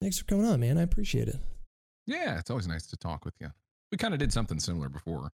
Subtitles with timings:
[0.00, 0.78] Thanks for coming on, man.
[0.78, 1.36] I appreciate it.
[2.06, 3.48] Yeah, it's always nice to talk with you.
[3.92, 5.30] We kind of did something similar before,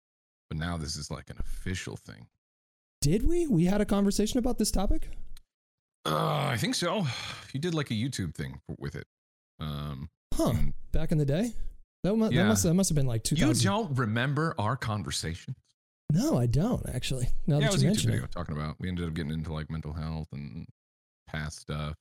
[0.49, 2.27] but now this is like an official thing.
[3.01, 3.47] Did we?
[3.47, 5.09] We had a conversation about this topic?
[6.05, 7.05] Uh, I think so.
[7.53, 9.07] You did like a YouTube thing with it.
[9.59, 10.53] Um, Huh.
[10.93, 11.53] Back in the day?
[12.03, 12.47] That, mu- that Yeah.
[12.47, 13.63] must that must have been like you 2000.
[13.65, 15.55] don't remember our conversation?
[16.11, 17.27] No, I don't actually.
[17.47, 18.31] Now yeah, it that was you a YouTube video it.
[18.31, 18.77] talking about.
[18.79, 20.65] We ended up getting into like mental health and
[21.27, 21.95] past stuff.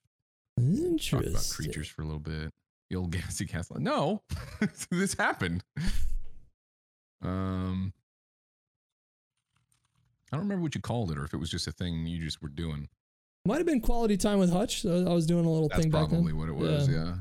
[0.61, 1.33] Interesting.
[1.33, 2.51] about creatures for a little bit.
[2.91, 3.77] The old Gassy Castle.
[3.81, 4.23] No,
[4.91, 5.63] this happened.
[7.23, 7.93] Um,
[10.33, 12.23] I don't remember what you called it, or if it was just a thing you
[12.23, 12.89] just were doing.
[13.47, 14.83] Might have been quality time with Hutch.
[14.83, 16.11] So I was doing a little That's thing back then.
[16.11, 16.89] probably what it was.
[16.89, 17.15] Yeah.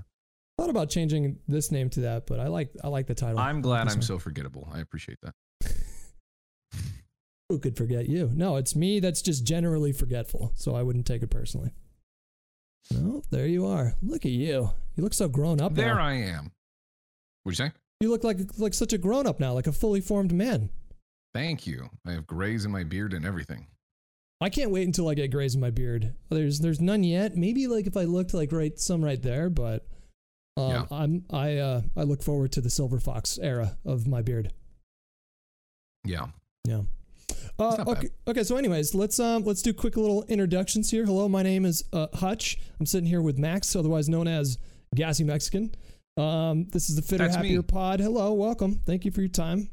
[0.57, 3.39] Thought about changing this name to that, but I like I like the title.
[3.39, 4.01] I'm glad I'm one.
[4.01, 4.67] so forgettable.
[4.73, 5.33] I appreciate that.
[7.49, 8.29] Who could forget you?
[8.33, 11.71] No, it's me that's just generally forgetful, so I wouldn't take it personally.
[12.91, 13.93] No, there you are.
[14.01, 14.71] Look at you.
[14.95, 15.77] You look so grown up now.
[15.77, 16.03] There now.
[16.03, 16.51] I am.
[17.43, 17.71] What'd you say?
[18.01, 20.69] you look like like such a grown up now, like a fully formed man.
[21.33, 21.89] Thank you.
[22.05, 23.67] I have grays in my beard and everything.
[24.41, 26.15] I can't wait until I get grays in my beard.
[26.29, 27.35] There's there's none yet.
[27.35, 29.85] Maybe like if I looked like right some right there, but
[30.57, 30.85] um, Yeah.
[30.91, 34.53] I'm I uh I look forward to the silver fox era of my beard.
[36.05, 36.27] Yeah.
[36.65, 36.81] Yeah.
[37.57, 38.09] Uh, okay.
[38.27, 38.43] Okay.
[38.43, 41.05] So, anyways, let's um let's do quick little introductions here.
[41.05, 42.57] Hello, my name is uh, Hutch.
[42.79, 44.57] I'm sitting here with Max, otherwise known as
[44.95, 45.75] Gassy Mexican.
[46.17, 47.49] Um, this is the Fitter That's me.
[47.49, 47.99] Happier Pod.
[47.99, 48.81] Hello, welcome.
[48.85, 49.69] Thank you for your time.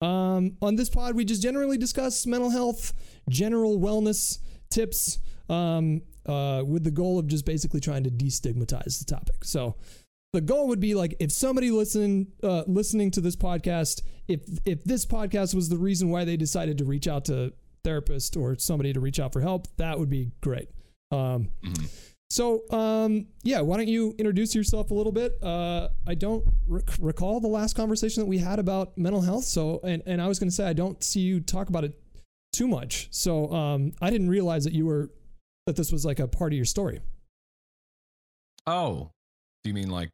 [0.00, 2.92] Um, on this pod, we just generally discuss mental health,
[3.28, 4.38] general wellness
[4.70, 9.44] tips, um, uh, with the goal of just basically trying to destigmatize the topic.
[9.44, 9.76] So,
[10.32, 14.84] the goal would be like if somebody listen uh, listening to this podcast if if
[14.84, 17.52] this podcast was the reason why they decided to reach out to
[17.84, 20.68] therapist or somebody to reach out for help that would be great.
[21.10, 21.88] Um, Mhm.
[22.30, 25.42] so um, yeah why don't you introduce yourself a little bit?
[25.42, 29.80] Uh, i don't rec- recall the last conversation that we had about mental health so
[29.82, 31.98] and, and i was going to say i don't see you talk about it
[32.52, 33.08] too much.
[33.10, 35.10] So um, i didn't realize that you were
[35.66, 37.00] that this was like a part of your story.
[38.66, 39.10] Oh,
[39.64, 40.10] do you mean like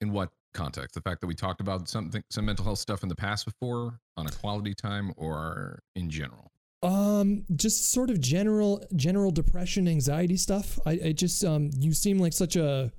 [0.00, 0.94] in what context?
[0.94, 4.00] The fact that we talked about something, some mental health stuff in the past before
[4.16, 6.50] on a quality time, or in general?
[6.82, 10.78] Um, just sort of general, general depression, anxiety stuff.
[10.86, 12.90] I, I just, um, you seem like such a,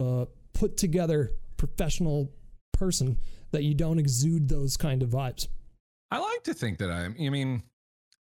[0.00, 2.30] uh, put together professional
[2.72, 3.18] person
[3.50, 5.48] that you don't exude those kind of vibes.
[6.10, 7.16] I like to think that I'm.
[7.20, 7.62] I mean,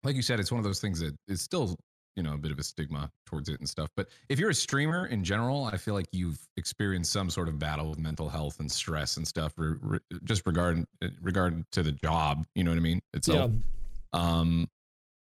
[0.04, 1.76] like you said, it's one of those things that is still,
[2.20, 3.90] you know, a bit of a stigma towards it and stuff.
[3.96, 7.58] But if you're a streamer in general, I feel like you've experienced some sort of
[7.58, 10.86] battle with mental health and stress and stuff, re- re- just regard
[11.22, 12.46] regard to the job.
[12.56, 13.02] You know what I mean?
[13.14, 13.52] Itself.
[13.54, 14.20] yeah.
[14.20, 14.70] Um,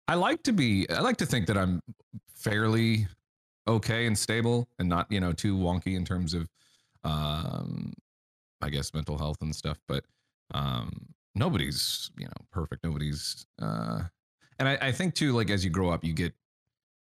[0.09, 0.91] I like to be.
[0.91, 1.81] I like to think that I'm
[2.35, 3.07] fairly
[3.69, 6.49] okay and stable, and not you know too wonky in terms of,
[7.05, 7.93] um,
[8.61, 9.79] I guess mental health and stuff.
[9.87, 10.05] But
[10.53, 12.83] um, nobody's you know perfect.
[12.83, 13.47] Nobody's.
[13.63, 14.01] Uh,
[14.59, 16.35] and I, I think too, like as you grow up, you get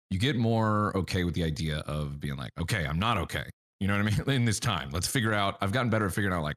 [0.10, 3.44] you get more okay with the idea of being like, okay, I'm not okay.
[3.80, 4.36] You know what I mean?
[4.36, 5.58] In this time, let's figure out.
[5.62, 6.56] I've gotten better at figuring out like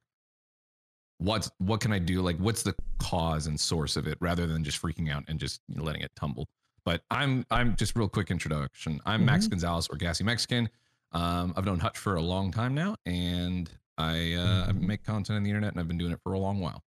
[1.18, 2.20] what's what can I do?
[2.22, 5.60] Like, what's the cause and source of it, rather than just freaking out and just
[5.68, 6.48] you know, letting it tumble.
[6.84, 9.00] But I'm I'm just real quick introduction.
[9.06, 9.50] I'm Max Mhm.
[9.50, 10.69] Gonzalez or Gassy Mexican.
[11.12, 15.36] Um, I've known Hutch for a long time now, and I uh, I make content
[15.36, 16.82] on the internet, and I've been doing it for a long while.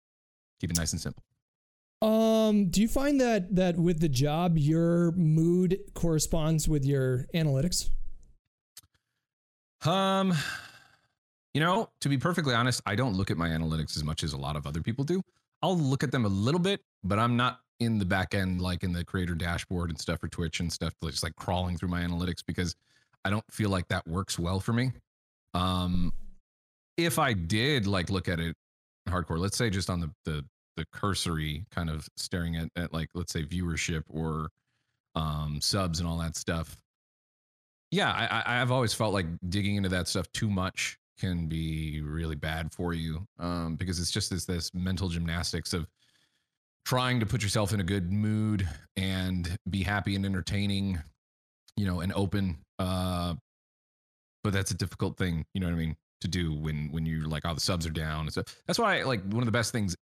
[0.62, 1.22] Keep it nice and simple.
[2.04, 7.90] Um, do you find that, that with the job, your mood corresponds with your analytics?
[9.88, 10.34] Um,
[11.54, 14.34] you know, to be perfectly honest, I don't look at my analytics as much as
[14.34, 15.22] a lot of other people do.
[15.62, 18.84] I'll look at them a little bit, but I'm not in the back end, like
[18.84, 22.02] in the creator dashboard and stuff for Twitch and stuff, just like crawling through my
[22.02, 22.76] analytics because
[23.24, 24.92] I don't feel like that works well for me.
[25.54, 26.12] Um,
[26.98, 28.58] if I did like look at it
[29.08, 30.44] hardcore, let's say just on the the
[30.76, 34.50] the cursory kind of staring at, at like let's say viewership or
[35.16, 36.78] um subs and all that stuff.
[37.92, 42.36] Yeah I, i've always felt like digging into that stuff too much can be really
[42.36, 45.86] bad for you um because it's just this this mental gymnastics of
[46.86, 48.68] trying to put yourself in a good mood
[48.98, 51.02] and be happy and entertaining
[51.78, 53.34] you know and open uh
[54.44, 57.28] but that's a difficult thing you know what i mean to do when when you're
[57.28, 59.96] like oh the subs are down and that's why like one of the best things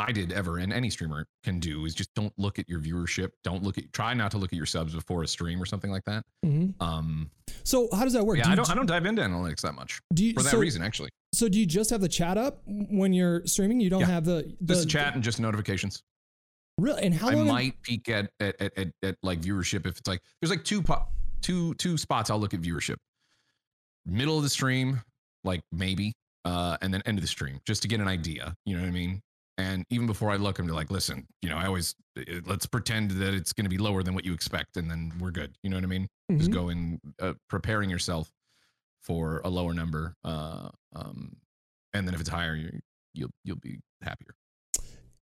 [0.00, 3.30] I did ever and any streamer can do is just don't look at your viewership.
[3.42, 5.90] Don't look at try not to look at your subs before a stream or something
[5.90, 6.22] like that.
[6.46, 6.80] Mm-hmm.
[6.82, 7.30] Um
[7.64, 8.38] So how does that work?
[8.38, 10.50] yeah, do I don't I don't dive into analytics that much do you, for that
[10.50, 11.10] so, reason actually.
[11.34, 13.80] So do you just have the chat up when you're streaming?
[13.80, 14.06] You don't Yeah.
[14.06, 16.02] have the, the Just chat and just notifications.
[16.78, 17.02] Really?
[17.02, 17.48] And how I long?
[17.48, 20.80] might peek at at, at at at like viewership if it's like there's like two
[20.80, 21.06] po-
[21.42, 22.96] two two spots I'll look at viewership.
[24.06, 25.00] middle of the stream,
[25.44, 26.12] like maybe,
[26.44, 28.54] uh, and then end of the stream, just to get an idea.
[28.64, 29.20] You know what I mean?
[29.58, 31.94] And even before I look, I'm like, listen, you know, I always
[32.46, 35.32] let's pretend that it's going to be lower than what you expect, and then we're
[35.32, 35.56] good.
[35.64, 36.06] You know what I mean?
[36.36, 36.54] Just Mhm.
[36.54, 38.30] going, uh, preparing yourself
[39.02, 41.36] for a lower number, uh, um,
[41.92, 42.78] and then if it's higher, you,
[43.14, 44.34] you'll you'll be happier.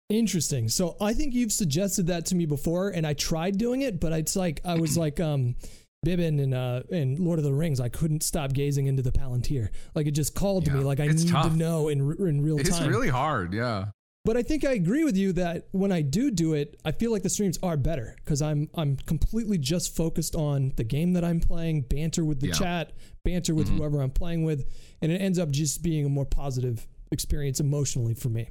[0.08, 0.68] Interesting.
[0.68, 4.12] So I think you've suggested that to me before, and I tried doing it, but
[4.12, 5.56] it's like I was like um
[6.04, 7.80] Pippin and uh in Lord of the Rings.
[7.80, 9.70] I couldn't stop gazing into the Palantir.
[9.94, 10.84] Like it just called to me.
[10.84, 11.50] Like I need tough.
[11.50, 12.82] to know in in real It's time.
[12.82, 13.54] It's really hard.
[13.54, 13.86] Yeah.
[14.24, 17.10] But I think I agree with you that when I do do it, I feel
[17.10, 21.24] like the streams are better because I'm I'm completely just focused on the game that
[21.24, 22.52] I'm playing, banter with the Yeah.
[22.54, 22.92] chat,
[23.24, 23.78] banter with Mhm.
[23.78, 24.64] whoever I'm playing with,
[25.00, 28.50] and it ends up just being a more positive experience emotionally for me.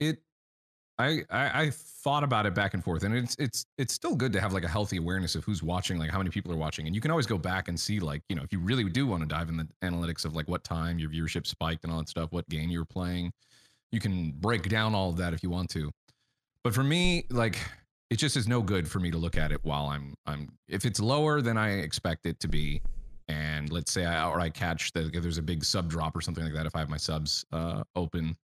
[0.00, 0.20] it
[0.98, 4.32] I, I I thought about it back and forth, and it's it's it's still good
[4.32, 6.86] to have like a healthy awareness of who's watching, like how many people are watching,
[6.86, 9.06] and you can always go back and see like you know if you really do
[9.06, 11.98] want to dive in the analytics of like what time your viewership spiked and all
[12.00, 13.32] that stuff, what game you were playing,
[13.92, 15.90] you can break down all of that if you want to.
[16.64, 17.58] But for me, like
[18.10, 20.84] it just is no good for me to look at it while I'm I'm if
[20.84, 22.80] it's lower than I expect it to be,
[23.28, 26.20] and let's say I or I catch that if there's a big sub drop or
[26.20, 28.36] something like that, if I have my subs uh, open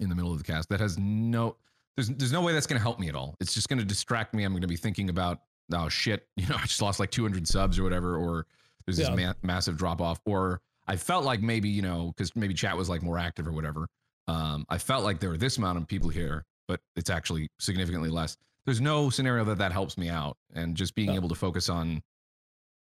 [0.00, 1.56] in the middle of the cast, that has no
[1.96, 3.34] there's there's no way that's going to help me at all.
[3.40, 4.44] It's just going to distract me.
[4.44, 5.40] I'm going to be thinking about
[5.72, 8.46] oh shit, you know, I just lost like 200 subs or whatever, or
[8.86, 9.14] there's this Yeah.
[9.28, 12.88] ma- massive drop off, or I felt like maybe you know because maybe chat was
[12.88, 13.86] like more active or whatever.
[14.28, 18.10] Um, I felt like there were this amount of people here, but it's actually significantly
[18.10, 18.36] less.
[18.64, 21.14] There's no scenario that that helps me out, and just being Yeah.
[21.16, 22.02] able to focus on,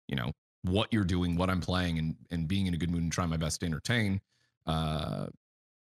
[0.08, 0.32] you know,
[0.62, 3.28] what you're doing, what I'm playing, and and being in a good mood and trying
[3.30, 4.20] my best to entertain.
[4.66, 5.26] Uh,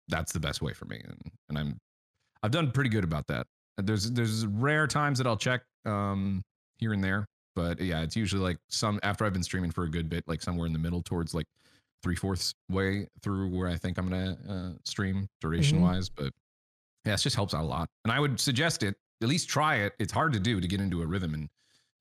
[0.08, 1.80] that's the best way for me, and and I'm
[2.44, 3.48] I've done pretty good about that.
[3.78, 6.44] There's there's rare times that I'll check um
[6.78, 9.90] here and there, but yeah, it's usually like some after I've been streaming for a
[9.90, 11.48] good bit, like somewhere in the middle towards like
[12.04, 16.10] three fourths way through where I think I'm gonna uh, stream duration wise.
[16.10, 16.34] But
[17.06, 19.78] yeah, it just helps out a lot, and I would suggest it at least try
[19.78, 19.94] it.
[20.00, 21.50] It's hard to do to get into a rhythm and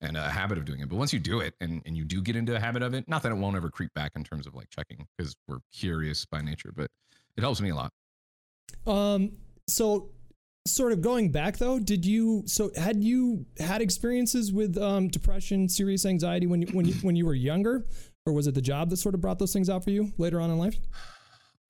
[0.03, 2.21] and a habit of doing it, but once you do it and and you do
[2.21, 4.47] get into a habit of it, not that it won't ever creep back in terms
[4.47, 6.91] of like checking because we're curious by nature, but
[7.37, 7.93] it helps me a lot.
[8.87, 9.33] Um,
[9.69, 10.11] so
[10.67, 15.69] sort of going back though, did you so had you had experiences with um depression,
[15.69, 17.87] serious anxiety when you when you when you were younger,
[18.27, 20.41] or was it the job that sort of brought those things out for you later
[20.41, 20.77] on in life?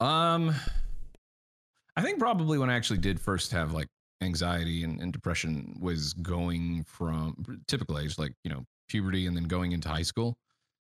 [0.00, 0.55] Um,
[1.97, 3.88] I think probably when I actually did first have like
[4.23, 9.44] anxiety and, and depression was going from typical age, like you know puberty, and then
[9.44, 10.37] going into high school.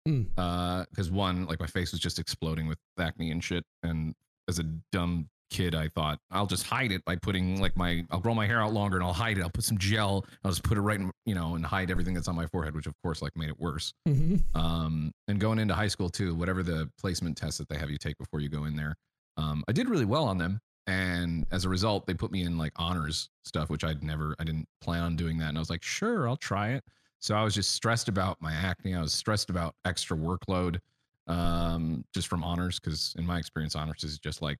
[0.06, 0.22] Hmm.
[0.36, 4.14] Uh, because one, like my face was just exploding with acne and shit, and
[4.48, 8.20] as a dumb kid, I thought I'll just hide it by putting like my I'll
[8.20, 9.42] grow my hair out longer and I'll hide it.
[9.42, 10.24] I'll put some gel.
[10.44, 12.74] I'll just put it right in, you know, and hide everything that's on my forehead,
[12.74, 14.36] which of course like made it worse Mm-hmm.
[14.58, 17.98] um, and going into high school too, whatever the placement tests that they have you
[17.98, 18.96] take before you go in there.
[19.36, 22.58] Um, I did really well on them, and as a result, they put me in
[22.58, 25.70] like honors stuff, which I'd never, I didn't plan on doing that, and I was
[25.70, 26.84] like, sure, I'll try it.
[27.20, 28.94] So I was just stressed about my acne.
[28.94, 30.78] I was stressed about extra workload,
[31.28, 34.58] um, just from honors, because in my experience, honors is just like,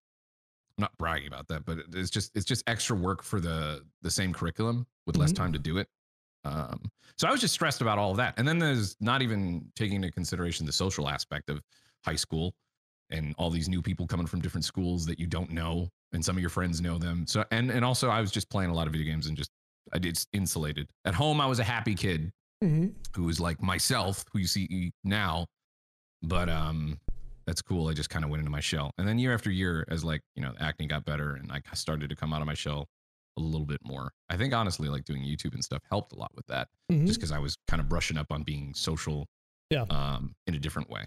[0.79, 4.11] I'm not bragging about that, but it's just it's just extra work for the the
[4.11, 5.37] same curriculum with less Mhm.
[5.37, 5.89] time to do it.
[6.45, 8.35] Um, so I was just stressed about all of that.
[8.39, 11.61] And then there's not even taking into consideration the social aspect of
[12.05, 12.53] high school
[13.11, 16.37] and all these new people coming from different schools that you don't know and some
[16.37, 17.27] of your friends know them.
[17.27, 19.51] So and and also I was just playing a lot of video games and just
[19.93, 20.89] I did insulated.
[21.05, 22.33] At home I was a happy kid
[22.65, 22.91] Mm-hmm.
[23.17, 25.47] who was like myself, who you see now.
[26.23, 26.99] But um
[27.47, 27.89] that's cool.
[27.89, 28.91] I just kind of went into my shell.
[28.99, 32.11] And then year after year, as like, you know, acne got better and I started
[32.11, 32.87] to come out of my shell
[33.39, 34.13] a little bit more.
[34.29, 37.07] I think honestly, like doing YouTube and stuff helped a lot with that Mm-hmm.
[37.07, 39.27] just because I was kind of brushing up on being social
[39.71, 39.87] Yeah.
[39.89, 41.05] um in a different way.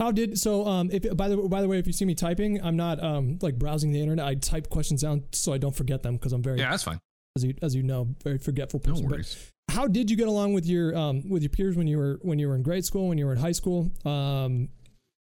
[0.00, 0.66] How did so?
[0.66, 3.38] Um, if by the by the way, if you see me typing, I'm not um
[3.42, 4.24] like browsing the internet.
[4.26, 6.98] I type questions down so I don't forget them because I'm very, Yeah, that's fine.
[7.36, 9.06] as you as you know, very forgetful No person.
[9.06, 9.50] But worries.
[9.70, 12.38] how did you get along with your um with your peers when you were when
[12.40, 13.90] you were in grade school when you were in high school?
[14.04, 14.68] Um,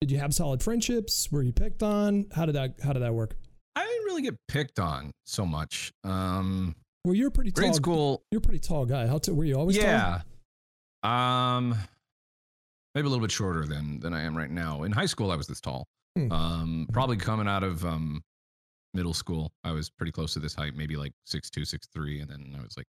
[0.00, 1.30] did you have solid friendships?
[1.32, 2.26] Were you picked on?
[2.34, 3.36] How did that how did that work?
[3.74, 5.92] I didn't really get picked on so much.
[6.04, 6.74] Um
[7.04, 7.62] Well, you're pretty tall.
[7.64, 9.06] grade school, You're a pretty tall guy.
[9.06, 9.86] How t- were you always tall?
[9.86, 10.20] yeah.
[11.02, 11.74] Um
[12.94, 14.82] maybe a little bit shorter than than I am right now.
[14.82, 15.86] In high school I was this tall.
[16.16, 16.32] Hmm.
[16.32, 18.22] Um probably coming out of um
[18.94, 22.20] middle school, I was pretty close to this height, maybe like six two, six three,
[22.20, 22.86] and then I was like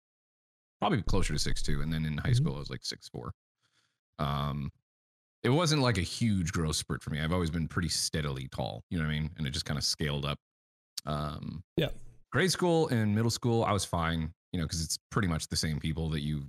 [0.81, 2.37] probably closer to six two, and then in high Mhm.
[2.37, 3.33] school I was like six four.
[4.19, 4.71] Um
[5.43, 7.21] it wasn't like a huge growth spurt for me.
[7.21, 9.31] I've always been pretty steadily tall, you know what I mean?
[9.37, 10.39] And it just kind of scaled up.
[11.07, 11.89] Um Yeah.
[12.31, 15.57] grade school and middle school, I was fine, you know, because it's pretty much the
[15.57, 16.45] same people that you,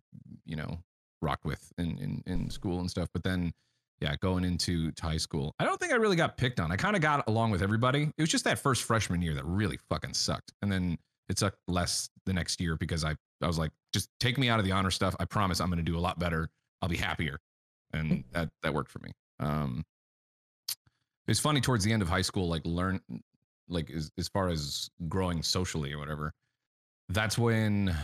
[0.45, 0.79] you know,
[1.21, 3.09] rocked with in, in in school and stuff.
[3.13, 3.53] But then
[4.01, 5.53] yeah, going into high school.
[5.59, 6.71] I don't think I really got picked on.
[6.71, 8.11] I kind of got along with everybody.
[8.17, 10.51] It was just that first freshman year that really fucking sucked.
[10.61, 10.97] And then
[11.29, 14.59] it sucked less the next year because I, I was like, just take me out
[14.59, 15.15] of the honor stuff.
[15.21, 16.49] I promise I'm going to do a lot better.
[16.81, 17.39] I'll be happier.
[17.93, 19.11] And that, that worked for me.
[19.39, 19.83] Um,
[21.27, 22.99] it's funny towards the end of high school, like learn,
[23.69, 26.33] like as, as far as growing socially or whatever,
[27.09, 27.95] that's when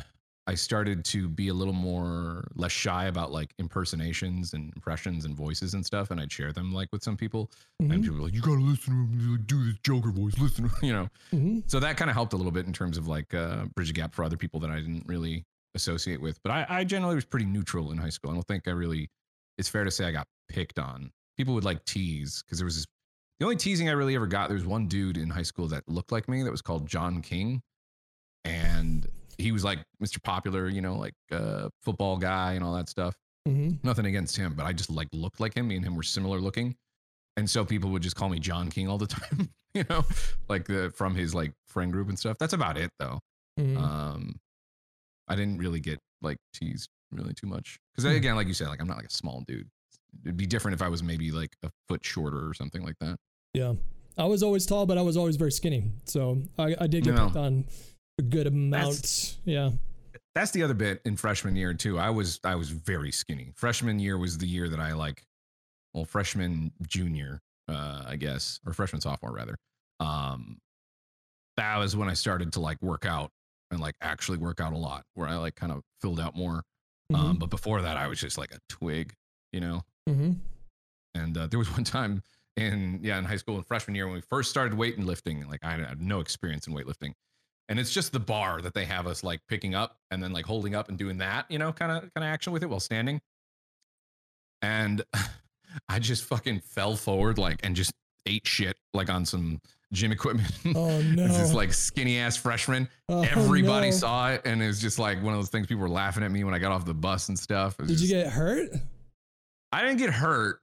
[0.48, 5.36] I started to be a little more less shy about like impersonations and impressions and
[5.36, 8.02] voices and stuff, and I'd share them like with some people, and Mhm.
[8.04, 10.80] people were like, "You gotta listen to him, do this Joker voice, listen," to him,"
[10.84, 11.10] you know.
[11.34, 11.64] Mhm.
[11.70, 13.94] So that kind of helped a little bit in terms of like uh, bridge a
[13.94, 16.42] gap for other people that I didn't really associate with.
[16.42, 18.32] But I, I generally was pretty neutral in high school.
[18.32, 19.10] I don't think I really.
[19.60, 21.12] It's fair to say I got picked on.
[21.38, 22.86] People would like tease because there was this.
[23.40, 25.84] The only teasing I really ever got, there was one dude in high school that
[25.88, 27.62] looked like me that was called John King,
[28.46, 29.06] and
[29.38, 30.22] he was like Mr.
[30.22, 33.16] Popular, you know, like uh, football guy and all that stuff.
[33.48, 33.84] Mhm.
[33.84, 35.68] Nothing against him, but I just like looked like him.
[35.70, 36.76] Me and him were similar looking,
[37.38, 39.50] and so people would just call me John King all the time.
[39.74, 40.04] you know,
[40.50, 42.38] like the from his like friend group and stuff.
[42.40, 43.20] That's about it though.
[43.60, 43.78] Mhm.
[43.78, 44.36] Um,
[45.28, 48.16] I didn't really get like teased really too much because Hmm.
[48.18, 49.70] again, like you said, like I'm not like a small dude.
[50.26, 53.18] It'd be different if I was maybe like a foot shorter or something like that.
[53.54, 53.74] Yeah.
[54.18, 55.92] I was always tall, but I was always very skinny.
[56.06, 57.26] So I, I did get No.
[57.26, 57.66] picked on
[58.18, 58.84] a good amount.
[58.96, 59.72] That's- yeah.
[60.36, 61.98] That's the other bit in freshman year too.
[62.00, 63.52] I was I was very skinny.
[63.56, 65.24] Freshman year was the year that I like,
[65.94, 69.56] well, freshman junior, uh, I guess, or freshman sophomore rather.
[70.00, 70.60] Um,
[71.58, 73.32] that was when I started to like work out
[73.72, 76.64] and like actually work out a lot, where I like kind of filled out more.
[77.14, 79.16] Um, but before that, I was just like a twig,
[79.52, 79.82] you know.
[80.08, 80.34] Mm-hmm.
[81.16, 82.24] And uh, there was one time
[82.56, 85.48] in yeah in high school in freshman year when we first started weightlifting.
[85.48, 87.14] Like I had no experience in weightlifting,
[87.68, 90.46] and it's just the bar that they have us like picking up and then like
[90.46, 92.80] holding up and doing that, you know, kind of kind of action with it while
[92.80, 93.22] standing.
[94.62, 95.04] And
[95.90, 97.92] I just fucking fell forward like and just
[98.26, 99.62] ate shit like on some
[99.94, 100.52] gym equipment.
[100.76, 101.26] Oh no.
[101.26, 102.88] It's this like skinny ass freshman.
[103.10, 103.96] Oh, Everybody no.
[103.96, 105.68] saw it, and it was just like one of those things.
[105.68, 107.78] People were laughing at me when I got off the bus and stuff.
[107.78, 108.70] Did you get hurt?
[109.72, 110.60] I didn't get hurt.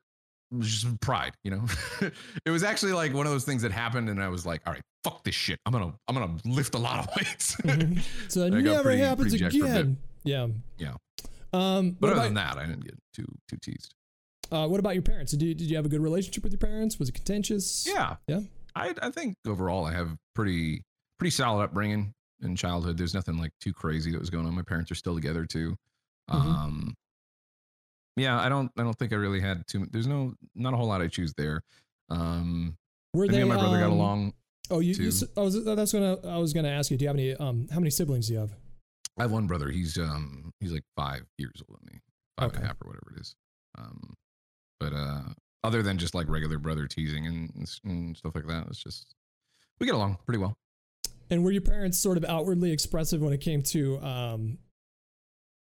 [0.53, 1.65] It was just pride, you know.
[2.47, 4.73] it was actually like one of those things that happened, and I was like, "All
[4.73, 5.59] right, fuck this shit.
[5.67, 8.01] I'm gonna, I'm gonna lift a lot of weights." Mhm.
[8.29, 9.81] So it never pretty- happens pretty jacked for a bit.
[9.81, 9.97] again.
[10.25, 10.47] Yeah.
[10.79, 10.93] Yeah.
[11.53, 13.95] Um, but other about, than that, I didn't get too too teased.
[14.53, 15.33] uh, what about your parents?
[15.33, 16.99] Did you, did you have a good relationship with your parents?
[16.99, 17.87] Was it contentious?
[17.89, 18.41] Yeah, Yeah.
[18.77, 20.83] I I think overall I have pretty
[21.19, 22.99] pretty solid upbringing in childhood.
[22.99, 24.55] There's nothing like too crazy that was going on.
[24.55, 25.77] My parents are still together too.
[26.31, 26.35] Mhm.
[26.35, 26.95] Um,
[28.17, 29.81] yeah, I don't I don't think I really had too.
[29.81, 31.63] Much there's no not a whole lot I choose there.
[32.11, 32.77] Um,
[33.15, 33.43] Were and me they?
[33.43, 34.33] and my brother got um, along.
[34.71, 34.95] Oh, you.
[34.95, 35.65] you I was.
[35.65, 36.17] That's gonna.
[36.27, 36.97] I was gonna ask you.
[36.97, 37.35] Do you have any?
[37.35, 38.53] Um, how many siblings do you have?
[39.19, 39.71] I have one brother.
[39.71, 42.01] He's um he's like five years older than me,
[42.39, 43.35] five and a half or whatever it is.
[43.79, 44.15] Um,
[44.81, 45.23] but uh,
[45.67, 49.15] other than just like regular brother teasing and, and stuff like that, it's just
[49.81, 50.57] we get along pretty well.
[51.29, 54.59] And were your parents sort of outwardly expressive when it came to um,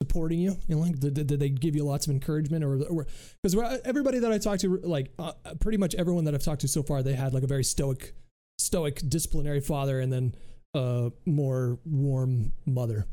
[0.01, 0.57] supporting you?
[0.67, 3.07] You know, like did, did they give you lots of encouragement, or
[3.41, 5.31] because everybody that I talked to, like uh,
[5.62, 8.13] pretty much everyone that I've talked to so far, they had like a very stoic,
[8.57, 10.36] stoic disciplinary father, and then
[10.74, 13.07] a more warm mother.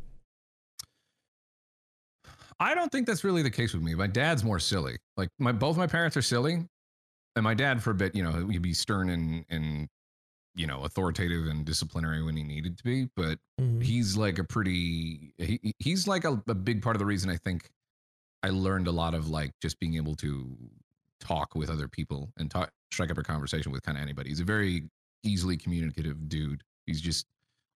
[2.59, 3.94] I don't think that's really the case with me.
[3.94, 4.99] My dad's more silly.
[5.16, 6.66] Like my both my parents are silly,
[7.40, 9.88] and my dad for a bit, you know, he'd be stern and and
[10.54, 13.82] you know authoritative and disciplinary when he needed to be, but Mhm.
[13.82, 17.37] he's like a pretty he, he's like a, a big part of the reason i
[17.37, 17.70] think
[18.42, 20.56] i learned a lot of like just being able to
[21.20, 24.30] talk with other people and talk strike up a conversation with kind of anybody.
[24.30, 24.88] He's a very
[25.23, 26.62] easily communicative dude.
[26.87, 27.26] He's just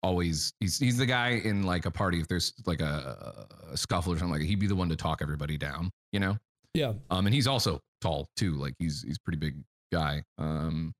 [0.01, 4.11] always he's he's the guy in like a party if there's like a, a scuffle
[4.13, 6.37] or something like that, he'd be the one to talk everybody down you know
[6.73, 6.93] Yeah.
[7.09, 8.55] um and he's also tall too.
[8.55, 9.55] Like he's he's pretty big
[9.91, 10.23] guy.
[10.37, 10.93] Um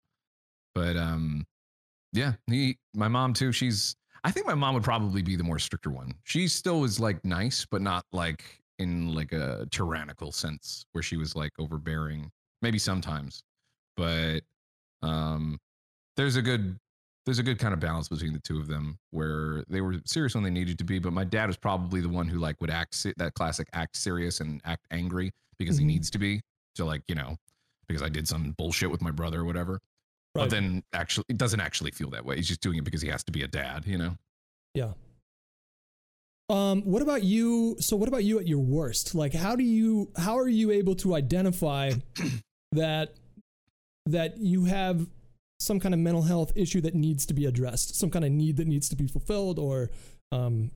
[0.76, 1.46] but um
[2.14, 5.60] yeah he my mom too she's i think my mom would probably be the more
[5.60, 6.14] stricter one.
[6.24, 8.44] She still was like nice but not like
[8.80, 12.30] in like a tyrannical sense where she was like overbearing.
[12.62, 13.44] Maybe sometimes.
[13.98, 14.42] But
[15.02, 15.60] um
[16.18, 16.78] there's a good
[17.26, 20.36] there's a good kind of balance between the two of them where they were serious
[20.36, 22.70] when they needed to be but my dad was probably the one who like would
[22.70, 25.82] act that classic act serious and act angry because Mhm.
[25.82, 26.42] he needs to be
[26.76, 27.38] to like you know
[27.88, 29.80] because i did some bullshit with my brother or whatever
[30.36, 30.44] Right.
[30.44, 33.08] but then actually it doesn't actually feel that way he's just doing it because he
[33.10, 34.18] has to be a dad you know
[34.74, 34.94] Yeah.
[36.50, 37.78] Um, what about you?
[37.80, 39.16] So, what about you at your worst?
[39.16, 40.12] Like, how do you?
[40.18, 41.94] How are you able to identify
[42.74, 43.14] that
[44.08, 45.08] that you have
[45.64, 48.58] some kind of mental health issue that needs to be addressed, some kind of need
[48.58, 49.90] that needs to be fulfilled, or
[50.32, 50.72] um,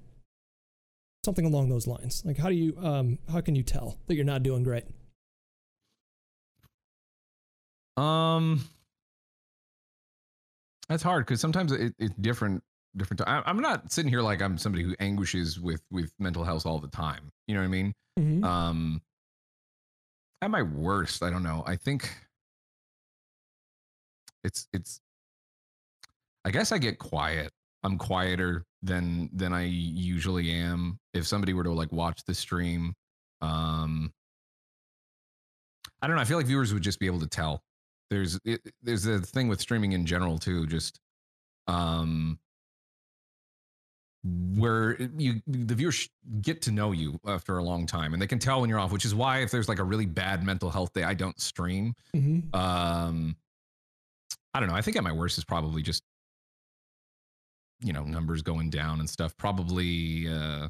[1.26, 2.24] something along those lines?
[2.26, 2.78] Like, how do you?
[2.82, 4.86] Um, how can you tell that you're not doing great?
[7.98, 8.64] Um,
[10.88, 12.64] that's hard because sometimes it, it's different.
[12.96, 13.22] Different.
[13.28, 16.80] I, I'm not sitting here like I'm somebody who anguishes with with mental health all
[16.80, 17.30] the time.
[17.48, 17.94] You know what I mean?
[18.20, 18.44] Mhm.
[18.44, 19.02] Um,
[20.42, 21.64] at my worst, I don't know.
[21.68, 22.10] I think
[24.44, 25.00] it's it's.
[26.46, 27.52] I guess I get quiet.
[27.84, 31.00] I'm quieter than than I usually am.
[31.14, 32.94] If somebody were to like watch the stream,
[33.42, 34.12] um,
[36.02, 36.22] I don't know.
[36.22, 37.62] I feel like viewers would just be able to tell.
[38.10, 40.66] There's it, there's a thing with streaming in general too.
[40.68, 41.00] Just
[41.68, 42.40] um,
[44.56, 46.10] where you the viewers
[46.42, 48.92] get to know you after a long time, and they can tell when you're off.
[48.92, 51.94] Which is why if there's like a really bad mental health day, I don't stream.
[52.16, 52.54] Mhm.
[52.56, 53.36] Um,
[54.58, 54.76] I don't know.
[54.76, 56.02] I think at my worst is probably just
[57.80, 59.38] you know numbers going down and stuff.
[59.38, 60.28] Probably.
[60.28, 60.68] Uh,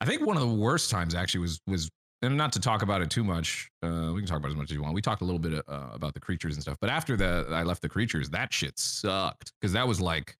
[0.00, 1.90] I think one of the worst times actually was was
[2.22, 3.68] and not to talk about it too much.
[3.82, 4.94] Uh, we can talk about it as much as you want.
[4.94, 7.62] We talked a little bit uh, about the creatures and stuff, but after the I
[7.62, 10.34] left the creatures, that shit sucked because that was like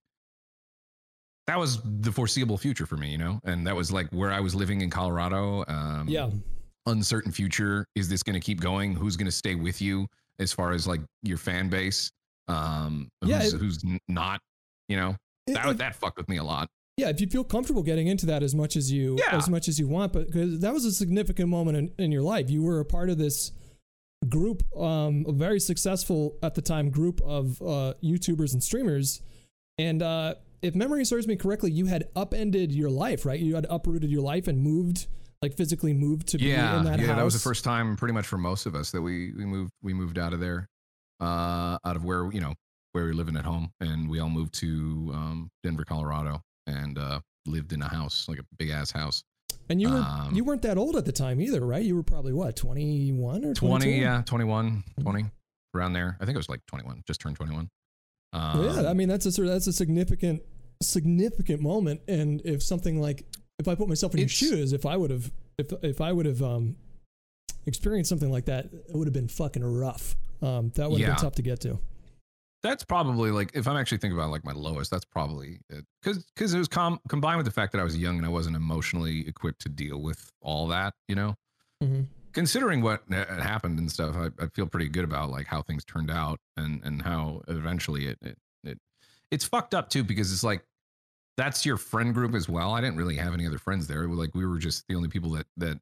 [1.46, 4.40] that was the foreseeable future for me, you know, and that was like where I
[4.40, 5.64] was living in Colorado.
[5.68, 6.30] Um, Yeah.
[6.86, 7.86] uncertain future.
[7.94, 8.94] Is this going to keep going?
[8.94, 10.06] Who's going to stay with you
[10.38, 12.10] as far as like your fan base?
[12.48, 13.78] Um, Yeah, who's, it- who's
[14.08, 14.40] not?
[14.88, 16.68] You know, It- that it- that fucked with me a lot.
[16.96, 19.36] yeah, if you feel comfortable getting into that as much as you Yeah.
[19.36, 22.22] as much as you want, but because that was a significant moment in, in your
[22.22, 23.52] life, you were a part of this
[24.28, 29.20] group, um, a very successful at the time group of uh, YouTubers and streamers,
[29.78, 33.38] and uh, if memory serves me correctly, you had upended your life, right?
[33.38, 35.06] You had uprooted your life and moved,
[35.40, 37.16] like physically moved to be Yeah, in that yeah, house.
[37.16, 39.70] that was the first time, pretty much for most of us, that we we moved
[39.82, 40.66] we moved out of there,
[41.20, 42.54] uh, out of where you know
[42.92, 46.98] where we were living at home, and we all moved to um, Denver, Colorado, and
[46.98, 49.22] uh, lived in a house, like a big ass house.
[49.70, 51.82] And you were um, you weren't that old at the time either, right?
[51.82, 55.24] You were probably what twenty one or 20, yeah, 21, 20,
[55.74, 56.16] around there.
[56.20, 57.68] I think it was like 21, just turned 21.
[58.32, 60.42] Um, yeah, I mean that's a that's a significant
[60.82, 63.24] significant moment, and if something like
[63.58, 66.26] if I put myself in your shoes, if I would have if if I would
[66.26, 66.76] have um,
[67.66, 70.16] experienced something like that, it would have been fucking rough.
[70.42, 71.14] Um, that would have Yeah.
[71.14, 71.78] been tough to get to.
[72.62, 75.84] that's probably like if I'm actually thinking about like my lowest, that's probably it.
[76.02, 78.28] Because because it was com- combined with the fact that I was young and I
[78.30, 80.94] wasn't emotionally equipped to deal with all that.
[81.06, 81.34] You know,
[81.82, 82.02] hmm
[82.34, 85.84] considering what ha- happened and stuff, I, I feel pretty good about like how things
[85.84, 88.78] turned out and and how eventually it it, it
[89.30, 90.62] it's fucked up too because it's like
[91.36, 92.72] that's your friend group as well.
[92.72, 94.08] I didn't really have any other friends there.
[94.08, 95.78] Like we were just the only people that that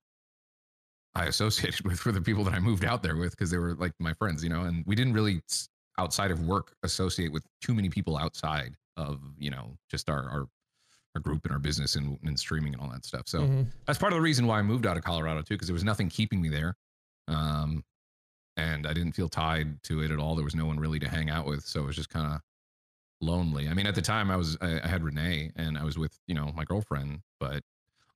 [1.16, 3.74] I associated with were the people that I moved out there with because they were
[3.74, 4.62] like my friends, you know.
[4.62, 5.40] And we didn't really
[5.98, 10.46] outside of work associate with too many people outside of you know just our our,
[11.14, 13.22] our group and our business and, and streaming and all that stuff.
[13.26, 13.66] So Mhm.
[13.86, 15.84] that's part of the reason why I moved out of Colorado too, because there was
[15.84, 16.76] nothing keeping me there.
[17.28, 17.82] Um,
[18.58, 20.34] and I didn't feel tied to it at all.
[20.34, 22.40] There was no one really to hang out with, so it was just kind of
[23.20, 23.68] lonely.
[23.68, 26.18] I mean, at the time, I was I, I had Renee and I was with
[26.26, 27.62] you know my girlfriend, but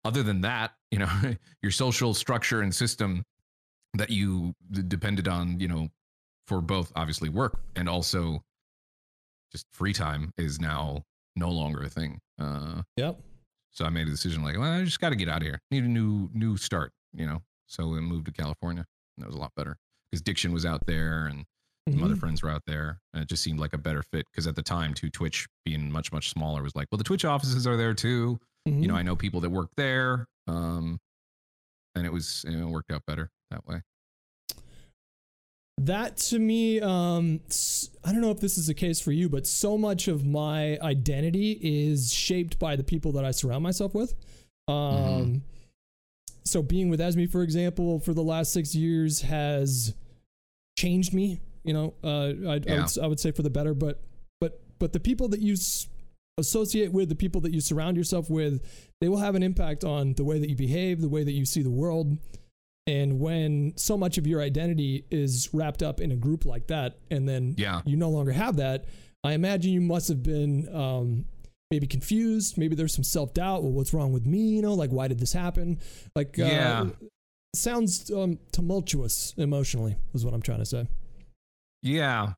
[0.05, 1.09] other than that, you know,
[1.63, 3.23] your social structure and system
[3.95, 5.89] that you d- depended on, you know,
[6.47, 8.43] for both obviously work and also
[9.53, 11.05] just free time is now
[11.37, 12.19] no longer a thing.
[12.39, 13.21] Uh, Yep.
[13.71, 15.61] so I made a decision like, well, I just got to get out of here.
[15.71, 17.43] Need a new new start, you know.
[17.67, 18.85] So we moved to California.
[19.17, 19.77] And that was a lot better
[20.11, 21.45] because Diction was out there and
[21.89, 22.21] some other Mhm.
[22.21, 24.27] friends were out there, and it just seemed like a better fit.
[24.31, 27.25] Because at the time, to Twitch being much much smaller was like, well, the Twitch
[27.25, 28.39] offices are there too.
[28.68, 28.83] Mhm.
[28.83, 30.99] You know, I know people that work there, um,
[31.94, 33.83] and it was you know, it worked out better that way.
[35.83, 37.40] that to me um
[38.05, 40.79] i don't know if this is the case for you but so much of my
[40.83, 44.14] identity is shaped by the people that i surround myself with
[44.68, 45.40] um Mhm.
[46.44, 49.94] so being with esme for example for the last six years has
[50.77, 52.87] changed me you know uh I, I, would, Yeah.
[53.03, 54.03] I would say for the better but
[54.38, 55.88] but but the people that you s-
[56.40, 58.61] associate with the people that you surround yourself with
[59.00, 61.44] they will have an impact on the way that you behave the way that you
[61.46, 62.18] see the world
[62.87, 66.98] and when so much of your identity is wrapped up in a group like that,
[67.11, 67.83] and then Yeah.
[67.85, 68.87] you no longer have that,
[69.22, 71.26] I imagine you must have been um,
[71.70, 72.57] maybe confused.
[72.59, 73.62] Maybe there's some self doubt.
[73.62, 74.38] Well, what's wrong with me?
[74.57, 75.79] You know, like why did this happen?
[76.16, 76.87] Like, uh, Yeah.
[77.55, 80.88] sounds um, tumultuous emotionally, is what I'm trying to say.
[81.83, 82.33] Yeah.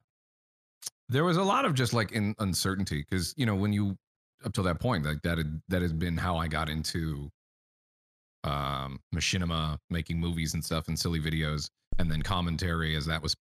[1.08, 3.96] There was a lot of just like in uncertainty because you know when you
[4.44, 7.30] up till that point like that had that has been how I got into
[8.44, 11.68] um machinima making movies and stuff and silly videos
[11.98, 13.34] and then commentary as that was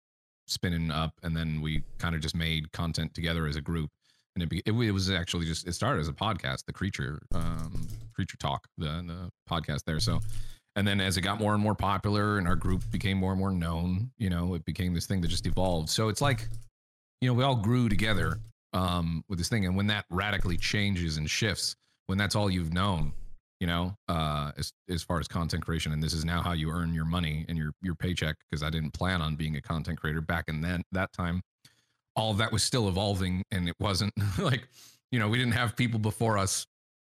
[0.46, 3.88] spinning up and then we kind of just made content together as a group
[4.34, 7.20] and it, be, it, it was actually just it started as a podcast the creature
[7.34, 10.20] um creature talk the the podcast there so
[10.76, 13.40] And then as it got more and more popular and our group became more and
[13.40, 15.88] more known, you know, it became this thing that just evolved.
[15.88, 16.48] So it's like,
[17.20, 18.38] you know, we all grew together
[18.72, 19.66] um, with this thing.
[19.66, 23.12] And when that radically changes and shifts, when that's all you've known,
[23.60, 26.70] you know, uh, as as far as content creation, and this is now how you
[26.70, 28.36] earn your money and your your paycheck.
[28.50, 31.42] Because I didn't plan on being a content creator back in then that time.
[32.16, 34.66] All that was still evolving, and it wasn't like,
[35.12, 36.66] you know, we didn't have people before us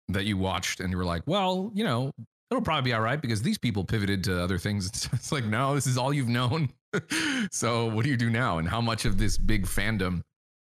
[0.10, 2.12] that you watched, and you were like, well, you know,
[2.50, 5.08] it'll probably be all right because these people pivoted to other things.
[5.14, 6.70] It's like, no, this is all you've known.
[7.52, 8.58] so what do you do now?
[8.58, 10.22] And how much of this big fandom,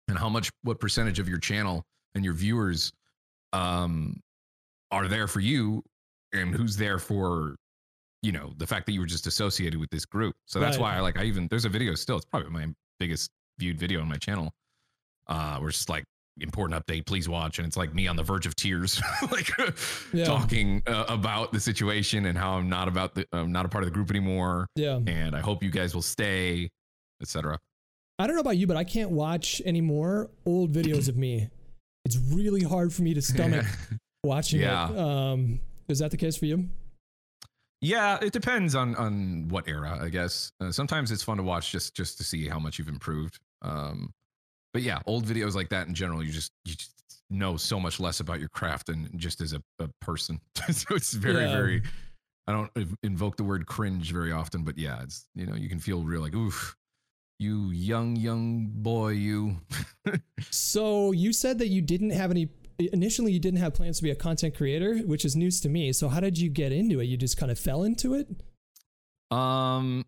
[0.08, 1.82] and how much, what percentage of your channel
[2.14, 2.92] and your viewers,
[3.52, 4.20] um,
[4.90, 5.82] are there for you
[6.32, 7.56] and who's there for
[8.22, 10.82] you know the fact that you were just associated with this group so that's Right.
[10.82, 12.66] why i like i even there's a video still it's probably my
[13.00, 14.52] biggest viewed video on my channel
[15.28, 16.04] uh where it's just like
[16.40, 19.50] important update please watch and it's like me on the verge of tears like
[20.12, 20.24] Yeah.
[20.24, 23.84] talking uh, about the situation and how i'm not about the i'm not a part
[23.84, 24.98] of the group anymore Yeah.
[25.06, 26.70] and i hope you guys will stay
[27.20, 27.58] etc
[28.18, 31.48] I don't know about you, but I can't watch anymore old videos of me.
[32.04, 33.64] It's really hard for me to stomach
[34.22, 34.90] watching Yeah.
[34.92, 34.98] it.
[34.98, 36.68] Um, is that the case for you?
[37.80, 40.52] Yeah, it depends on on what era, I guess.
[40.60, 43.40] Uh, sometimes it's fun to watch just just to see how much you've improved.
[43.62, 44.12] Um,
[44.72, 46.92] but yeah, old videos like that in general, you just you just
[47.30, 50.40] know so much less about your craft and just as a, a person.
[50.70, 51.52] so it's very Yeah.
[51.52, 51.82] very.
[52.46, 55.78] I don't invoke the word cringe very often, but yeah, it's you know you can
[55.78, 56.76] feel real like oof,
[57.38, 59.56] you young young boy, you.
[60.50, 64.10] So you said that you didn't have any initially you didn't have plans to be
[64.10, 65.92] a content creator, which is news to me.
[65.92, 67.04] So how did you get into it?
[67.04, 68.26] You just kind of fell into it?
[69.30, 70.04] Um,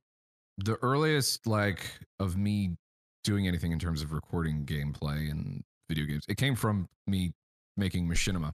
[0.59, 2.77] the earliest like of me
[3.24, 7.32] doing anything in terms of recording gameplay and video games, it came from me
[7.76, 8.52] making Machinima.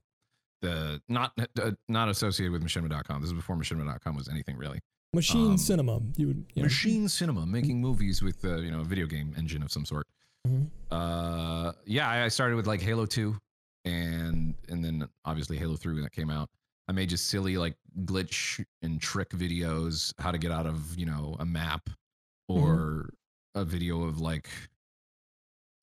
[0.61, 1.31] The not
[1.61, 3.21] uh, not associated with Machinima.com.
[3.21, 4.79] This is before Machinima.com was anything really.
[5.13, 5.99] Machine Um, cinema.
[6.15, 6.67] You would you know.
[6.67, 10.07] Machine cinema, making movies with uh, you know a video game engine of some sort.
[10.47, 10.69] Mhm.
[10.89, 13.37] Uh, yeah, I I started with like Halo Two,
[13.85, 16.49] and and then obviously Halo Three when that came out.
[16.87, 21.05] I made just silly like glitch and trick videos, how to get out of you
[21.05, 21.89] know a map,
[22.47, 23.09] or
[23.55, 24.49] a video of like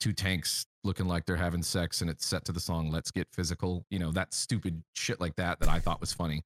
[0.01, 3.29] two tanks looking like they're having sex, and it's set to the song "Let's Get
[3.33, 6.43] Physical." You know that stupid shit like that that I thought was funny.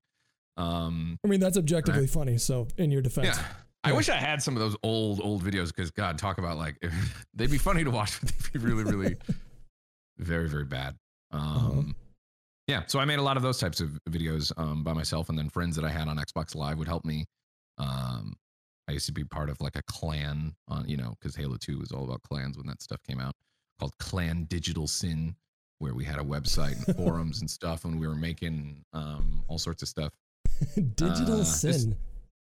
[0.57, 2.39] Um, I mean, that's objectively funny.
[2.39, 3.45] So in your defense, yeah.
[3.85, 3.97] I Yeah.
[3.97, 6.77] wish I had some of those old, old videos because God, talk about like
[7.35, 9.17] they'd be funny to watch, but they'd be really, really
[10.19, 10.97] very, very bad.
[11.31, 11.97] Um,
[12.69, 15.39] Yeah, so I made a lot of those types of videos um, by myself, and
[15.39, 17.25] then friends that I had on Xbox Live would help me.
[17.79, 18.35] Um,
[18.89, 21.79] I used to be part of like a clan on, you know, because Halo Two
[21.79, 23.35] was all about clans when that stuff came out,
[23.79, 25.37] called Clan Digital Sin,
[25.79, 29.59] where we had a website and forums and stuff, and we were making um, all
[29.59, 30.13] sorts of stuff.
[30.95, 31.97] digital Uh, this- sin.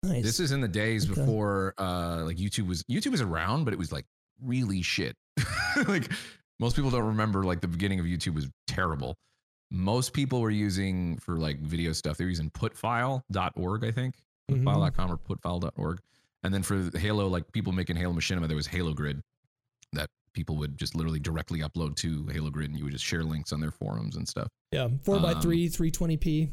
[0.03, 0.23] nice.
[0.23, 1.19] This is in the days Okay.
[1.21, 4.05] before uh like YouTube was YouTube was around, but it was like
[4.41, 5.15] really shit.
[5.87, 6.09] like
[6.59, 9.17] most people don't remember like the beginning of YouTube was terrible.
[9.71, 14.15] Most people were using for like video stuff, they were using putfile.org, I think.
[14.49, 15.99] Putfile.com or putfile.org.
[16.43, 19.19] And then for Halo, like people making Halo Machinima, there was Halo Grid
[19.93, 23.23] that people would just literally directly upload to Halo Grid and you would just share
[23.23, 24.47] links on their forums and stuff.
[24.71, 26.49] yeah, four by um, three, three twenty p.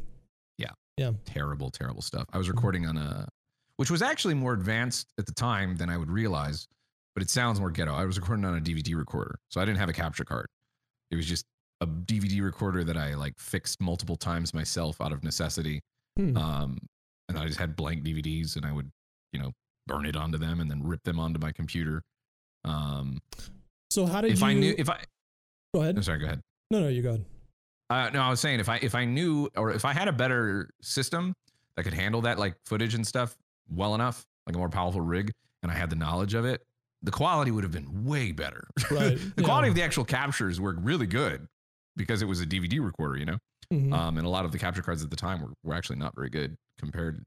[0.59, 2.25] Yeah, yeah, terrible, terrible stuff.
[2.33, 2.57] I was Mm-hmm.
[2.57, 3.29] recording on a,
[3.77, 6.67] which was actually more advanced at the time than I would realize,
[7.15, 7.95] but it sounds more ghetto.
[7.95, 10.47] I was recording on a DVD recorder, so I didn't have a capture card.
[11.11, 11.45] It was just
[11.83, 15.81] a DVD recorder that I like fixed multiple times myself out of necessity.
[16.17, 16.37] Hmm.
[16.37, 16.79] Um,
[17.29, 18.91] and I just had blank DVDs, and I would,
[19.33, 19.53] you know,
[19.87, 22.03] burn it onto them and then rip them onto my computer.
[22.65, 23.21] Um,
[23.91, 24.47] So how did if you?
[24.47, 25.01] I knew, if I,
[25.75, 25.97] go ahead.
[25.97, 26.41] I'm sorry, go ahead.
[26.71, 27.25] No, no, you go ahead.
[27.89, 30.13] Uh, no, I was saying if I if I knew or if I had a
[30.13, 31.33] better system
[31.77, 33.37] that could handle that like footage and stuff
[33.73, 35.31] well enough, like a more powerful rig,
[35.63, 36.63] and I had the knowledge of it,
[37.03, 38.67] the quality would have been way better.
[38.91, 39.45] Right, the yeah.
[39.45, 41.47] quality of the actual captures were really good
[41.97, 43.39] because it was a DVD recorder, you know.
[43.73, 43.93] Mhm.
[43.93, 46.15] Um, and a lot of the capture cards at the time were, were actually not
[46.17, 47.25] very good compared.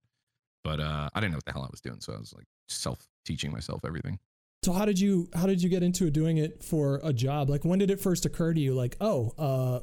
[0.63, 2.45] But uh, I didn't know what the hell I was doing, so I was like
[2.67, 4.19] self teaching myself everything.
[4.63, 7.49] So how did you how did you get into doing it for a job?
[7.49, 8.73] Like when did it first occur to you?
[8.73, 9.79] Like, oh, uh,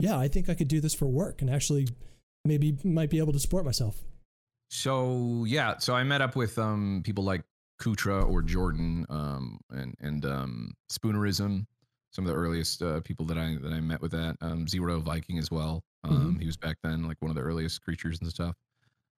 [0.00, 1.88] yeah, I think I could do this for work and actually
[2.44, 4.02] maybe might be able to support myself.
[4.70, 7.42] So yeah, so I met up with um people like
[7.80, 11.66] Kootra or Jordan um and and um Spoonerism,
[12.12, 15.00] some of the earliest uh, people that I that I met with that um Zero
[15.00, 15.84] Viking as well.
[16.02, 18.54] Um he was back then like one of the earliest creatures and stuff.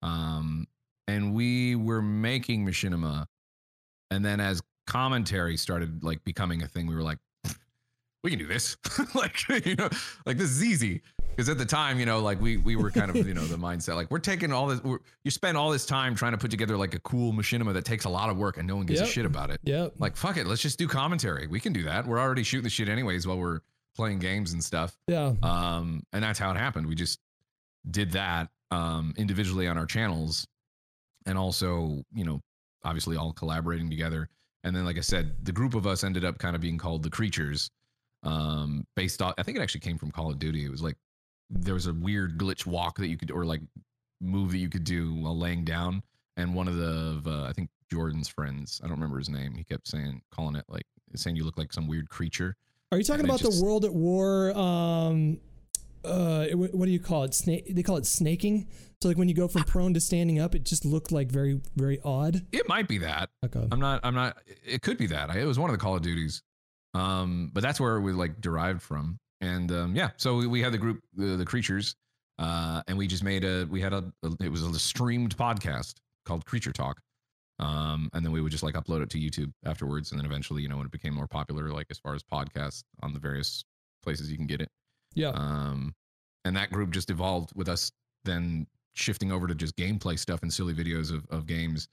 [0.02, 0.66] Um
[1.08, 3.26] and we were making machinima
[4.12, 7.18] and then as commentary started like becoming a thing we were like
[8.24, 8.76] we can do this
[9.16, 9.90] like you know
[10.26, 13.14] like this is easy because at the time, you know, like we we were kind
[13.14, 14.82] of you know the mindset like we're taking all this.
[14.82, 17.84] We're, you spend all this time trying to put together like a cool machinima that
[17.84, 19.10] takes a lot of work and no one gives Yep.
[19.10, 19.60] a shit about it.
[19.64, 19.96] Yep.
[20.00, 21.48] Like fuck it, let's just do commentary.
[21.48, 22.08] We can do that.
[22.08, 23.60] We're already shooting the shit anyways while we're
[23.98, 24.98] playing games and stuff.
[25.10, 25.34] Yeah.
[25.44, 26.88] Um, and that's how it happened.
[26.88, 27.20] We just
[27.92, 30.48] did that um, individually on our channels,
[31.26, 32.42] and also, you know,
[32.84, 34.30] obviously all collaborating together.
[34.64, 37.04] And then, like I said, the group of us ended up kind of being called
[37.04, 37.70] the Creatures,
[38.24, 39.36] um, based off.
[39.38, 40.66] I think it actually came from Call of Duty.
[40.66, 40.98] It was like
[41.50, 43.62] there was a weird glitch walk that you could, or like
[44.22, 46.02] move that you could do while laying down.
[46.38, 49.54] And one of the, uh, I think Jordan's friends, I don't remember his name.
[49.54, 50.86] He kept saying, calling it like
[51.16, 52.56] saying you look like some weird creature.
[52.92, 54.52] Are you talking about the World at War?
[54.58, 55.40] Um,
[56.06, 57.34] uh, it- what do you call it?
[57.34, 57.74] Snake.
[57.76, 58.68] They call it snaking.
[59.02, 61.60] So like when you go from prone to standing up, it just looked like very
[61.76, 62.46] very odd.
[62.52, 63.30] It might be that.
[63.46, 63.68] Okay.
[63.72, 64.02] I'm not.
[64.04, 64.38] I'm not.
[64.66, 65.30] It could be that.
[65.30, 66.42] I, it was one of the Call of Duties,
[66.94, 69.18] um, but that's where we like derived from.
[69.42, 71.96] And um, yeah, so we, we had the group, the, the creatures,
[72.40, 73.66] uh, and we just made a.
[73.70, 74.12] We had a.
[74.24, 77.00] a- It was a streamed podcast called Creature Talk,
[77.60, 80.62] um, and then we would just like upload it to YouTube afterwards, and then eventually,
[80.62, 83.64] you know, when it became more popular, like as far as podcasts on the various
[84.04, 84.70] places you can get it,
[85.16, 85.30] Yeah.
[85.30, 85.94] um,
[86.46, 87.92] and that group just evolved with us
[88.26, 91.88] then shifting over to just gameplay stuff and silly videos of, of games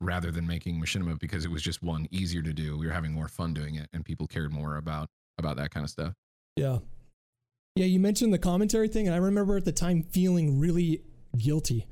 [0.00, 3.12] rather than making machinima because it was just one easier to do we were having
[3.12, 5.08] more fun doing it and people cared more about
[5.38, 6.12] about that kind of stuff
[6.56, 6.78] Yeah.
[7.74, 11.00] Yeah, you mentioned the commentary thing, and I remember at the time feeling really
[11.38, 11.86] guilty.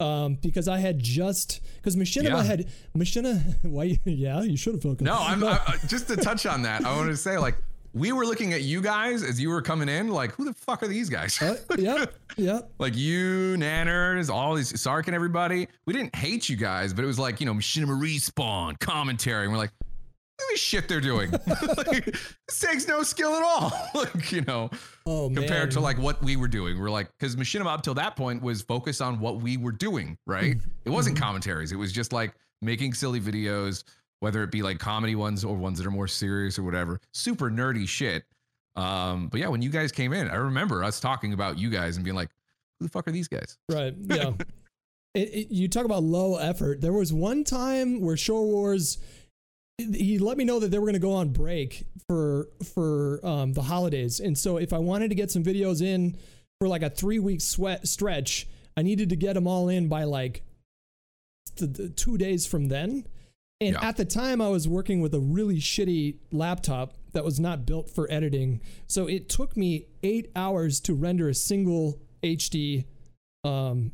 [0.00, 2.42] Um, because I had just because Machinima Yeah.
[2.42, 3.54] had Machinima.
[3.62, 3.98] Why?
[4.06, 5.02] Yeah, you should have focused.
[5.04, 7.56] no i'm I, just to touch on that i wanted to say like
[7.96, 10.82] we were looking at you guys as you were coming in like who the fuck
[10.82, 11.40] are these guys?
[11.40, 12.70] Uh, yep, yep.
[12.78, 15.66] like you nanners all these sark and everybody.
[15.86, 19.44] We didn't hate you guys but it was like you know machinima respawn commentary.
[19.44, 21.30] And we're like look at this shit they're doing.
[21.86, 23.72] Like, this takes no skill at all.
[23.94, 24.68] Like you know
[25.06, 26.78] Oh compared to like what we were doing.
[26.78, 30.18] We're like because machinima up till that point was focused on what we were doing
[30.26, 30.56] right?
[30.84, 31.72] It wasn't commentaries.
[31.72, 33.84] It was just like making silly videos
[34.20, 37.50] whether it be like comedy ones or ones that are more serious or whatever super
[37.50, 38.24] nerdy shit
[38.76, 41.96] um but yeah when you guys came in i remember us talking about you guys
[41.96, 42.30] and being like
[42.78, 43.94] who the fuck are these guys Right.
[44.04, 44.32] Yeah.
[45.14, 46.82] it, it, you talk about low effort.
[46.82, 48.98] There was one time where Shore Wars,
[49.78, 53.54] he let me know that they were going to go on break for for um,
[53.54, 56.18] the holidays, and so if I wanted to get some videos in
[56.60, 60.04] for like a three week sweat stretch, I needed to get them all in by
[60.04, 60.42] like
[61.56, 63.06] th- th- two days from then.
[63.60, 63.88] And Yeah.
[63.88, 67.88] at the time, I was working with a really shitty laptop that was not built
[67.88, 68.60] for editing.
[68.86, 72.84] So it took me eight hours to render a single HD
[73.44, 73.92] um,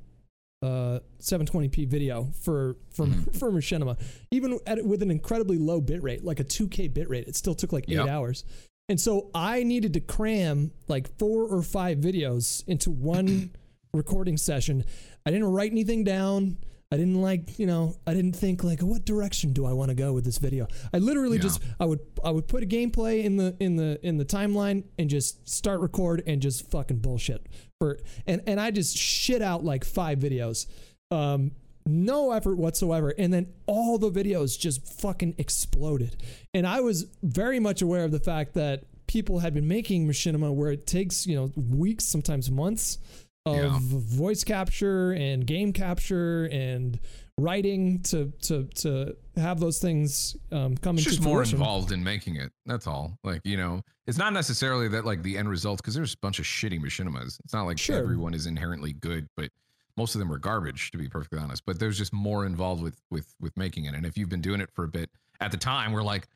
[0.62, 3.06] uh, 720p video for for
[3.38, 7.28] for Machinima, even at, with an incredibly low bitrate, like a 2K bitrate.
[7.28, 8.08] It still took like eight Yep.
[8.08, 8.44] hours.
[8.88, 13.50] And so I needed to cram like four or five videos into one
[13.94, 14.84] recording session.
[15.24, 16.58] I didn't write anything down.
[16.92, 19.94] I didn't like, you know, I didn't think like what direction do I want to
[19.94, 20.66] go with this video.
[20.92, 21.44] I literally Yeah.
[21.44, 24.84] just I would I would put a gameplay in the in the in the timeline
[24.98, 27.46] and just start record and just fucking bullshit
[27.80, 30.66] for and and I just shit out like five videos.
[31.10, 31.52] Um
[31.86, 36.16] no effort whatsoever and then all the videos just fucking exploded.
[36.52, 40.54] And I was very much aware of the fact that people had been making machinima
[40.54, 42.98] where it takes, you know, weeks, sometimes months
[43.46, 43.78] of Yeah.
[43.80, 46.98] voice capture and game capture and
[47.38, 51.58] writing to to to have those things um, come it's into just more fruition.
[51.58, 55.36] involved in making it that's all like you know it's not necessarily that like the
[55.38, 57.96] end result because there's a bunch of shitty machinimas it's not like Sure.
[57.96, 59.50] everyone is inherently good but
[59.96, 63.00] most of them are garbage to be perfectly honest but there's just more involved with
[63.10, 65.56] with with making it and if you've been doing it for a bit at the
[65.58, 66.28] time we're like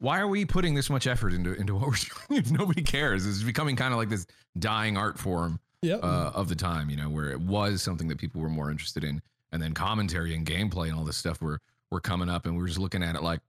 [0.00, 1.94] why are we putting this much effort into into what we're
[2.28, 4.26] doing if nobody cares it's becoming kind of like this
[4.58, 6.00] dying art form Yep.
[6.02, 9.04] uh, of the time, you know, where it was something that people were more interested
[9.04, 11.60] in, and then commentary and gameplay and all this stuff were
[11.90, 13.40] were coming up, and we were just looking at it like,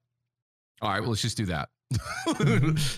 [0.82, 1.70] all right, well, let's just do that.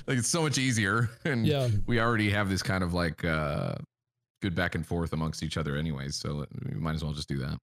[0.08, 1.70] like it's so much easier, and yeah.
[1.88, 3.76] we already have this kind of like uh,
[4.42, 6.16] good back and forth amongst each other, anyways.
[6.16, 7.58] So we might as well just do that.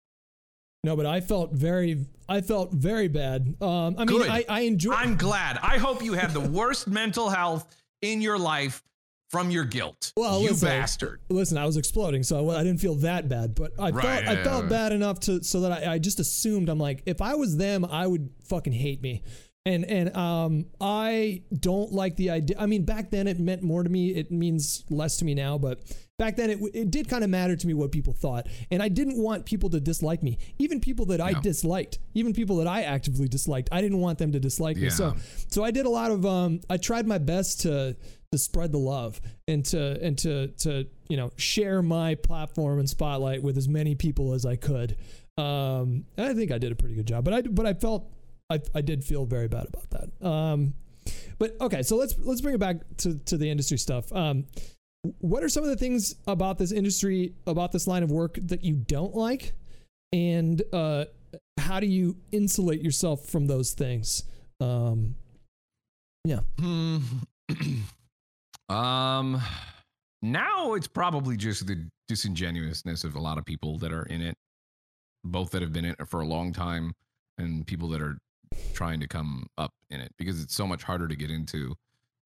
[0.84, 3.56] No, but I felt very I felt very bad.
[3.60, 4.28] Um I mean Good.
[4.28, 5.58] I I enjoy I'm glad.
[5.60, 7.66] I hope you have the worst mental health
[8.00, 8.82] in your life
[9.30, 10.12] from your guilt.
[10.16, 11.20] Well, you listen, bastard.
[11.28, 14.30] listen, I was exploding, so I didn't feel that bad, but I Right, felt yeah,
[14.30, 17.20] I yeah, felt bad enough to so that I, I just assumed I'm like if
[17.20, 19.22] I was them, I would fucking hate me.
[19.66, 22.56] And and um I don't like the idea.
[22.58, 24.10] I mean, back then it meant more to me.
[24.14, 25.80] It means less to me now, but
[26.16, 28.88] back then it it did kind of matter to me what people thought, and I
[28.88, 30.38] didn't want people to dislike me.
[30.58, 34.32] Even people that I disliked, even people that I actively disliked, I didn't want them
[34.32, 34.88] to dislike me.
[34.88, 35.14] So
[35.48, 37.94] so I did a lot of um I tried my best to
[38.32, 42.88] to spread the love and to and to to you know share my platform and
[42.88, 44.96] spotlight with as many people as I could.
[45.36, 48.10] Um, I think I did a pretty good job, but I but I felt
[48.50, 50.26] I, I did feel very bad about that.
[50.26, 50.74] Um,
[51.38, 54.12] but okay, so let's let's bring it back to to the industry stuff.
[54.12, 54.46] Um,
[55.20, 58.64] what are some of the things about this industry about this line of work that
[58.64, 59.52] you don't like,
[60.12, 61.06] and uh,
[61.58, 64.24] how do you insulate yourself from those things?
[64.60, 65.14] Um,
[66.24, 66.40] yeah.
[68.68, 69.40] Um,
[70.22, 74.36] now it's probably just the disingenuousness of a lot of people that are in it,
[75.24, 76.94] both that have been in it for a long time
[77.38, 78.18] and people that are
[78.74, 81.74] trying to come up in it because it's so much harder to get into.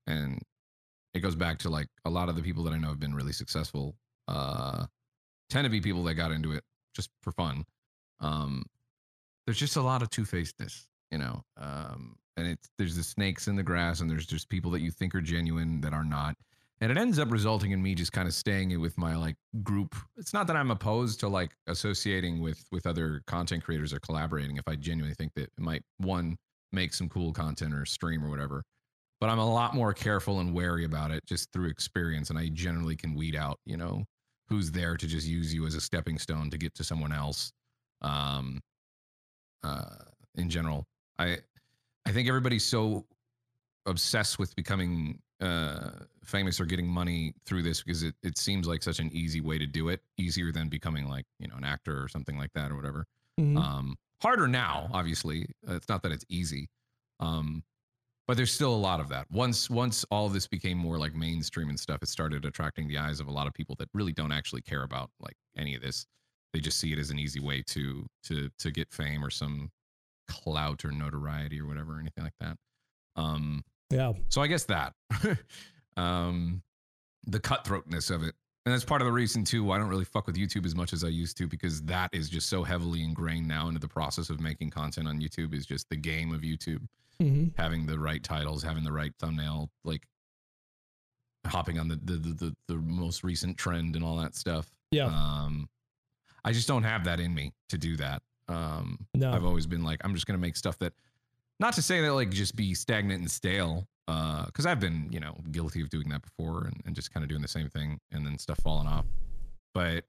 [0.07, 0.41] And
[1.15, 3.15] it goes back to like a lot of the people that I know have been
[3.15, 3.95] really successful,
[4.29, 4.87] uh,
[5.51, 7.65] tend to be people that got into it just for fun.
[8.21, 8.65] Um,
[9.47, 11.43] there's just a lot of two facedness, you know.
[11.57, 14.91] Um, and it's there's the snakes in the grass, and there's just people that you
[14.91, 16.37] think are genuine that are not,
[16.81, 19.95] and it ends up resulting in me just kind of staying with my like group.
[20.17, 24.57] It's not that I'm opposed to like associating with with other content creators or collaborating
[24.57, 26.37] if I genuinely think that it might one
[26.73, 28.63] make some cool content or stream or whatever.
[29.21, 32.49] But I'm a lot more careful and wary about it just through experience, and I
[32.49, 34.05] generally can weed out, you know,
[34.49, 37.53] who's there to just use you as a stepping stone to get to someone else.
[38.01, 38.61] Um,
[39.63, 39.85] uh,
[40.35, 40.85] in general,
[41.19, 41.39] I
[42.05, 43.07] I think everybody's so
[43.87, 48.83] obsessed with becoming uh, famous or getting money through this because it, it seems like
[48.83, 52.03] such an easy way to do it, easier than becoming like you know an actor
[52.03, 53.07] or something like that or whatever.
[53.41, 53.59] Mhm.
[53.59, 55.47] Um, harder now, obviously.
[55.69, 56.69] Uh, It's not that it's easy,
[57.21, 57.65] um,
[58.27, 59.31] but there's still a lot of that.
[59.31, 62.99] Once once all of this became more like mainstream and stuff, it started attracting the
[62.99, 65.83] eyes of a lot of people that really don't actually care about like any of
[65.83, 66.07] this.
[66.53, 69.71] They just see it as an easy way to to to get fame or some
[70.33, 72.57] clout or notoriety or whatever, or anything like that.
[73.17, 74.13] Um, yeah.
[74.29, 74.95] so I guess that
[75.97, 76.63] um,
[77.27, 78.35] the cutthroatness of it.
[78.65, 80.75] And that's part of the reason too why I don't really fuck with YouTube as
[80.75, 83.89] much as I used to because that is just so heavily ingrained now into the
[83.89, 86.87] process of making content on YouTube is just the game of YouTube,
[87.21, 90.03] hmm having the right titles, having the right thumbnail, like
[91.47, 94.71] hopping on the the the, the, the most recent trend and all that stuff.
[94.93, 95.07] Yeah.
[95.07, 95.69] Um,
[96.45, 98.23] I just don't have that in me to do that.
[98.53, 99.33] Um, No.
[99.33, 100.93] I've always been like, I'm just gonna make stuff that,
[101.61, 105.35] not to say that like just be stagnant and stale, because I've been you know
[105.51, 108.27] guilty of doing that before and, and just kind of doing the same thing and
[108.27, 109.07] then stuff falling off.
[109.75, 110.05] But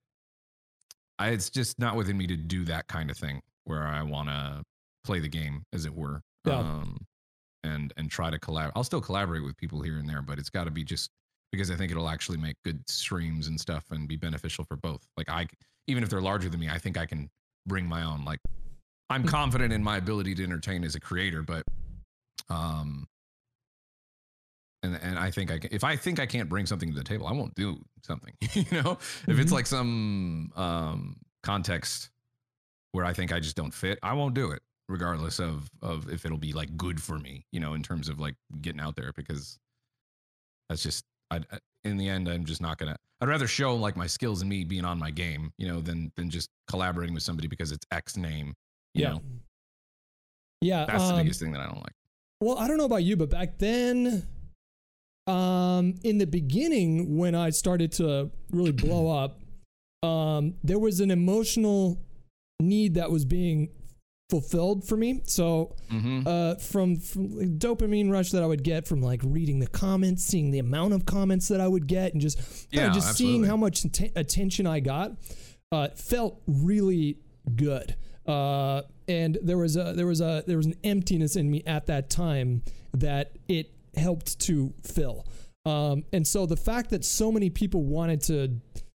[1.20, 4.30] I, it's just not within me to do that kind of thing where I want
[4.30, 4.64] to
[5.04, 6.22] play the game, as it were.
[6.46, 6.60] Yeah.
[6.60, 7.06] Um,
[7.64, 8.72] and and try to collab.
[8.76, 11.10] I'll still collaborate with people here and there, but it's got to be just
[11.52, 15.08] because I think it'll actually make good streams and stuff and be beneficial for both.
[15.16, 15.48] Like I,
[15.88, 17.30] even if they're larger than me, I think I can
[17.66, 18.26] bring my own.
[18.26, 18.40] Like
[19.10, 21.64] I'm confident in my ability to entertain as a creator, but
[22.50, 23.08] um,
[24.84, 25.70] and and I think I can.
[25.74, 28.34] If I think I can't bring something to the table, I won't do something.
[28.54, 28.98] you know,
[29.28, 29.56] if it's Mhm.
[29.56, 32.10] like some um context
[32.92, 36.26] where I think I just don't fit, I won't do it, regardless of of if
[36.26, 37.46] it'll be like good for me.
[37.52, 39.58] You know, in terms of like getting out there, because
[40.70, 41.42] that's just I.
[41.84, 42.96] In the end, I'm just not gonna.
[43.22, 46.12] I'd rather show like my skills and me being on my game, you know, than
[46.16, 48.54] than just collaborating with somebody because it's X name.
[48.94, 49.10] You Yeah.
[49.12, 49.22] know,
[50.62, 50.86] Yeah.
[50.86, 51.94] that's the um, biggest thing that I don't like.
[52.40, 54.28] Well, I don't know about you, but back then,
[55.28, 59.40] um, in the beginning, when I started to really blow up,
[60.08, 61.98] um, there was an emotional
[62.62, 63.70] need that was being
[64.34, 65.22] fulfilled for me.
[65.26, 66.28] So, Mm-hmm.
[66.28, 70.24] uh, from, from the dopamine rush that I would get from like reading the comments,
[70.24, 72.38] seeing the amount of comments that I would get, and just
[72.72, 75.12] Yeah, just seeing how much atten- attention I got,
[75.72, 77.20] uh, felt really
[77.56, 77.96] good.
[78.26, 81.86] Uh, and there was a there was a there was an emptiness in me at
[81.88, 85.28] that time that it helped to fill.
[85.66, 88.48] Um, and so the fact that so many people wanted to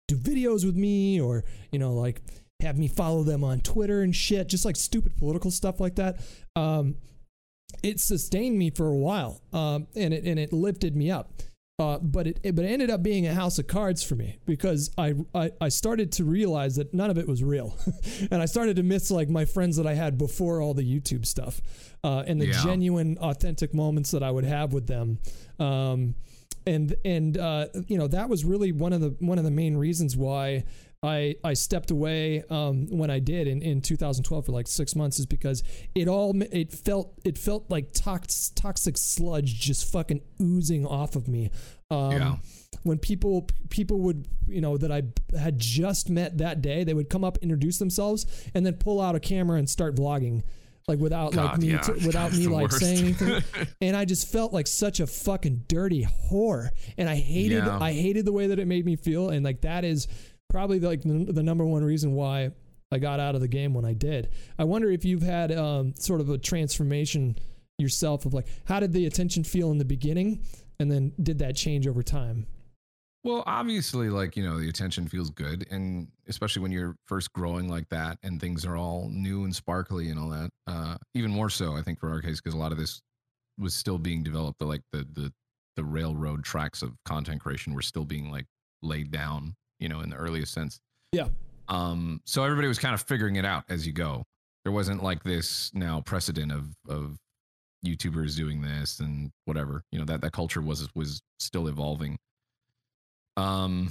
[0.08, 1.42] do videos with me or
[1.72, 2.20] you know like
[2.64, 6.20] have me follow them on Twitter and shit, just like stupid political stuff like that.
[6.56, 6.96] Um,
[7.82, 11.32] it sustained me for a while, um, and it and it lifted me up.
[11.80, 14.38] Uh, but it, it but it ended up being a house of cards for me
[14.46, 17.76] because I, I I started to realize that none of it was real,
[18.30, 21.26] and I started to miss like my friends that I had before all the YouTube
[21.26, 21.60] stuff,
[22.04, 22.62] uh, and the Yeah.
[22.62, 25.18] genuine, authentic moments that I would have with them.
[25.58, 26.14] Um,
[26.66, 29.76] and and uh, you know that was really one of the one of the main
[29.76, 30.64] reasons why
[31.04, 35.18] I I stepped away um, when I did in, in 2012 for like six months
[35.18, 35.62] is because
[35.94, 41.28] it all it felt it felt like tox, toxic sludge just fucking oozing off of
[41.28, 41.50] me.
[41.90, 42.36] Um, Yeah.
[42.82, 45.02] When people people would you know that I
[45.38, 49.14] had just met that day, they would come up introduce themselves and then pull out
[49.14, 50.42] a camera and start vlogging
[50.86, 51.80] like without God, like me yeah.
[51.80, 52.80] to, without That's me like worst.
[52.80, 53.42] saying anything
[53.80, 57.78] and I just felt like such a fucking dirty whore and I hated Yeah.
[57.80, 60.08] I hated the way that it made me feel and like that is
[60.54, 62.52] probably like the, the number one reason why
[62.92, 64.28] I got out of the game when I did.
[64.56, 67.36] I wonder if you've had um, sort of a transformation
[67.76, 70.44] yourself of like how did the attention feel in the beginning
[70.78, 72.46] and then did that change over time?
[73.24, 75.66] Well, obviously, like, you know, the attention feels good.
[75.72, 80.10] And especially when you're first growing like that and things are all new and sparkly
[80.10, 80.50] and all that.
[80.68, 83.02] Uh, even more so, I think, for our case, because a lot of this
[83.58, 84.58] was still being developed.
[84.60, 85.32] The, like, the, the,
[85.74, 88.46] the railroad tracks of content creation were still being like
[88.82, 90.80] laid down, you know, in the earliest sense.
[91.12, 91.28] Yeah.
[91.68, 94.24] Um, so everybody was kind of figuring it out as you go.
[94.64, 97.18] There wasn't like this now precedent of, of
[97.84, 102.16] YouTubers doing this and whatever, you know, that, that culture was, was still evolving.
[103.36, 103.90] Um,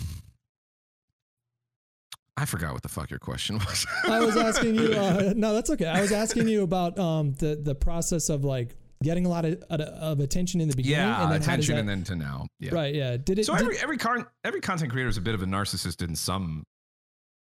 [2.37, 3.85] I forgot what the fuck your question was.
[4.05, 4.93] I was asking you.
[4.93, 5.85] Uh, no, that's okay.
[5.85, 9.61] I was asking you about um, the the process of like getting a lot of
[9.69, 12.47] of attention in the beginning, yeah, and then attention, that, and then to now.
[12.59, 12.73] Yeah.
[12.73, 12.95] right?
[12.95, 13.17] Yeah.
[13.17, 13.45] Did it?
[13.45, 16.15] So did- every every car, every content creator is a bit of a narcissist in
[16.15, 16.65] some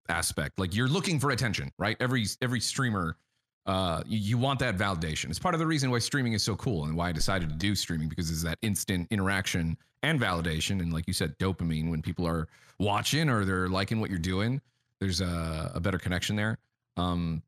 [0.10, 0.60] aspect.
[0.60, 1.96] Like you're looking for attention, right?
[2.00, 3.16] Every every streamer,
[3.66, 5.30] uh, you, you want that validation.
[5.30, 7.56] It's part of the reason why streaming is so cool and why I decided to
[7.56, 12.02] do streaming because it's that instant interaction and validation, and like you said, dopamine when
[12.02, 12.48] people are
[12.80, 14.60] watching or they're liking what you're doing.
[15.00, 16.58] There's a, a better connection there.
[16.98, 17.42] Um,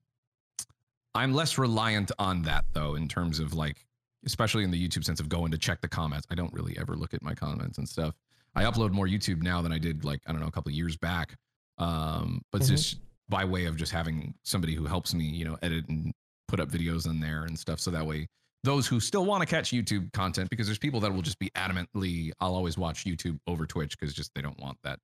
[1.14, 3.86] I'm less reliant on that though, in terms of like,
[4.26, 6.28] especially in the YouTube sense of going to check the comments.
[6.32, 8.16] I don't really ever look at my comments and stuff.
[8.56, 10.76] I upload more YouTube now than I did like I don't know a couple of
[10.76, 11.36] years back.
[11.78, 12.68] Um, but Mhm.
[12.68, 16.14] just by way of just having somebody who helps me, you know, edit and
[16.48, 17.80] put up videos in there and stuff.
[17.80, 18.28] So that way,
[18.64, 21.50] those who still want to catch YouTube content, because there's people that will just be
[21.56, 25.00] adamantly, I'll always watch YouTube over Twitch because just they don't want that.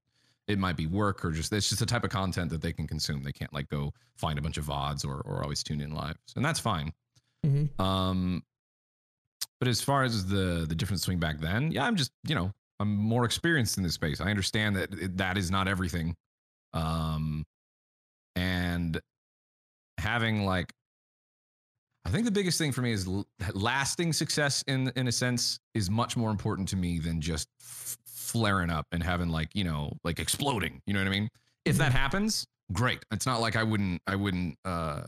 [0.48, 2.88] It might be work or just it's just the type of content that they can
[2.88, 3.22] consume.
[3.24, 6.18] They can't like go find a bunch of VODs or or always tune in live,
[6.36, 6.94] and that's fine.
[7.46, 7.80] Mhm.
[7.80, 8.44] Um,
[9.62, 12.52] but as far as the the difference swing back then, yeah, I'm just you know
[12.80, 14.20] I'm more experienced in this space.
[14.20, 16.16] I understand that it- that is not everything,
[16.74, 17.46] um,
[18.36, 19.00] and
[20.00, 20.74] having like
[22.06, 25.60] I think the biggest thing for me is l- lasting success in in a sense
[25.76, 29.64] is much more important to me than just f- flaring up and having like you
[29.64, 30.82] know like exploding.
[30.88, 31.30] You know what I mean?
[31.66, 33.06] If that happens, great.
[33.12, 35.04] It's not like I wouldn't I wouldn't uh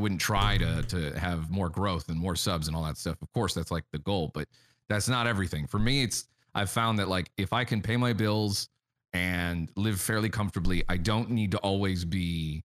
[0.00, 3.16] wouldn't try to to have more growth and more subs and all that stuff.
[3.22, 4.48] Of course, that's like the goal, but
[4.88, 5.66] that's not everything.
[5.66, 8.68] For me, it's I've found that like if I can pay my bills
[9.12, 12.62] and live fairly comfortably, I don't need to always be,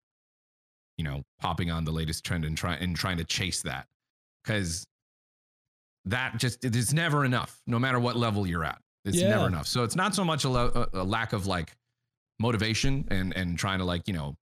[0.97, 3.88] you know, popping on the latest trend and try and trying to chase that.
[4.45, 4.86] Cause
[6.05, 8.79] that just it's never enough, no matter what level you're at.
[9.05, 9.29] It's Yeah.
[9.29, 9.67] never enough.
[9.67, 11.75] So it's not so much a, lo- a lack of like
[12.39, 14.36] motivation and and trying to like, you know,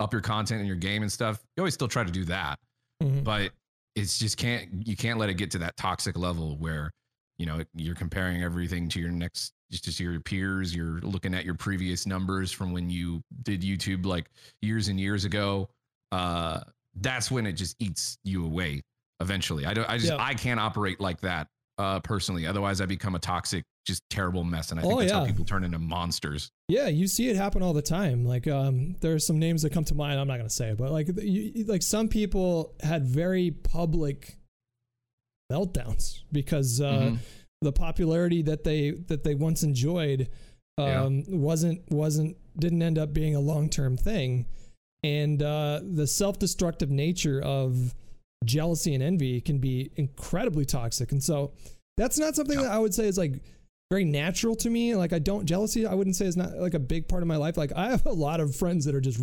[0.00, 1.40] up your content and your game and stuff.
[1.56, 2.58] You always still try to do that
[3.02, 3.22] Mhm.
[3.24, 3.52] but
[3.94, 6.90] it's just can't you can't let it get to that toxic level where
[7.38, 11.44] you know you're comparing everything to your next just to your peers you're looking at
[11.46, 14.28] your previous numbers from when you did youtube like
[14.60, 15.68] years and years ago
[16.12, 16.60] uh
[16.96, 18.82] that's when it just eats you away
[19.20, 20.18] eventually i don't i just Yeah.
[20.22, 21.46] i can't operate like that
[21.78, 25.12] uh personally otherwise i become a toxic just terrible mess and i think Oh, that's
[25.12, 28.24] how people turn into monsters Yeah, you see it happen all the time.
[28.24, 30.20] Like, um, there are some names that come to mind.
[30.20, 34.36] I'm not gonna say it, but like, you, like some people had very public
[35.52, 37.18] meltdowns because uh, Mhm.
[37.60, 40.28] the popularity that they that they once enjoyed
[40.78, 41.02] Yeah.
[41.02, 44.46] um, wasn't wasn't didn't end up being a long term thing,
[45.02, 47.94] and uh, the self destructive nature of
[48.44, 51.12] jealousy and envy can be incredibly toxic.
[51.12, 51.52] And so
[51.96, 52.66] that's not something Yeah.
[52.66, 53.42] that I would say is like
[53.90, 54.94] very natural to me.
[54.94, 55.84] Like I don't jealousy.
[55.86, 57.56] I wouldn't say is not like a big part of my life.
[57.56, 59.20] Like I have a lot of friends that are just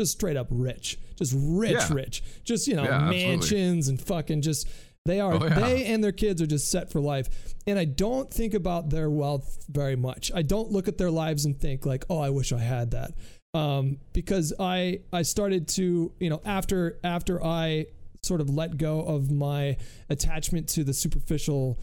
[0.00, 1.92] just straight up rich, just rich, Yeah.
[1.92, 3.26] rich, just you know Yeah, absolutely.
[3.28, 4.68] mansions and fucking just
[5.04, 5.54] they are Oh, yeah.
[5.60, 7.28] they and their kids are just set for life.
[7.66, 10.32] And I don't think about their wealth very much.
[10.34, 13.12] I don't look at their lives and think like, oh, I wish I had that.
[13.54, 17.86] Um, because I I started to you know after after I
[18.22, 19.76] sort of let go of my
[20.10, 21.78] attachment to the superficial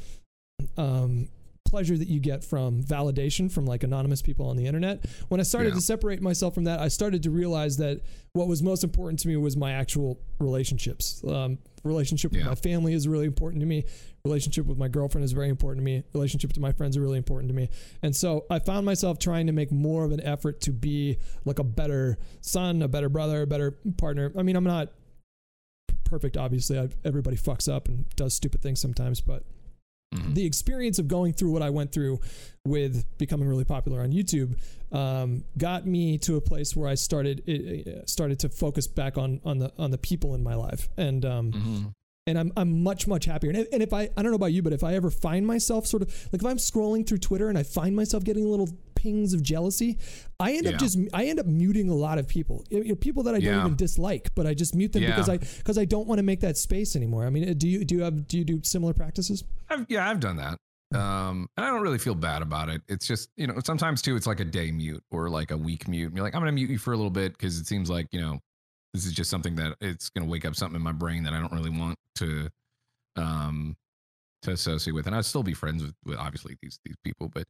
[0.78, 1.30] um,
[1.66, 5.06] pleasure that you get from validation from like anonymous people on the internet.
[5.30, 5.76] When I started Yeah.
[5.76, 8.02] to separate myself from that, I started to realize that
[8.34, 11.24] what was most important to me was my actual relationships.
[11.28, 13.84] Um, relationship with my family is really important to me.
[14.24, 16.04] Relationship with my girlfriend is very important to me.
[16.14, 17.70] Relationship to my friends are really important to me.
[18.02, 21.60] And so I found myself trying to make more of an effort to be like
[21.60, 24.32] a better son, a better brother, a better partner.
[24.38, 24.94] I mean, I'm not
[26.04, 26.78] perfect, obviously.
[26.80, 29.44] i everybody fucks up and does stupid things sometimes, but
[30.14, 30.36] Mhm.
[30.36, 32.20] the experience of going through what I went through
[32.66, 34.56] with becoming really popular on YouTube
[34.92, 39.42] um, got me to a place where I started it, started to focus back on
[39.44, 41.94] on the on the people in my life and um, Mhm.
[42.28, 43.50] and I'm I'm much much happier.
[43.52, 45.88] And, and if I I don't know about you, but if I ever find myself
[45.88, 48.70] sort of like if I'm scrolling through Twitter and I find myself getting a little
[49.04, 49.98] pings of jealousy,
[50.40, 50.72] I end Yeah.
[50.72, 53.40] up just I end up muting a lot of people, You know, people that I
[53.40, 53.66] don't Yeah.
[53.66, 55.10] even dislike, but I just mute them Yeah.
[55.10, 57.26] because I because I don't want to make that space anymore.
[57.26, 59.44] I mean, do you do you have do you do similar practices?
[59.70, 60.58] I've, yeah, I've done that.
[60.98, 62.82] Um, and I don't really feel bad about it.
[62.88, 65.88] It's just, you know, sometimes too, it's like a day mute or like a week
[65.88, 66.06] mute.
[66.08, 67.90] And you're like, I'm going to mute you for a little bit because it seems
[67.90, 68.40] like, you know,
[68.94, 71.34] this is just something that it's going to wake up something in my brain that
[71.34, 72.48] I don't really want to,
[73.16, 73.76] um,
[74.44, 75.08] to associate with.
[75.08, 77.46] And I'd still be friends with, with obviously these, these people, but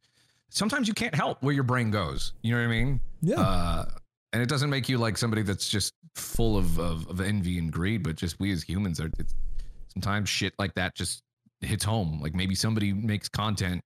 [0.54, 2.34] sometimes you can't help where your brain goes.
[2.44, 3.02] You know what I mean?
[3.22, 3.40] Yeah.
[3.40, 3.86] Uh,
[4.32, 7.72] and it doesn't make you like somebody that's just full of, of, of envy and
[7.72, 9.34] greed, but just we as humans are, it's,
[9.90, 11.22] sometimes shit like that just
[11.62, 12.20] hits home.
[12.22, 13.82] Like maybe somebody makes content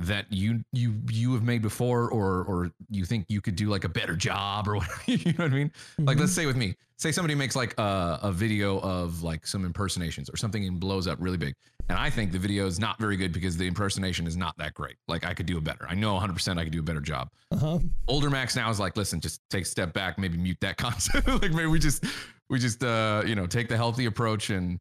[0.00, 3.84] that you you you have made before or or you think you could do like
[3.84, 5.72] a better job or whatever you know what i mean?
[5.98, 6.20] Like Mhm.
[6.20, 10.28] let's say with me say somebody makes like a, a video of like some impersonations
[10.28, 11.54] or something and blows up really big
[11.88, 14.74] and i think the video is not very good because the impersonation is not that
[14.74, 14.96] great.
[15.06, 15.86] Like i could do a better.
[15.88, 17.28] I know 100% i could do a better job.
[17.52, 17.78] Uh-huh.
[18.08, 21.28] older max now is like listen just take a step back maybe mute that concept.
[21.28, 22.04] Like maybe we just
[22.50, 24.80] we just uh you know take the healthy approach and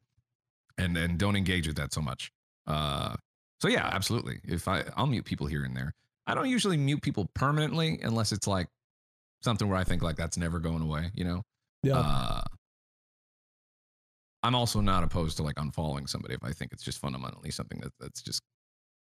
[0.79, 2.31] and and don't engage with that so much.
[2.65, 3.15] Uh
[3.63, 5.93] so yeah absolutely if i i'll mute people here and there
[6.27, 8.67] i don't usually mute people permanently unless it's like
[9.41, 11.41] something where i think like that's never going away you know
[11.81, 11.97] Yeah.
[11.99, 12.41] uh
[14.43, 17.79] i'm also not opposed to like unfollowing somebody if i think it's just fundamentally something
[17.79, 18.41] that that's just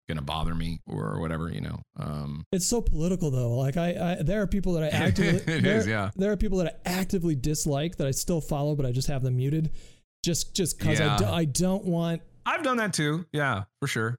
[0.07, 3.55] gonna bother me or whatever you know um It's so political though.
[3.57, 6.11] Like I, I there are people that I actively It there, is, yeah.
[6.15, 9.23] there are people that I actively dislike that I still follow, but I just have
[9.23, 9.71] them muted,
[10.23, 11.17] just just because I, Yeah.
[11.17, 14.17] do, I don't want i've done that too yeah for sure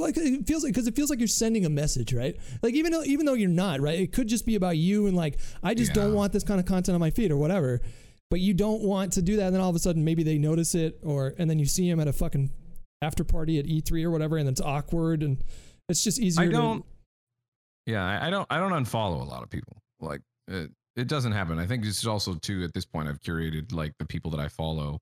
[0.00, 2.36] like it feels like because it feels like you're sending a message, right?
[2.62, 3.98] Like even though even though you're not, right?
[3.98, 6.66] It could just be about you and like I just don't want this kind of
[6.66, 7.80] content on my feed or whatever.
[8.30, 10.36] But you don't want to do that, and then all of a sudden maybe they
[10.36, 12.50] notice it, or and then you see him at a fucking
[13.00, 15.42] after party at E3 or whatever, and it's awkward, and
[15.88, 16.44] it's just easier.
[16.44, 16.84] I don't.
[17.86, 18.46] Yeah, I- I don't.
[18.50, 19.78] I don't unfollow a lot of people.
[20.00, 21.58] Like it, it doesn't happen.
[21.58, 24.48] I think it's also too at this point I've curated like the people that I
[24.48, 24.98] follow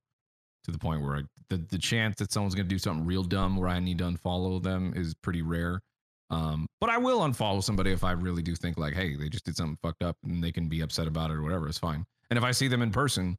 [0.67, 3.57] to the point where I, the the chance that someone's gonna do something real dumb
[3.57, 5.81] where I need to unfollow them is pretty rare.
[6.29, 9.45] Um, but I will unfollow somebody if I really do think like, hey, they just
[9.45, 11.69] did something fucked up and they can be upset about it or whatever.
[11.69, 12.05] It's fine.
[12.31, 13.39] And if I see them in person,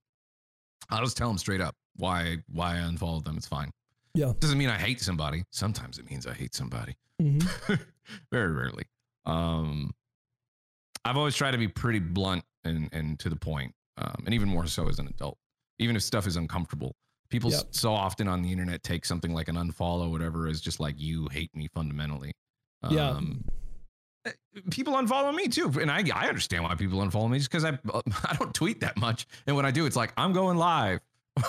[0.90, 3.36] I'll just tell them straight up why why I unfollowed them.
[3.38, 3.72] It's fine.
[4.16, 4.32] Yeah.
[4.40, 5.44] Doesn't mean I hate somebody.
[5.52, 6.96] Sometimes it means I hate somebody.
[7.22, 7.46] Mhm.
[8.32, 8.86] very rarely.
[9.26, 9.94] Um,
[11.04, 14.48] I've always tried to be pretty blunt and and to the point, um, and even
[14.48, 15.38] more so as an adult.
[15.80, 16.96] Even if stuff is uncomfortable,
[17.30, 17.68] people Yep.
[17.72, 21.28] so often on the internet take something like an unfollow, whatever, as just like you
[21.32, 22.34] hate me fundamentally.
[22.90, 23.10] Yeah.
[23.10, 23.44] Um,
[24.26, 24.32] eh,
[24.70, 27.78] people unfollow me too, and I I understand why people unfollow me just because I
[28.30, 31.00] I don't tweet that much, and when I do, it's like I'm going live.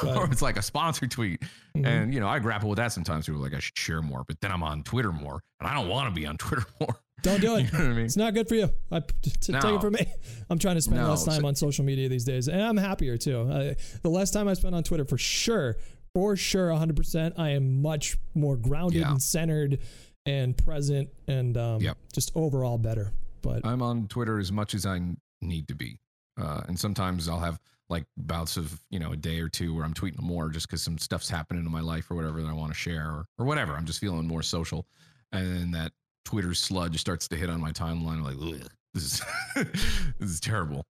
[0.06, 1.42] Or it's like a sponsor tweet.
[1.76, 1.86] Mhm.
[1.86, 3.26] And you know, I grapple with that sometimes.
[3.26, 5.74] People are like, I should share more, but then I'm on Twitter more, and I
[5.74, 6.96] don't want to be on Twitter more.
[7.22, 7.72] Don't do You it.
[7.72, 8.04] know what I mean?
[8.04, 8.70] It's not good for you.
[8.92, 10.06] I, t- t- take it from me.
[10.50, 12.76] I'm trying to spend No, less time so- on social media these days, and I'm
[12.76, 13.40] happier too.
[13.50, 15.76] I, the less time I spend on Twitter, for sure,
[16.14, 19.10] for sure, 100%, I am much more grounded Yeah.
[19.10, 19.80] and centered
[20.26, 21.96] and present, and um, Yep.
[22.12, 23.12] just overall better.
[23.42, 25.00] But I'm on Twitter as much as I
[25.40, 25.98] need to be,
[26.40, 27.58] uh, and sometimes I'll have
[27.90, 30.82] like bouts of you know a day or two where I'm tweeting more just because
[30.82, 33.46] some stuff's happening in my life or whatever that I want to share or, or
[33.46, 33.74] whatever.
[33.74, 34.86] I'm just feeling more social,
[35.32, 35.92] and then that
[36.24, 38.18] Twitter sludge starts to hit on my timeline.
[38.18, 38.60] I'm like,
[38.94, 39.22] this is
[40.18, 40.84] this is terrible.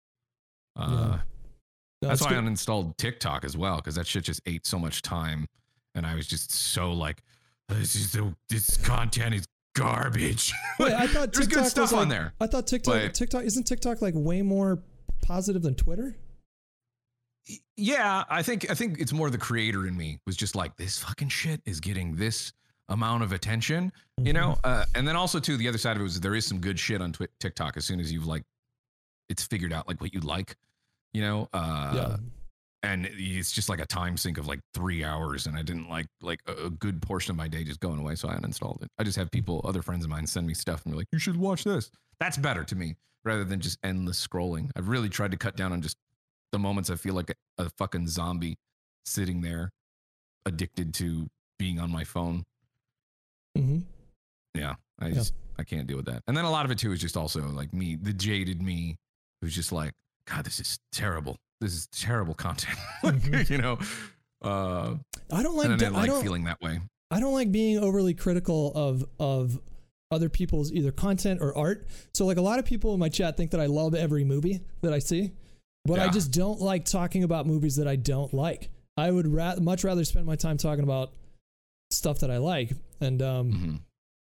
[0.77, 1.19] Uh,
[2.03, 5.03] no, That's why I uninstalled TikTok as well because that shit just ate so much
[5.03, 5.47] time,
[5.95, 7.23] and I was just so like,
[7.69, 10.53] this is so, this content is garbage.
[10.79, 12.35] Wait, I thought There's TikTok good stuff like, on there.
[12.41, 14.81] I thought TikTok, But- TikTok isn't TikTok like way more
[15.23, 16.17] positive than Twitter?
[17.77, 20.99] Yeah, I think I think it's more the creator in me was just like this
[20.99, 22.53] fucking shit is getting this
[22.89, 24.33] amount of attention, you Mm-hmm.
[24.35, 24.59] know.
[24.65, 26.79] Uh, and then also too, the other side of it was there is some good
[26.79, 28.43] shit on Twi- TikTok as soon as you've like,
[29.29, 30.57] it's figured out like what you like,
[31.13, 31.49] you know.
[31.53, 32.17] Uh, yeah.
[32.83, 36.07] and it's just like a time sink of like three hours and i didn't like
[36.21, 38.91] like a, a good portion of my day just going away so i uninstalled it
[38.99, 41.19] i just have people other friends of mine send me stuff and be like you
[41.19, 41.91] should watch this
[42.21, 45.73] that's better to me rather than just endless scrolling i've really tried to cut down
[45.73, 45.97] on just
[46.55, 48.55] the moments i feel like a, fucking zombie
[49.05, 49.71] sitting there
[50.47, 51.27] addicted to
[51.59, 52.45] being on my phone
[53.59, 53.79] Mm-hmm.
[54.55, 55.15] yeah i Yeah.
[55.15, 57.17] just i can't deal with that and then a lot of it too is just
[57.17, 58.97] also like me the jaded me
[59.41, 59.93] who's just like
[60.29, 63.51] god this is terrible this is terrible content Like, Mhm.
[63.51, 63.79] you know
[64.43, 64.97] uh
[65.33, 65.67] I don't like.
[65.67, 66.23] and I didn't I like don't.
[66.23, 66.81] feeling that way
[67.11, 69.61] I don't like being overly critical of of
[70.11, 71.87] other people's either content or art.
[72.13, 74.61] So like a lot of people in my chat think that I love every movie
[74.83, 75.33] that I see,
[75.85, 78.71] but I just don't like talking about movies that I don't like.
[78.97, 81.13] I would ra- much rather spend my time talking about
[81.91, 82.73] stuff that I like.
[83.01, 83.81] And um, Mhm.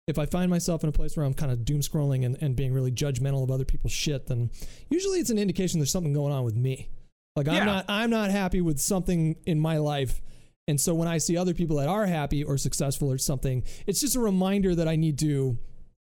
[0.06, 2.56] if I find myself in a place where I'm kind of doom scrolling and, and
[2.56, 4.50] being really judgmental of other people's shit, then
[4.88, 6.88] usually it's an indication there's something going on with me.
[7.36, 7.64] Like I'm Yeah.
[7.64, 10.20] not I'm not happy with something in my life.
[10.68, 14.00] And so when I see other people that are happy or successful or something, it's
[14.00, 15.58] just a reminder that I need to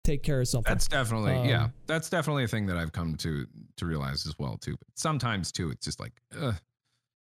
[0.09, 0.71] take care of something.
[0.71, 1.65] That's definitely yeah.
[1.65, 3.45] Um, That's definitely a thing that I've come to
[3.77, 4.75] to realize as well too.
[4.77, 6.53] But sometimes too, it's just like, uh,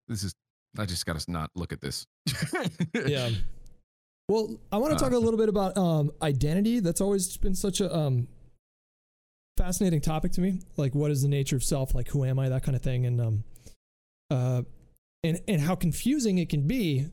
[0.09, 0.35] this is.
[0.78, 2.07] I just got to not look at this.
[2.95, 3.31] yeah.
[4.28, 6.78] Well, I want to talk Uh, a little bit about um, identity.
[6.78, 8.28] That's always been such a um,
[9.57, 10.61] fascinating topic to me.
[10.76, 11.93] Like, what is the nature of self?
[11.93, 12.49] Like, who am I?
[12.49, 13.45] That kind of thing, and um,
[14.31, 14.62] uh,
[15.24, 17.09] and and how confusing it can be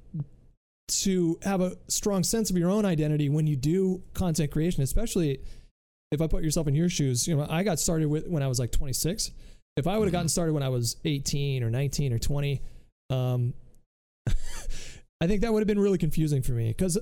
[0.87, 5.41] to have a strong sense of your own identity when you do content creation, especially
[6.11, 7.27] if I put yourself in your shoes.
[7.27, 9.31] You know, I got started with when I was like 26.
[9.75, 12.61] If I would have gotten started when I was 18 or 19 or 20,
[13.09, 13.53] um,
[15.21, 16.97] I think that would have been really confusing for me because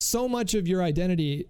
[0.00, 1.48] so much of your identity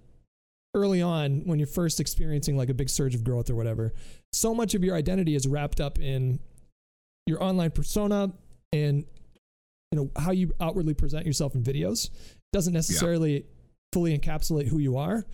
[0.74, 3.93] early on when you're first experiencing like a big surge of growth or whatever,
[4.33, 6.41] so much of your identity is wrapped up in
[7.26, 8.33] your online persona
[8.72, 9.05] and
[9.93, 12.07] you know how you outwardly present yourself in videos.
[12.07, 13.45] It doesn't necessarily
[13.93, 15.24] fully encapsulate who you are.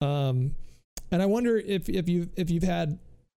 [0.00, 0.54] Um,
[1.10, 2.98] and I wonder if if you if you've had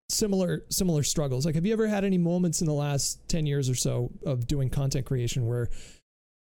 [0.08, 1.46] similar similar struggles.
[1.46, 4.46] Like, have you ever had any moments in the last ten years or so of
[4.46, 5.68] doing content creation where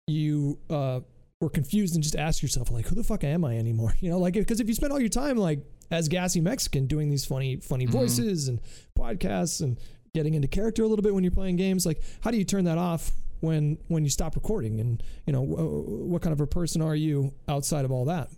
[0.07, 1.01] you uh,
[1.41, 3.93] were confused and just asked yourself, like, who the fuck am I anymore?
[3.99, 5.59] You know, like, because if you spend all your time like
[5.91, 7.91] as gassy Mexican doing these funny funny Mhm.
[7.91, 8.59] voices and
[8.97, 9.77] podcasts and
[10.13, 12.63] getting into character a little bit when you're playing games, like, how do you turn
[12.65, 13.11] that off?
[13.39, 16.95] When when you stop recording, and you know wh- what kind of a person are
[16.95, 18.29] you outside of all that?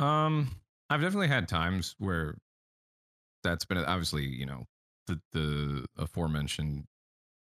[0.00, 0.50] Um,
[0.90, 2.36] I've definitely had times where
[3.44, 4.64] that's been obviously, you know,
[5.06, 6.84] the the aforementioned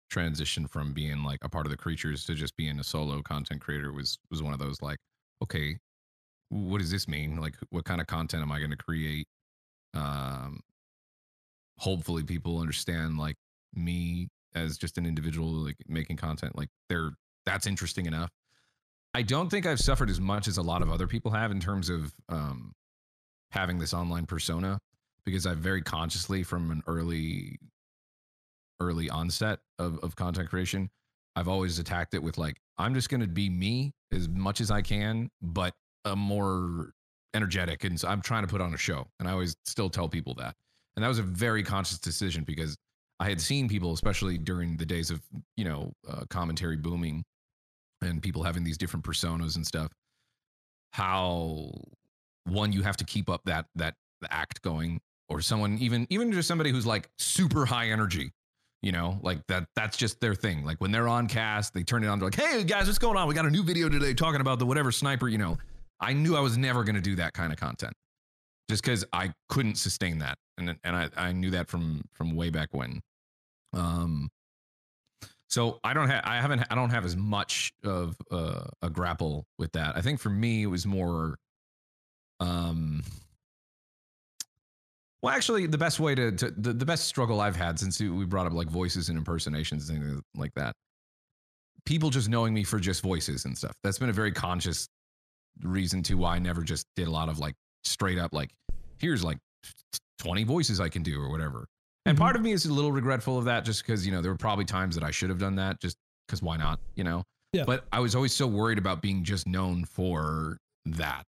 [0.10, 3.62] transition from being like a part of the creatures to just being a solo content
[3.62, 5.00] creator was was one of those like,
[5.44, 5.78] okay,
[6.50, 7.38] what does this mean?
[7.38, 9.28] Like, what kind of content am I going to create?
[9.94, 10.62] Um,
[11.78, 13.36] hopefully, people understand like
[13.74, 16.58] me as just an individual, like making content.
[16.58, 17.12] Like, they're
[17.46, 18.30] that's interesting enough.
[19.14, 21.60] I don't think I've suffered as much as a lot of other people have in
[21.60, 22.74] terms of um,
[23.52, 24.80] having this online persona
[25.26, 27.60] because I've very consciously from an early
[28.80, 30.90] early onset of, of content creation,
[31.36, 34.82] I've always attacked it with like, I'm just gonna be me as much as I
[34.82, 35.74] can, but
[36.06, 36.92] a more
[37.34, 39.08] energetic and so I'm trying to put on a show.
[39.20, 40.56] And I always still tell people that.
[40.96, 42.78] And that was a very conscious decision because
[43.20, 45.22] I had seen people, especially during the days of,
[45.56, 47.24] you know, uh, commentary booming
[48.02, 49.92] and people having these different personas and stuff,
[50.92, 51.72] how
[52.48, 53.96] one you have to keep up that that
[54.30, 58.32] act going or someone even even just somebody who's like super high energy
[58.82, 60.64] you know like that that's just their thing.
[60.64, 63.18] Like when they're on cast they turn it on they're like hey guys what's going
[63.18, 63.28] on?
[63.28, 65.58] We got a new video today talking about the whatever sniper you know.
[66.00, 67.94] I knew i was never going to do that kind of content
[68.70, 72.50] just because i couldn't sustain that and and I, I knew that from from way
[72.50, 73.02] back when.
[73.74, 74.30] Um
[75.50, 79.46] so i don't have i haven't i don't have as much of uh, a grapple
[79.58, 79.98] with that.
[79.98, 81.38] I think for me it was more
[82.40, 83.02] um
[85.22, 88.26] well actually the best way to, to the, the best struggle i've had since we
[88.26, 90.74] brought up like voices and impersonations and things like that.
[91.86, 93.72] People just knowing me for just voices and stuff.
[93.82, 94.88] That's been a very conscious
[95.64, 98.52] reason to why i never just did a lot of like straight up like
[99.00, 99.38] here's like
[100.20, 101.66] 20 voices i can do or whatever.
[102.06, 102.22] And Mhm.
[102.22, 104.38] part of me is a little regretful of that just because you know there were
[104.38, 107.24] probably times that i should have done that just because why not you know?
[107.54, 107.64] Yeah.
[107.66, 111.24] but i was always so worried about being just known for that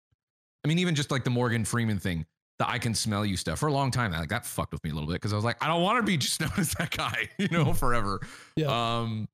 [0.63, 2.25] i mean even just like the morgan freeman thing
[2.59, 4.83] the i can smell you stuff for a long time that like that fucked with
[4.83, 6.51] me a little bit because i was like i don't want to be just known
[6.57, 8.19] as that guy you know forever
[8.55, 8.67] Yeah.
[9.01, 9.27] um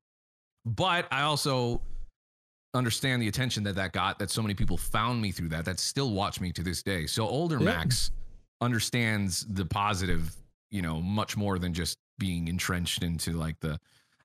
[0.64, 1.80] but i also
[2.74, 5.80] understand the attention that that got that so many people found me through that that
[5.80, 7.64] still watch me to this day so older Yeah.
[7.64, 8.10] max
[8.60, 10.34] understands the positive
[10.70, 13.70] you know much more than just being entrenched into like the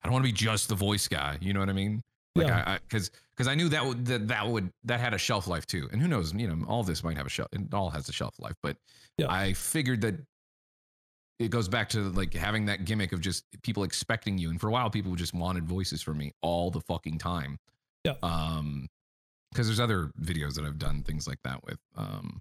[0.02, 2.02] i don't want to be just the voice guy you know what i mean
[2.36, 2.64] like Yeah.
[2.66, 5.66] i because because i knew that would that, that would that had a shelf life
[5.66, 8.08] too and who knows you know all this might have a shelf it all has
[8.10, 8.78] a shelf life but
[9.18, 9.32] Yeah.
[9.32, 10.16] i figured that
[11.40, 14.68] it goes back to like having that gimmick of just people expecting you and for
[14.68, 17.58] a while people just wanted voices from me all the fucking time
[18.06, 18.14] Yeah.
[18.24, 18.88] um
[19.52, 22.40] because there's other videos that i've done things like that with um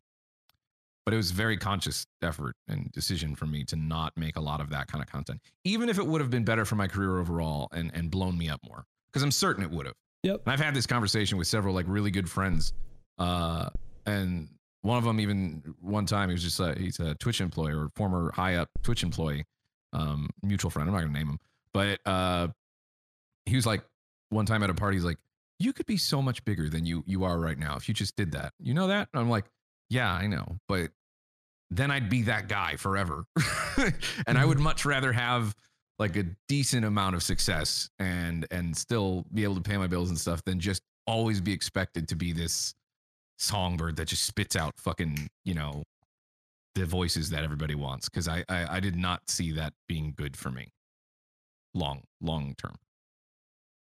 [1.06, 4.60] but it was very conscious effort and decision for me to not make a lot
[4.60, 7.18] of that kind of content even if it would have been better for my career
[7.18, 10.42] overall and and blown me up more because i'm certain it would have Yep.
[10.44, 12.72] And I've had this conversation with several like really good friends,
[13.18, 13.70] uh,
[14.06, 14.48] and
[14.82, 17.90] one of them even one time he was just uh, he's a Twitch employee or
[17.96, 19.44] former high up Twitch employee,
[19.92, 20.88] um, mutual friend.
[20.88, 21.38] I'm not gonna name him,
[21.72, 22.48] but uh,
[23.46, 23.82] he was like
[24.28, 25.18] one time at a party, he's like,
[25.58, 28.14] "You could be so much bigger than you you are right now if you just
[28.16, 29.08] did that." You know that?
[29.14, 29.46] And I'm like,
[29.88, 30.90] "Yeah, I know, but
[31.70, 33.24] then I'd be that guy forever,
[34.26, 35.54] and I would much rather have."
[36.00, 40.08] Like a decent amount of success and and still be able to pay my bills
[40.08, 42.74] and stuff than just always be expected to be this
[43.38, 45.84] songbird that just spits out fucking you know
[46.74, 50.36] the voices that everybody wants because I, I i did not see that being good
[50.36, 50.72] for me.
[51.74, 52.76] Long long term.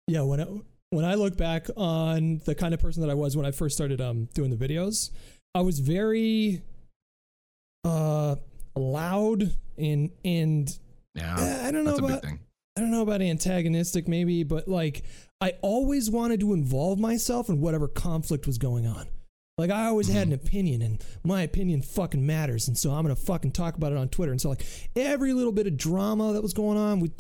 [0.07, 0.47] Yeah, when I,
[0.91, 3.75] when I look back on the kind of person that I was when I first
[3.75, 5.11] started um doing the videos,
[5.55, 6.63] I was very
[7.85, 8.37] uh
[8.77, 10.79] loud and and
[11.15, 15.05] yeah uh, I don't know about I don't know about antagonistic maybe, but like
[15.41, 19.09] I always wanted to involve myself in whatever conflict was going on.
[19.59, 23.15] Like I always had an opinion and my opinion fucking matters and so I'm going
[23.15, 24.33] to fucking talk about it on Twitter.
[24.33, 24.65] And so like
[24.97, 27.13] every little bit of drama that was going on with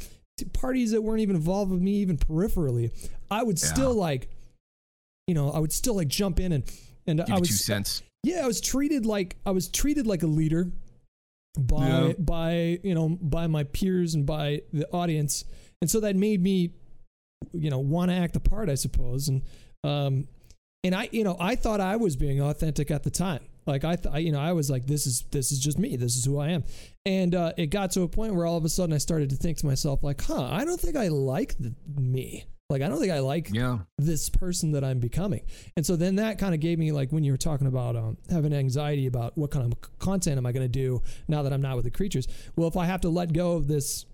[0.54, 2.90] parties that weren't even involved with me even peripherally,
[3.30, 3.68] I would Yeah.
[3.68, 4.30] still like
[5.26, 6.64] you know, I would still like jump in and
[7.06, 10.22] and give I was two cents yeah, I was treated like I was treated like
[10.22, 10.70] a leader
[11.58, 12.12] by Yeah.
[12.18, 15.44] by you know by my peers and by the audience,
[15.80, 16.72] and so that made me
[17.52, 19.42] you know want to act the part, I suppose, and
[19.84, 20.28] um
[20.84, 23.40] and I you know I thought I was being authentic at the time.
[23.64, 25.94] Like I, th- I, you know, I was like, this is this is just me.
[25.94, 26.64] This is who I am.
[27.06, 29.36] And uh, it got to a point where all of a sudden I started to
[29.36, 32.44] think to myself, like, huh, I don't think I like the, me.
[32.72, 35.42] Like I don't think I like yeah this person that I'm becoming.
[35.76, 38.16] And so then that kind of gave me like when you were talking about um,
[38.30, 41.62] having anxiety about what kind of content am I going to do now that I'm
[41.62, 42.26] not with the creatures.
[42.56, 44.06] Well, if I have to let go of this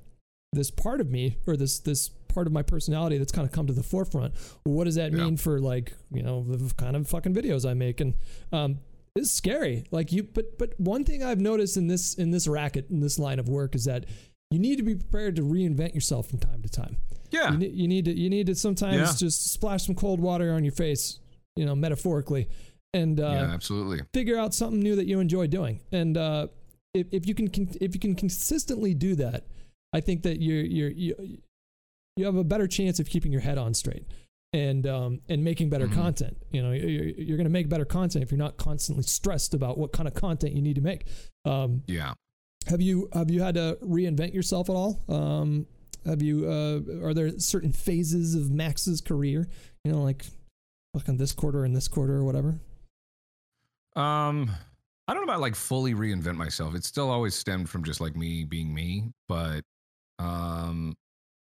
[0.53, 3.67] this part of me or this this part of my personality that's kind of come
[3.67, 4.35] to the forefront,
[4.65, 5.25] what does that Yeah.
[5.25, 8.01] mean for like you know the kind of fucking videos I make?
[8.01, 8.15] And
[8.53, 8.81] um,
[9.17, 9.85] it's scary.
[9.91, 13.19] Like you, but but one thing I've noticed in this in this racket in this
[13.19, 14.05] line of work is that
[14.51, 16.97] you need to be prepared to reinvent yourself from time to time.
[17.31, 19.13] yeah You, ne- you need to you need to sometimes Yeah.
[19.19, 21.19] just splash some cold water on your face,
[21.57, 22.49] you know, metaphorically,
[22.95, 25.81] and uh, yeah absolutely figure out something new that you enjoy doing.
[25.93, 26.49] And uh,
[26.95, 27.49] if if you can
[27.81, 29.47] if you can consistently do that,
[29.93, 31.39] I think that you're you're you
[32.17, 34.07] you have a better chance of keeping your head on straight
[34.55, 35.93] and um and making better Mhm.
[35.95, 36.37] content.
[36.51, 39.77] You know, you're, you're going to make better content if you're not constantly stressed about
[39.77, 41.05] what kind of content you need to make.
[41.45, 42.15] Um, yeah
[42.69, 45.03] have you have you had to reinvent yourself at all?
[45.09, 45.67] Um,
[46.07, 49.49] have you uh, are there certain phases of Max's career?
[49.85, 50.25] You know, like
[50.95, 52.61] fucking this quarter and this quarter or whatever.
[53.97, 54.51] Um,
[55.07, 56.75] I don't know about like fully reinvent myself.
[56.75, 59.13] It still always stemmed from just like me being me.
[59.29, 59.63] But
[60.19, 60.95] um,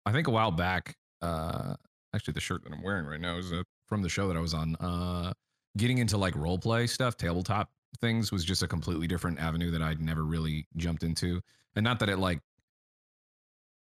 [0.06, 1.76] I think a while back, uh,
[2.14, 4.42] actually the shirt that I'm wearing right now is uh, from the show that I
[4.42, 4.76] was on.
[4.76, 5.34] Uh,
[5.78, 7.70] getting into like role play stuff, tabletop
[8.00, 11.42] things was just a completely different avenue that I'd never really jumped into.
[11.76, 12.40] And not that it like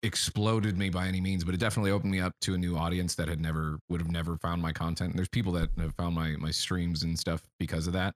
[0.03, 3.15] exploded me by any means, but it definitely opened me up to a new audience
[3.17, 5.11] that had never would have never found my content.
[5.11, 8.15] And there's people that have found my my streams and stuff because of that.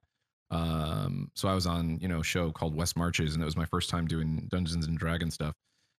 [0.50, 3.56] Um, so I was on, you know, a show called West Marches, and it was
[3.56, 5.54] my first time doing Dungeons and Dragon stuff.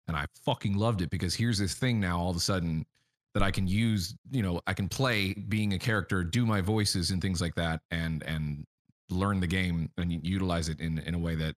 [0.07, 2.87] And I fucking loved it because here's this thing now all of a sudden
[3.33, 7.11] that I can use, you know, I can play being a character, do my voices
[7.11, 8.65] and things like that, and and
[9.11, 11.55] learn the game and utilize it in in a way that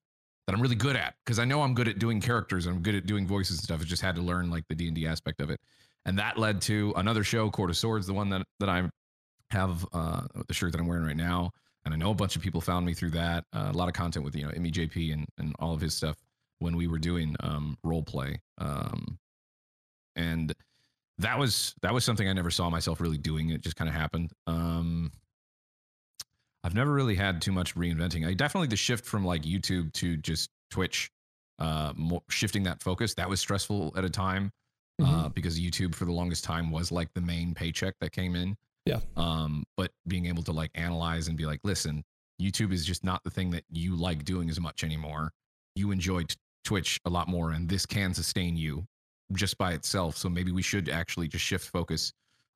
[0.47, 2.81] that I'm really good at because I know I'm good at doing characters and I'm
[2.81, 3.81] good at doing voices and stuff.
[3.81, 5.59] I just had to learn like the D and D aspect of it,
[6.05, 8.89] and that led to another show, Court of Swords, the one that that I
[9.51, 11.51] have uh, the shirt that I'm wearing right now,
[11.85, 13.43] and I know a bunch of people found me through that.
[13.53, 15.93] Uh, a lot of content with you know Emmy JP and and all of his
[15.93, 16.17] stuff
[16.59, 19.19] when we were doing um, role play, um,
[20.15, 20.53] and
[21.17, 23.49] that was that was something I never saw myself really doing.
[23.49, 24.31] It just kind of happened.
[24.47, 25.11] Um,
[26.63, 28.27] I've never really had too much reinventing.
[28.27, 31.09] I definitely the shift from like YouTube to just Twitch,
[31.59, 34.51] uh, more, shifting that focus that was stressful at a time
[35.03, 38.55] uh, because YouTube for the longest time was like the main paycheck that came in.
[38.85, 38.99] Yeah.
[39.15, 42.03] Um, but being able to like analyze and be like, listen,
[42.41, 45.31] YouTube is just not the thing that you like doing as much anymore.
[45.75, 48.85] You enjoy t- Twitch a lot more, and this can sustain you
[49.33, 50.17] just by itself.
[50.17, 52.11] So maybe we should actually just shift focus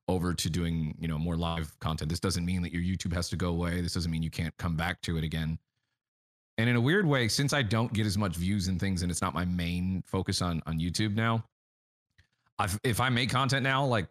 [0.08, 2.10] over to doing you know more live content.
[2.10, 3.80] This doesn't mean that your YouTube has to go away.
[3.80, 5.58] This doesn't mean you can't come back to it again.
[6.58, 9.10] And in a weird way, since I don't get as much views and things, and
[9.10, 11.44] it's not my main focus on on YouTube now,
[12.58, 14.06] I've, if I make content now, like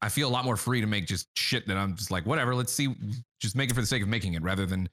[0.00, 2.54] I feel a lot more free to make just shit that I'm just like, whatever,
[2.54, 2.94] let's see,
[3.40, 4.88] just make it for the sake of making it rather than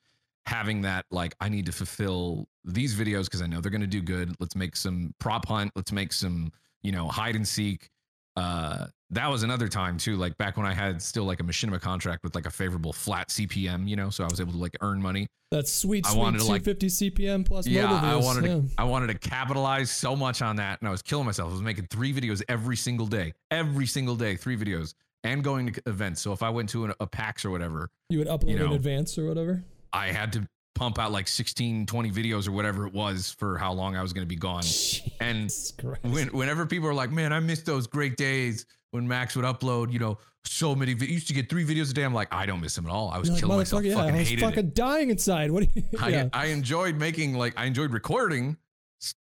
[0.46, 4.02] having that like I need to fulfill these videos because I know they're gonna do
[4.02, 4.36] good.
[4.40, 7.90] Let's make some prop hunt, let's make some, you know, hide and seek,
[8.36, 10.16] uh, that was another time too.
[10.18, 13.30] Like back when I had still like a machinima contract with like a favorable flat
[13.30, 15.28] CPM, you know, so I was able to like earn money.
[15.52, 18.54] That's sweet, I sweet wanted to, like- 250 CPM plus Yeah, I wanted yeah.
[18.56, 21.50] to I wanted to capitalize so much on that, and I was killing myself.
[21.50, 24.94] I was making three videos every single day, every single day, three videos,
[25.24, 26.22] and going to events.
[26.22, 28.74] So if I went to an, a PAX or whatever, You would upload in know,
[28.74, 29.64] advance or whatever.
[29.92, 33.74] I had to pump out like 16, 20 videos or whatever it was for how
[33.74, 34.64] long I was going to be gone.
[35.20, 36.04] And Jesus Christ.
[36.04, 39.92] when, whenever people are like, man, I miss those great days when Max would upload,
[39.92, 42.04] you know, so many, vi- used to get three videos a day.
[42.04, 43.10] I'm like, I don't miss them at all.
[43.10, 43.84] I was like, killing myself.
[43.84, 44.76] yeah, fucking I was fucking it.
[44.76, 45.52] dying inside.
[45.52, 45.84] What do you?
[46.00, 46.30] I, yeah.
[46.34, 48.58] I enjoyed making like, I enjoyed recording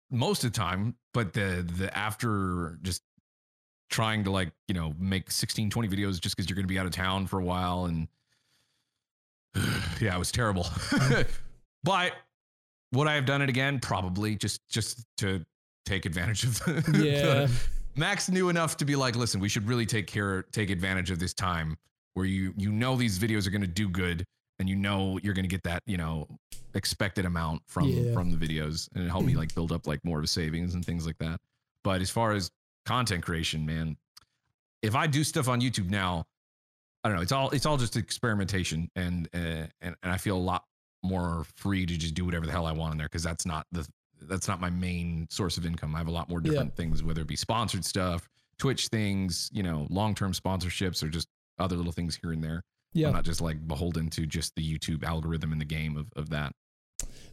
[0.10, 3.02] most of the time, but the, the after just
[3.90, 6.80] trying to like, you know, make 16, 20 videos just cause you're going to be
[6.80, 7.86] out of town for a while.
[7.86, 8.08] And
[10.00, 10.64] yeah, it was terrible.
[10.64, 11.28] Mm.
[11.84, 12.14] but
[12.94, 13.80] would I have done it again?
[13.80, 15.46] Probably just, just to
[15.86, 17.48] take advantage of the, yeah.
[17.98, 21.20] Max knew enough to be like, listen, we should really take care, take advantage of
[21.20, 21.78] this time
[22.14, 24.26] where you you know these videos are going to do good,
[24.60, 26.28] and you know you're going to get that you know
[26.74, 28.14] expected amount from Yeah.
[28.14, 30.74] from the videos, and it helped me like build up like more of a savings
[30.76, 31.40] and things like that.
[31.84, 32.52] But as far as
[32.86, 33.98] content creation, man,
[34.82, 36.26] if I do stuff on YouTube now,
[37.04, 40.38] I don't know, it's all it's all just experimentation, and uh, and and I feel
[40.38, 40.66] a lot
[41.04, 43.66] more free to just do whatever the hell I want in there because that's not
[43.72, 43.88] the
[44.28, 45.96] that's not my main source of income.
[45.96, 46.52] I have a lot more Yeah.
[46.52, 51.10] different things, whether it be sponsored stuff, Twitch things, you know, long term sponsorships, or
[51.10, 51.28] just
[51.60, 52.64] other little things here and there.
[52.94, 53.08] Yeah.
[53.08, 56.30] I'm not just like beholden to just the YouTube algorithm in the game of, of
[56.30, 56.54] that.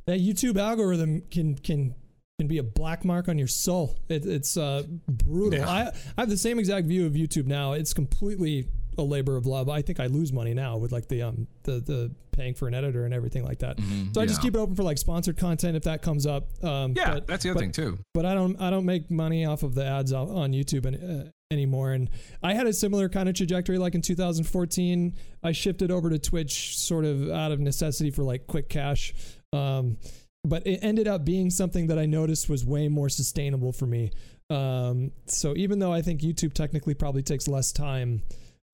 [0.07, 1.95] that YouTube algorithm can can
[2.38, 3.97] can be a black mark on your soul.
[4.09, 5.61] It, it's uh, brutal.
[5.61, 5.68] Yeah.
[5.70, 5.80] I
[6.18, 7.72] I have the same exact view of YouTube now.
[7.72, 8.68] It's completely
[8.99, 9.68] a labor of love.
[9.68, 12.74] I think I lose money now with like the um the the paying for an
[12.74, 13.78] editor and everything like that.
[14.12, 16.49] So I just keep it open for like sponsored content if that comes up.
[16.64, 17.99] Um, Yeah, but, that's the other but- thing too.
[18.12, 21.30] but I don't I don't make money off of the ads on, on YouTube uh,
[21.53, 21.92] anymore.
[21.92, 22.11] And
[22.42, 23.78] I had a similar kind of trajectory.
[23.78, 25.14] Like in 2014,
[25.45, 29.14] I shifted over to Twitch sort of out of necessity for like quick cash.
[29.53, 29.99] Um,
[30.47, 34.11] but it ended up being something that I noticed was way more sustainable for me.
[34.51, 38.22] Um, so even though I think YouTube technically probably takes less time,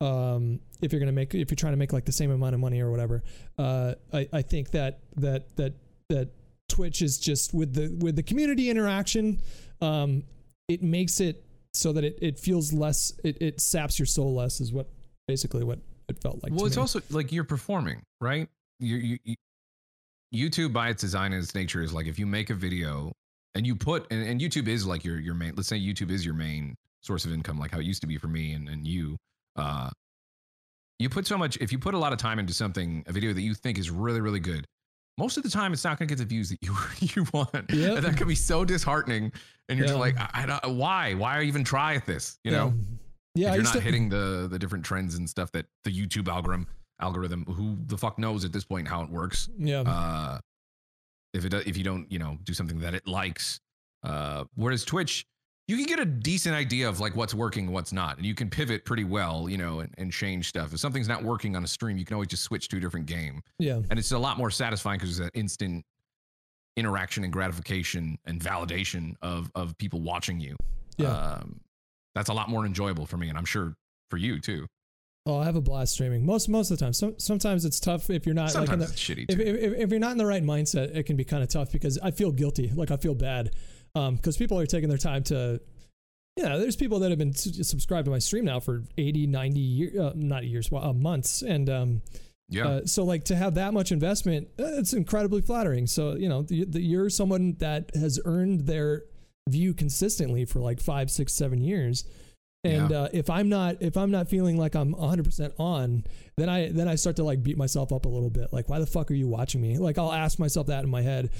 [0.01, 2.61] um, if you're gonna make if you're trying to make like the same amount of
[2.61, 3.22] money or whatever,
[3.59, 5.74] uh, I, I think that that that
[6.09, 6.30] that
[6.68, 9.40] Twitch is just with the with the community interaction,
[9.80, 10.24] um,
[10.68, 11.44] it makes it
[11.74, 14.88] so that it, it feels less it, it saps your soul less is what
[15.28, 15.78] basically what
[16.09, 16.53] it felt like.
[16.53, 16.80] well, to it's me.
[16.80, 18.48] also like you're performing, right?
[18.78, 19.36] You, you, you,
[20.32, 23.12] YouTube by its design and its nature is like if you make a video
[23.55, 25.55] and you put and, and YouTube is like your your main.
[25.57, 28.16] Let's say YouTube is your main source of income, like how it used to be
[28.16, 29.16] for me and and you.
[29.61, 29.90] Uh,
[30.98, 31.56] you put so much.
[31.58, 33.90] If you put a lot of time into something, a video that you think is
[33.90, 34.66] really really good.
[35.18, 37.50] Most of the time, it's not going to get the views that you you want,
[37.70, 37.96] Yep.
[37.96, 39.32] and that can be so disheartening.
[39.68, 41.14] And you're just like, I, I don't, why?
[41.14, 42.38] Why even try at this?
[42.42, 42.74] You know,
[43.34, 46.28] yeah, if you're not to- hitting the the different trends and stuff that the YouTube
[46.28, 46.66] algorithm
[47.00, 50.38] algorithm who the fuck knows at this point how it works yeah, uh
[51.32, 53.58] if it if you don't you know do something that it likes
[54.02, 55.24] uh whereas Twitch
[55.70, 58.34] you can get a decent idea of like what's working and what's not and you
[58.34, 60.74] can pivot pretty well you know and, and change stuff.
[60.74, 63.06] If something's not working on a stream you can always just switch to a different
[63.06, 63.40] game.
[63.60, 65.84] Yeah, and it's a lot more satisfying because there's that instant
[66.76, 70.56] interaction and gratification and validation of of people watching you.
[70.96, 71.08] Yeah.
[71.08, 71.60] um
[72.16, 73.76] that's a lot more enjoyable for me and i'm sure
[74.10, 74.66] for you too.
[75.26, 76.24] Oh, I have a blast streaming.
[76.24, 76.92] Most most of the time.
[76.94, 79.78] Some sometimes it's tough if you're not sometimes like in the, it's shitty if, if,
[79.78, 82.10] if you're not in the right mindset, it can be kind of tough because I
[82.10, 82.72] feel guilty.
[82.74, 83.50] Like I feel bad
[83.95, 85.61] because people are taking their time to.
[86.36, 89.61] Yeah, there's people that have been s- subscribed to my stream now for 80, 90
[89.61, 91.43] years, uh, not years, well, uh, months.
[91.43, 92.03] And um,
[92.49, 95.86] yeah uh, so, like, to have that much investment, uh, it's incredibly flattering.
[95.86, 99.03] So, you know, the, the, you're someone that has earned their
[99.49, 102.05] view consistently for like five, six, seven years.
[102.62, 106.05] And uh, if I'm not if I'm not feeling like I'm 100% on,
[106.36, 108.53] then I then I start to like beat myself up a little bit.
[108.53, 109.78] Like, why the fuck are you watching me?
[109.78, 111.30] Like, I'll ask myself that in my head,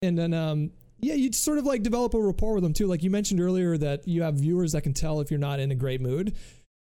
[0.00, 0.70] and then um,
[1.00, 2.86] yeah, you sort of like develop a rapport with them too.
[2.86, 5.70] Like you mentioned earlier that you have viewers that can tell if you're not in
[5.70, 6.36] a great mood,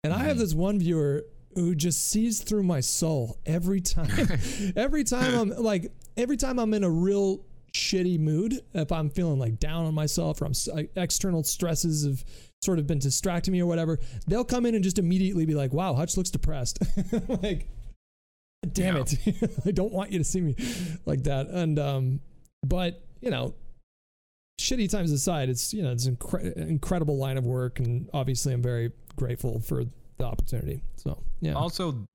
[0.04, 0.40] and I have Mhm.
[0.40, 4.10] this one viewer who just sees through my soul every time.
[4.76, 9.38] every time I'm like every time I'm in a real shitty mood, if I'm feeling
[9.40, 12.24] like down on myself or I'm like, external stresses have
[12.64, 15.74] sort of been distracting me or whatever, they'll come in and just immediately be like,
[15.74, 16.80] "Wow, Hutch looks depressed."
[17.28, 17.68] like,
[18.74, 19.04] damn Yeah.
[19.26, 20.56] it, I don't want you to see me
[21.06, 21.48] like that.
[21.50, 22.20] And um,
[22.66, 23.54] but you know,
[24.60, 28.54] shitty times aside, it's you know it's an incre- incredible line of work, and obviously
[28.54, 29.84] I'm very grateful for
[30.18, 30.82] the opportunity.
[30.96, 32.06] So yeah, also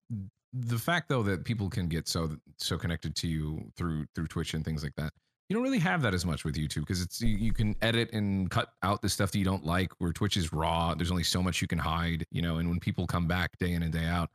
[0.53, 4.55] the fact though that people can get so so connected to you through through twitch
[4.55, 5.13] and things like that
[5.53, 8.11] you don't really have that as much with YouTube because it's you, you can edit
[8.15, 9.93] and cut out the stuff that you don't like.
[9.99, 12.57] Where Twitch is raw, there's only so much you can hide, you know.
[12.57, 14.31] And when people come back day in and day out,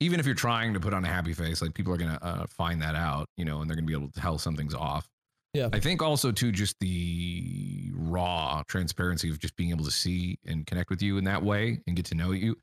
[0.00, 2.46] even if you're trying to put on a happy face, like people are gonna uh,
[2.46, 5.08] find that out, you know, and they're gonna be able to tell something's off.
[5.54, 5.68] Yeah.
[5.72, 10.66] I think also too just the raw transparency of just being able to see and
[10.66, 12.56] connect with you in that way and get to know you.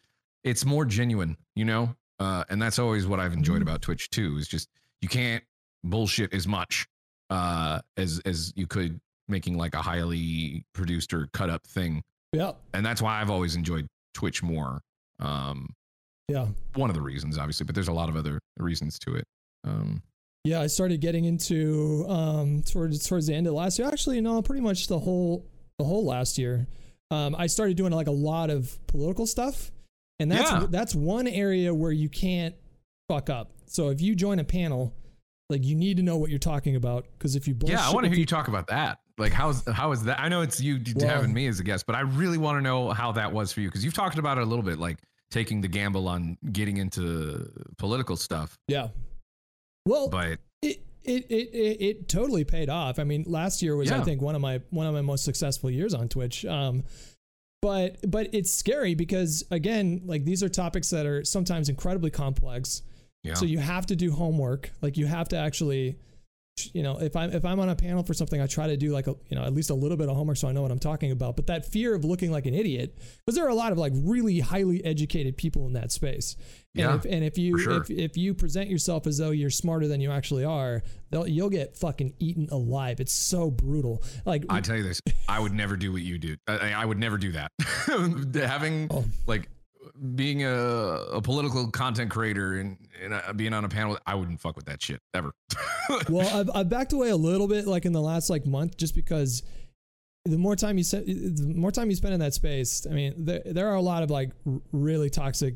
[0.44, 1.96] It's more genuine, you know?
[2.20, 3.64] Uh, and that's always what I've enjoyed Mhm.
[3.64, 4.70] about Twitch too, is just
[5.02, 5.44] you can't
[5.84, 6.88] bullshit as much
[7.32, 12.04] uh as as you could making like a highly produced or cut up thing.
[12.32, 12.52] Yeah.
[12.74, 14.82] And that's why I've always enjoyed Twitch more.
[15.20, 15.74] Um
[16.28, 16.48] Yeah.
[16.76, 19.28] one of the reasons obviously, but there's a lot of other reasons to it.
[19.64, 20.04] Um
[20.46, 23.88] Yeah, I started getting into um towards towards the end of last year.
[23.88, 25.46] Actually, no, pretty much the whole
[25.80, 26.68] the whole last year.
[27.12, 29.72] Um, I started doing like a lot of political stuff,
[30.20, 30.68] and that's Yeah.
[30.70, 32.56] that's one area where you can't
[33.10, 33.52] fuck up.
[33.68, 34.94] So if you join a panel,
[35.50, 37.94] like you need to know what you're talking about because if you bullshit, Yeah, I
[37.94, 39.00] want to hear you talk about that.
[39.18, 40.20] Like, how's how is that?
[40.20, 42.62] I know it's you Well- having me as a guest, but I really want to
[42.62, 45.00] know how that was for you because you've talked about it a little bit, like
[45.32, 48.58] taking the gamble on getting into political stuff.
[48.68, 48.90] Yeah.
[49.86, 52.98] Well, But it, it it it it totally paid off.
[53.00, 55.70] I mean, last year was I think one of my one of my most successful
[55.70, 56.44] years on Twitch.
[56.46, 56.84] Um,
[57.62, 62.82] but but it's scary because again, like these are topics that are sometimes incredibly complex.
[63.24, 64.72] yeah, So you have to do homework.
[64.82, 65.98] Like you have to actually,
[66.74, 68.92] you know, if I'm if I'm on a panel for something, I try to do
[68.92, 70.72] like a you know at least a little bit of homework so I know what
[70.72, 71.36] I'm talking about.
[71.36, 73.92] But that fear of looking like an idiot, because there are a lot of like
[73.96, 76.36] really highly educated people in that space.
[76.76, 77.82] And Yeah, if and if you sure.
[77.82, 80.82] if if you present yourself as though you're smarter than you actually are,
[81.12, 83.00] they'll you'll get fucking eaten alive.
[83.02, 84.02] It's so brutal.
[84.26, 86.36] Like I tell you this, I would never do what you do.
[86.48, 87.52] I, I would never do that.
[88.36, 89.04] Having Oh.
[89.28, 89.50] like
[90.16, 94.42] being a, a political content creator and, and uh, being on a panel, I wouldn't
[94.42, 95.32] fuck with that shit ever.
[96.10, 98.94] well, I've, I've backed away a little bit, like in the last like month, just
[98.96, 99.44] because
[100.26, 103.14] the more time you se- the more time you spend in that space, I mean,
[103.26, 104.32] there there are a lot of like
[104.72, 105.56] really toxic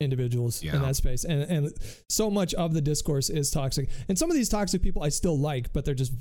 [0.00, 0.76] individuals Yeah.
[0.76, 1.72] in that space, and and
[2.08, 3.88] so much of the discourse is toxic.
[4.08, 6.12] And some of these toxic people I still like, but they're just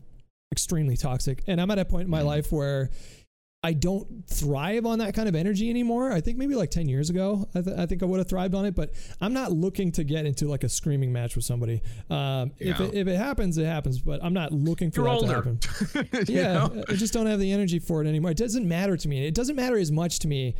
[0.51, 1.43] extremely toxic.
[1.47, 2.25] And I'm at a point in my Mhm.
[2.25, 2.89] life where.
[3.65, 6.11] I don't thrive on that kind of energy anymore.
[6.11, 8.53] I think maybe like 10 years ago, I, th- I think I would have thrived
[8.55, 8.91] on it, but
[9.21, 11.81] I'm not looking to get into like a screaming match with somebody.
[12.09, 15.61] Um, if, it, if it happens, it happens, but I'm not looking for You're that
[15.61, 16.25] to happen.
[16.33, 16.83] Yeah, know?
[16.89, 18.31] I just don't have the energy for it anymore.
[18.31, 19.25] It doesn't matter to me.
[19.25, 20.55] It doesn't matter as much to me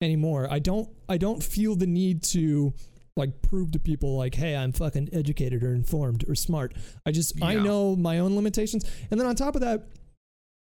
[0.00, 0.48] anymore.
[0.50, 2.74] I don't I don't feel the need to
[3.16, 6.74] like prove to people like, hey, I'm fucking educated or informed or smart.
[7.04, 8.84] I just I know my own limitations.
[9.10, 9.88] And then on top of that,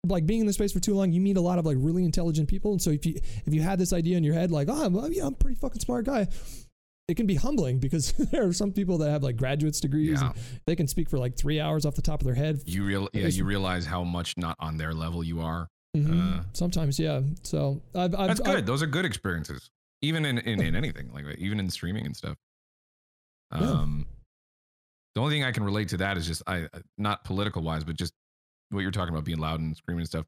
[0.10, 2.04] like being in the space for too long, you meet a lot of like really
[2.06, 2.72] intelligent people.
[2.72, 5.12] And so if you if you had this idea in your head, like, oh, well,
[5.12, 6.28] yeah, I'm a pretty fucking smart guy,
[7.08, 10.30] it can be humbling because there are some people that have like graduate's degrees Yeah.
[10.32, 12.62] and they can speak for like three hours off the top of their head.
[12.66, 15.68] You real yeah, you realize how much not on their level you are.
[15.96, 16.40] Mhm.
[16.40, 17.22] Uh, Sometimes, yeah.
[17.44, 18.66] So I've, I've That's I've- good.
[18.66, 19.70] Those are good experiences.
[20.02, 22.36] Even in, in, in anything, like even in streaming and stuff.
[23.54, 23.60] Yeah.
[23.70, 24.06] Um
[25.16, 27.96] the only thing I can relate to that is just I not political wise, but
[27.96, 28.12] just
[28.72, 30.26] what you're talking about being loud and screaming and stuff.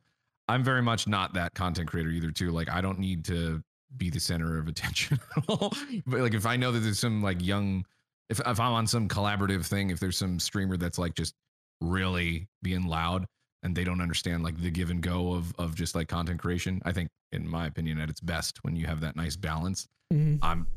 [0.47, 2.51] I'm very much not that content creator either too.
[2.51, 3.61] Like I don't need to
[3.97, 5.73] be the center of attention at all.
[6.05, 7.85] But like if I know that there's some like young
[8.29, 11.33] if if I'm on some collaborative thing, if there's some streamer that's like just
[11.81, 13.25] really being loud
[13.63, 16.81] and they don't understand like the give and go of of just like content creation,
[16.85, 19.87] I think in my opinion at its best when you have that nice balance.
[20.13, 20.39] Mhm.
[20.41, 20.67] I'm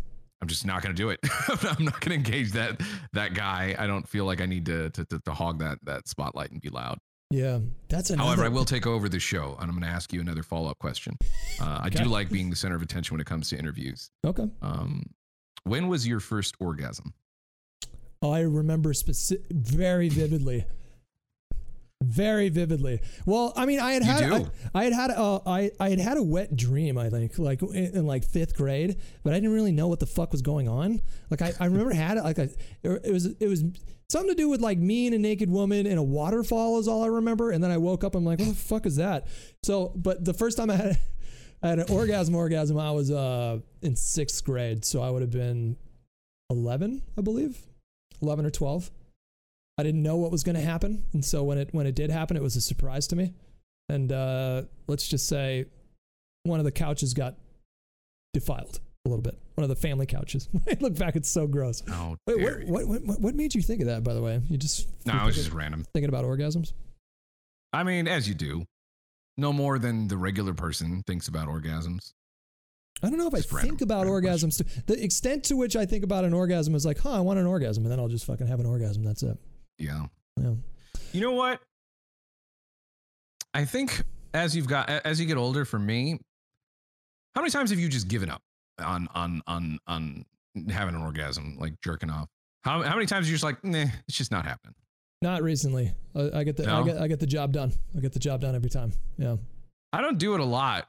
[0.43, 1.21] I'm just not going to do it.
[1.49, 2.81] I'm not going to engage that
[3.13, 3.77] that guy.
[3.79, 6.61] I don't feel like I need to to, to to hog that that spotlight and
[6.61, 6.99] be loud.
[7.31, 8.27] Yeah, that's another.
[8.27, 10.69] However, I will take over the show, and I'm going to ask you another follow
[10.71, 11.17] up question.
[11.61, 12.03] Uh, I Okay.
[12.03, 14.11] do like being the center of attention when it comes to interviews.
[14.27, 14.49] Okay.
[14.63, 15.05] Um,
[15.65, 17.15] when was your first orgasm?
[18.23, 20.65] I remember specific, very vividly.
[22.03, 23.01] Very vividly.
[23.27, 24.51] Well, I mean, I had You had?
[24.75, 26.97] I, I had had uh, I I had had a wet dream.
[26.97, 30.07] I think like in, in like fifth grade, but I didn't really know what the
[30.07, 31.03] fuck was going on.
[31.29, 32.49] Like I, I remember had it like a
[32.83, 33.65] it was it was
[34.09, 37.05] something to do with like me and a naked woman in a waterfall is all
[37.05, 37.51] I remember.
[37.51, 38.15] And then I woke up.
[38.15, 39.27] I'm like, what the fuck is that?
[39.63, 40.99] So, but the first time I had
[41.63, 45.31] I had an orgasm orgasm, I was uh in sixth grade, so I would have
[45.31, 45.77] been
[46.49, 47.59] eleven, I believe,
[48.23, 48.91] eleven or twelve.
[49.81, 52.11] I didn't know what was going to happen, and so when it when it did
[52.11, 53.35] happen, it was a surprise to me.
[53.89, 55.65] And uh, let's just say,
[56.45, 57.35] one of the couches got
[58.33, 59.37] defiled a little bit.
[59.55, 60.49] One of the family couches.
[60.69, 61.83] I look back, it's so gross.
[61.91, 64.05] Oh, Wait, what, what what what made you think of that?
[64.05, 65.85] By the way, you just No, it was just random.
[65.93, 66.73] thinking about orgasms.
[67.73, 68.65] I mean, as you do,
[69.37, 72.13] no more than the regular person thinks about orgasms.
[73.03, 74.59] I don't know if I random- think about orgasms.
[74.59, 77.39] To, the extent to which I think about an orgasm is like, huh, I want
[77.39, 79.03] an orgasm, and then I'll just fucking have an orgasm.
[79.05, 79.39] That's it.
[79.81, 80.07] Yeah.
[80.41, 80.55] Yeah.
[81.13, 81.61] You know what?
[83.55, 84.03] I think
[84.35, 86.21] as you've got as you get older, for me,
[87.35, 88.43] how many times have you just given up
[88.79, 90.25] on on on on
[90.71, 92.29] having an orgasm, like jerking off?
[92.63, 94.75] How how many times are you just like, nah, it's just not happening?
[95.23, 95.93] Not recently.
[96.15, 97.73] I, I get the I get I get the job done.
[97.97, 98.93] I get the job done every time.
[99.19, 99.37] Yeah.
[99.93, 100.89] I don't do it a lot,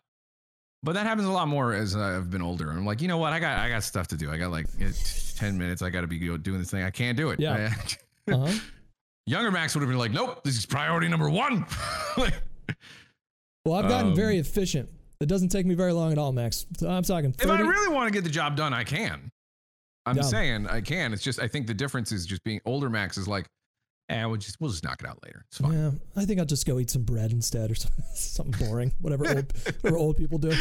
[0.84, 2.70] but that happens a lot more as I've been older.
[2.70, 3.34] I'm like, you know what?
[3.34, 4.32] I got I got stuff to do.
[4.32, 4.92] I got like eh,
[5.36, 5.82] ten minutes.
[5.82, 6.84] I got to be doing this thing.
[6.84, 7.40] I can't do it.
[7.40, 7.74] Yeah.
[8.32, 8.54] Uh-huh.
[9.28, 11.66] Younger Max would have been like, nope, this is priority number one.
[12.18, 12.34] Like,
[13.66, 14.90] Well, I've gotten Um, very efficient.
[15.20, 16.66] It doesn't take me very long at all, Max.
[16.86, 19.30] I'm talking if I really want to get the job done, I can.
[20.08, 20.24] I'm Yeah.
[20.24, 21.14] saying I can.
[21.14, 22.90] It's just I think the difference is just being older.
[22.90, 23.46] Max is like,
[24.10, 25.46] eh, we'll just we'll just knock it out later.
[25.50, 25.74] It's fine.
[25.74, 29.28] Yeah, I think I'll just go eat some bread instead or something, something boring, whatever
[29.28, 30.56] old, whatever old people do.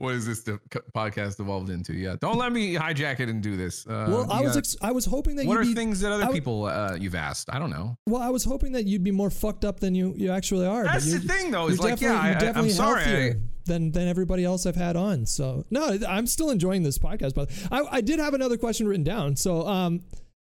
[0.00, 0.58] What is this the
[0.96, 1.92] podcast evolved into?
[1.92, 3.86] Yeah, don't let me hijack it and do this.
[3.86, 6.10] Uh, well, I was ex- I was hoping that what are you'd be things that
[6.10, 7.50] other would- people uh, you've asked?
[7.52, 7.98] I don't know.
[8.06, 10.84] well, I was hoping that you'd be more fucked up than you you actually are.
[10.84, 11.68] but That's you're, the thing, though.
[11.68, 13.02] Is like, yeah, I, I'm sorry.
[13.04, 13.34] I,
[13.66, 15.26] than than everybody else I've had on.
[15.26, 17.34] So no, I'm still enjoying this podcast.
[17.34, 19.36] But I, I did have another question written down.
[19.36, 20.00] So um,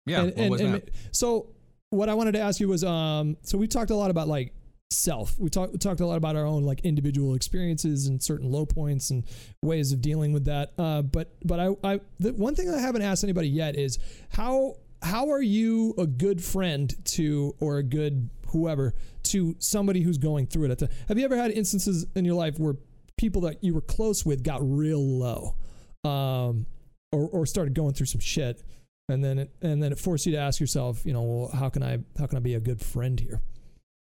[0.07, 0.89] yeah, and, what and, was and that?
[1.11, 1.49] so
[1.91, 4.51] what I wanted to ask you was um so we talked a lot about like
[4.93, 5.37] self.
[5.39, 9.09] We talked talked a lot about our own like individual experiences and certain low points
[9.09, 9.23] and
[9.61, 10.73] ways of dealing with that.
[10.77, 14.77] Uh but but I I the one thing I haven't asked anybody yet is how
[15.01, 20.47] how are you a good friend to or a good whoever to somebody who's going
[20.47, 20.81] through it?
[21.07, 22.75] Have you ever had instances in your life where
[23.17, 25.55] people that you were close with got real low
[26.03, 26.65] um
[27.11, 28.61] or or started going through some shit
[29.09, 31.69] and then it, and then it forced you to ask yourself, you know, well, how
[31.69, 33.41] can I how can I be a good friend here,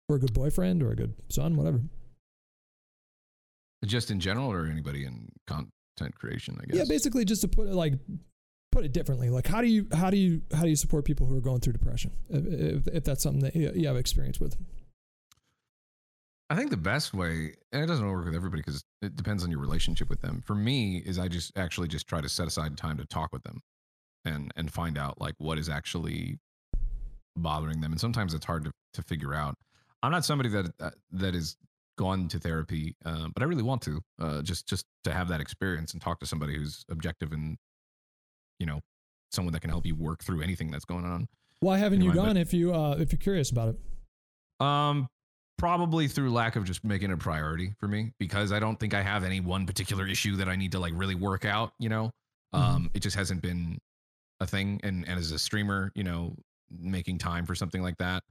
[0.09, 1.81] or a good boyfriend, or a good son, whatever.
[3.85, 6.59] Just in general, or anybody in content creation?
[6.61, 6.77] I guess.
[6.77, 7.95] Yeah, basically, just to put it like
[8.73, 11.27] put it differently, like how do you how do you how do you support people
[11.27, 14.41] who are going through depression, if, if, if that's something that you you have experience
[14.41, 14.57] with?
[16.49, 19.51] I think the best way, and it doesn't work with everybody because it depends on
[19.51, 20.43] your relationship with them.
[20.47, 23.43] For me, is I just actually just try to set aside time to talk with
[23.43, 23.61] them,
[24.25, 26.39] and and find out like what is actually
[27.37, 27.93] bothering them.
[27.93, 29.57] And sometimes it's hard to to figure out.
[30.07, 31.57] I'm not somebody that uh, that is
[31.99, 35.41] gone to therapy, uh, but I really want to uh, just just to have that
[35.41, 37.57] experience and talk to somebody who's objective and
[38.61, 38.81] you know
[39.33, 41.27] someone that can help you work through anything that's going on.
[41.59, 44.65] Why haven't you Anyway, but- gone if you uh, if you're curious about it?
[44.65, 45.09] Um,
[45.59, 48.95] probably through lack of just making it a priority for me because I don't think
[48.95, 51.73] I have any one particular issue that I need to like really work out.
[51.81, 52.11] You know,
[52.55, 52.59] Mhm.
[52.61, 53.79] um, it just hasn't been
[54.39, 54.81] a thing.
[54.85, 56.37] And and as a streamer, you know,
[56.71, 58.23] making time for something like that.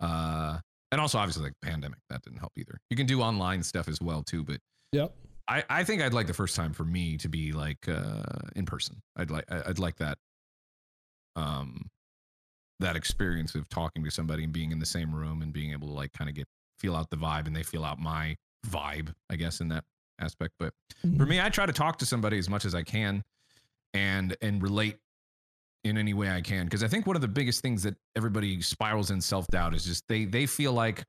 [0.00, 0.60] Uh,
[0.92, 2.78] and also obviously like pandemic that didn't help either.
[2.90, 4.60] You can do online stuff as well too, but
[4.92, 5.14] Yep.
[5.48, 8.22] I, I think I'd like the first time for me to be like uh,
[8.56, 9.00] in person.
[9.16, 10.18] I'd like I'd like that
[11.36, 11.90] um
[12.80, 15.88] that experience of talking to somebody and being in the same room and being able
[15.88, 16.46] to like kind of get
[16.78, 18.36] feel out the vibe and they feel out my
[18.66, 19.84] vibe, I guess in that
[20.20, 20.54] aspect.
[20.60, 20.72] But
[21.16, 21.28] for Mhm.
[21.28, 23.24] me, I try to talk to somebody as much as I can
[23.94, 24.98] and and relate
[25.88, 28.60] in any way I can because I think one of the biggest things that everybody
[28.62, 31.04] spirals in self-doubt is just they they feel like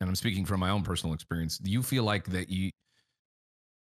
[0.00, 2.70] and I'm speaking from my own personal experience, you feel like that you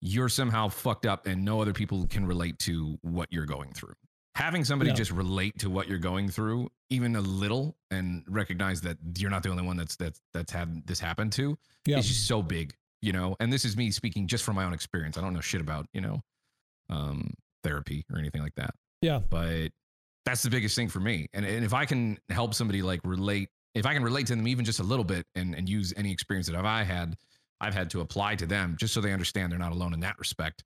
[0.01, 3.93] you're somehow fucked up and no other people can relate to what you're going through.
[4.35, 8.97] Having somebody just relate to what you're going through even a little and recognize that
[9.17, 11.97] you're not the only one that's that's that's had this happen to Yeah.
[11.97, 13.35] is just so big, you know.
[13.41, 15.17] And this is me speaking just from my own experience.
[15.17, 16.21] I don't know shit about, you know,
[16.89, 17.33] um
[17.63, 19.19] therapy or anything like that Yeah.
[19.29, 19.69] but
[20.25, 21.27] that's the biggest thing for me.
[21.33, 24.47] And, and if I can help somebody like relate, if I can relate to them
[24.47, 27.15] even just a little bit and, and use any experience that I've had,
[27.61, 30.19] I've had to apply to them just so they understand they're not alone in that
[30.19, 30.63] respect.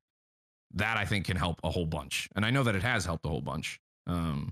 [0.74, 2.28] That I think can help a whole bunch.
[2.36, 3.80] And I know that it has helped a whole bunch.
[4.08, 4.52] Um,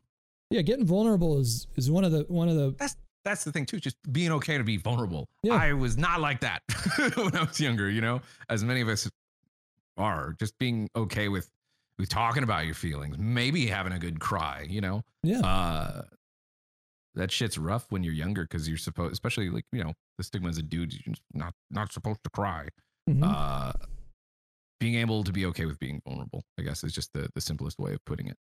[0.52, 0.62] Yeah.
[0.62, 3.80] Getting vulnerable is is one of the one of the that's that's the thing too,
[3.80, 5.28] just being okay to be vulnerable.
[5.44, 5.54] Yeah.
[5.56, 6.62] I was not like that
[7.16, 9.10] when I was younger, you know, as many of us
[9.98, 11.50] are just being okay with, with
[12.10, 15.04] talking about your feelings, maybe having a good cry, you know?
[15.24, 15.40] yeah.
[15.42, 16.02] uh
[17.14, 20.48] that shit's rough when you're younger because you're supposed especially like you know the stigma
[20.48, 22.68] as a dude you're not not supposed to cry
[23.10, 23.22] Mhm.
[23.24, 23.74] uh
[24.80, 27.78] being able to be okay with being vulnerable i guess is just the the simplest
[27.80, 28.38] way of putting it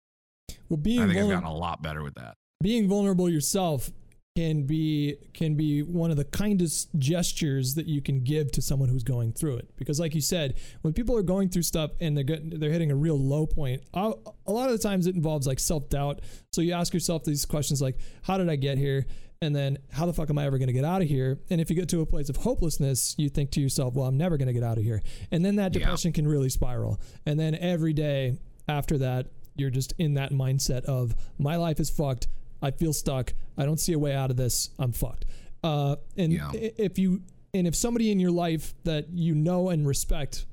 [0.68, 1.42] well, being i think i've vulnerable.
[1.44, 3.92] gotten a lot better with that being vulnerable yourself
[4.36, 8.90] can be can be one of the kindest gestures that you can give to someone
[8.90, 9.70] who's going through it.
[9.78, 12.92] Because like you said when people are going through stuff and they're getting, they're hitting
[12.92, 14.12] a real low point a
[14.46, 16.20] a lot of the times it involves like self-doubt.
[16.52, 19.06] So you ask yourself these questions like how did i get here?
[19.42, 21.40] And then how the fuck am i ever going to get out of here?
[21.50, 24.18] And if you get to a place of hopelessness you think to yourself well i'm
[24.18, 25.02] never going to get out of here.
[25.32, 25.80] And then that Yeah.
[25.80, 27.00] depression can really spiral.
[27.26, 28.38] And then every day
[28.68, 32.28] after that you're just in that mindset of my life is fucked
[32.66, 33.34] I feel stuck.
[33.58, 34.70] I don't see a way out of this.
[34.80, 35.26] I'm fucked.
[35.64, 36.52] Uh, and Yeah.
[36.54, 37.22] if you
[37.54, 40.46] and if somebody in your life that you know and respect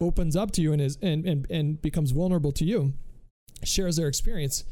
[0.00, 2.94] opens up to you and is and and, and becomes vulnerable to you,
[3.62, 4.64] shares their experience,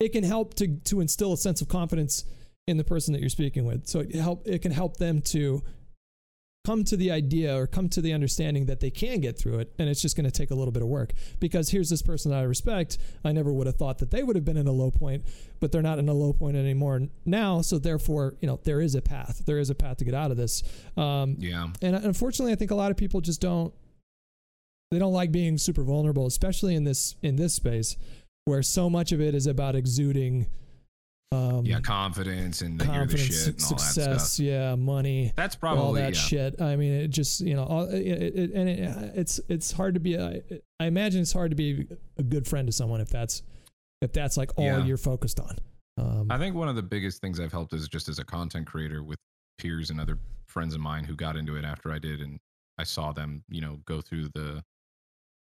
[0.00, 2.24] it can help to to instill a sense of confidence
[2.66, 3.86] in the person that you're speaking with.
[3.86, 5.62] So it help it can help them to
[6.64, 9.72] come to the idea or come to the understanding that they can get through it
[9.78, 11.12] and it's just going to take a little bit of work.
[11.40, 12.98] Because here's this person that I respect.
[13.24, 15.24] I never would have thought that they would have been in a low point
[15.60, 18.94] but they're not in a low point anymore now so therefore you know there is
[18.94, 19.42] a path.
[19.44, 20.62] There is a path to get out of this.
[20.96, 21.68] Um, Yeah.
[21.80, 23.74] and unfortunately I think a lot of people just don't
[24.92, 27.96] they don't like being super vulnerable especially in this in this space
[28.44, 30.46] where so much of it is about exuding
[31.32, 31.80] um, Yeah.
[31.80, 35.82] Confidence and that you're the confidence shit and all that success yeah money That's probably
[35.82, 36.20] all that yeah.
[36.20, 36.60] shit.
[36.60, 40.00] I mean, it just you know, all, it, it, and it, it's it's hard to
[40.00, 40.18] be.
[40.18, 41.88] I imagine it's hard to be
[42.18, 43.42] a good friend to someone if that's
[44.00, 44.84] if that's like all Yeah.
[44.84, 45.56] you're focused on.
[45.98, 48.66] Um, I think one of the biggest things I've helped is just as a content
[48.66, 49.18] creator with
[49.58, 50.18] peers and other
[50.48, 52.38] friends of mine who got into it after I did, and
[52.78, 54.62] I saw them, you know, go through the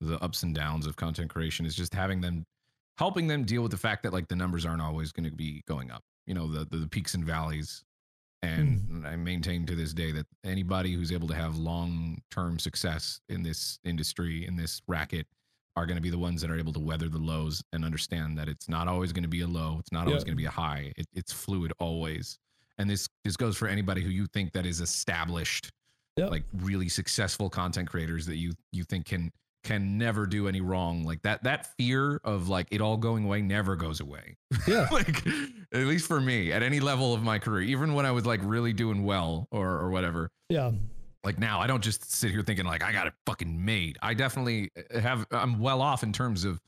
[0.00, 2.44] the ups and downs of content creation is just having them
[2.98, 5.62] helping them deal with the fact that like the numbers aren't always going to be
[5.66, 6.02] going up.
[6.26, 7.84] You know, the, the the peaks and valleys.
[8.44, 9.06] And hmm.
[9.06, 13.42] I maintain to this day that anybody who's able to have long term success in
[13.44, 15.26] this industry, in this racket,
[15.76, 18.36] are going to be the ones that are able to weather the lows and understand
[18.38, 19.76] that it's not always going to be a low.
[19.78, 20.26] It's not always Yeah.
[20.26, 20.92] going to be a high.
[20.96, 22.36] It, it's fluid always.
[22.78, 25.70] And this this goes for anybody who you think that is established,
[26.28, 29.30] like really successful content creators that you you think can
[29.64, 31.04] can never do any wrong.
[31.04, 34.36] Like that that fear of like it all going away never goes away.
[34.66, 35.24] yeah, like
[35.72, 38.40] at least for me, at any level of my career, even when I was like
[38.42, 40.72] really doing well or or whatever, yeah,
[41.24, 43.98] like now i don't just sit here thinking like i got it fucking made.
[44.02, 46.60] I definitely uh, have i'm well off in terms of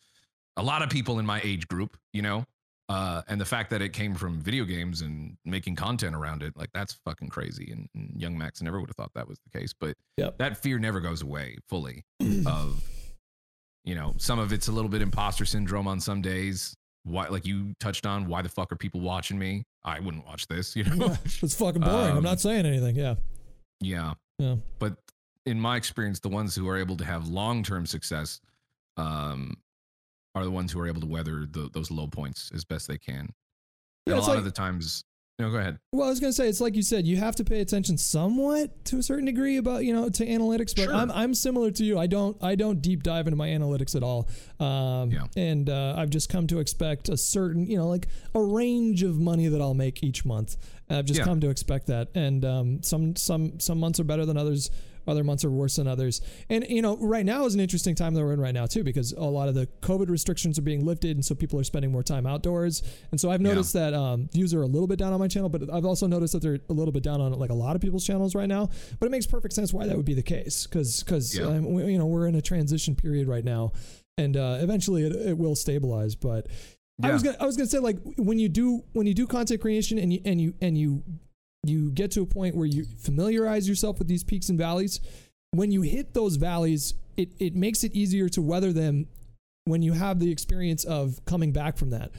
[0.57, 2.45] a lot of people in my age group you know
[2.89, 6.55] uh and the fact that it came from video games and making content around it
[6.56, 9.59] like that's fucking crazy and, and young max never would have thought that was the
[9.59, 10.36] case but Yep.
[10.39, 12.05] that fear never goes away fully
[12.47, 12.82] of
[13.85, 16.74] you know some of it's a little bit imposter syndrome on some days
[17.05, 20.47] why like you touched on why the fuck are people watching me i wouldn't watch
[20.48, 22.11] this you know Yeah, it's fucking boring.
[22.11, 22.97] I'm Um, not saying anything.
[22.97, 23.15] Yeah,
[23.81, 24.97] yeah yeah, but
[25.47, 28.40] in my experience, the ones who are able to have long term success
[28.97, 29.56] um,
[30.35, 32.98] are the ones who are able to weather the, those low points as best they
[32.98, 33.32] can.
[34.06, 35.05] Yeah, a lot like- of the times,
[35.39, 35.78] no, go ahead.
[35.93, 38.85] Well, I was gonna say it's like you said, you have to pay attention somewhat
[38.85, 40.77] to a certain degree about you know to analytics.
[40.77, 40.94] But Sure.
[40.94, 41.98] I'm I'm similar to you.
[41.98, 44.28] I don't I don't deep dive into my analytics at all.
[44.61, 45.27] Um, Yeah.
[45.36, 48.06] And uh, I've just come to expect a certain you know like
[48.36, 50.56] a range of money that I'll make each month.
[50.89, 51.24] I've just Yeah.
[51.24, 52.11] come to expect that.
[52.15, 54.70] And um, some some some months are better than others.
[55.06, 56.20] Other months are worse than others.
[56.48, 58.82] And you know, right now is an interesting time that we're in right now too,
[58.85, 61.93] because a lot of the COVID restrictions are being lifted, and so people are spending
[61.93, 62.82] more time outdoors.
[63.10, 63.48] And so I've Yeah.
[63.48, 66.06] noticed that um, views are a little bit down on my channel, but I've also
[66.06, 68.48] noticed that they're a little bit down on like a lot of people's channels right
[68.48, 68.68] now.
[68.98, 71.47] But it makes perfect sense why that would be the case, because because Yeah.
[71.47, 73.72] um, you know we're in a transition period right now,
[74.18, 76.14] and uh, eventually it, it will stabilize.
[76.14, 76.47] But
[77.02, 79.60] I was gonna I was gonna say like when you do when you do content
[79.60, 81.02] creation and you and you and you
[81.65, 85.01] you get to a point where you familiarize yourself with these peaks and valleys.
[85.53, 89.07] When you hit those valleys, it it makes it easier to weather them
[89.66, 92.11] when you have the experience of coming back from that.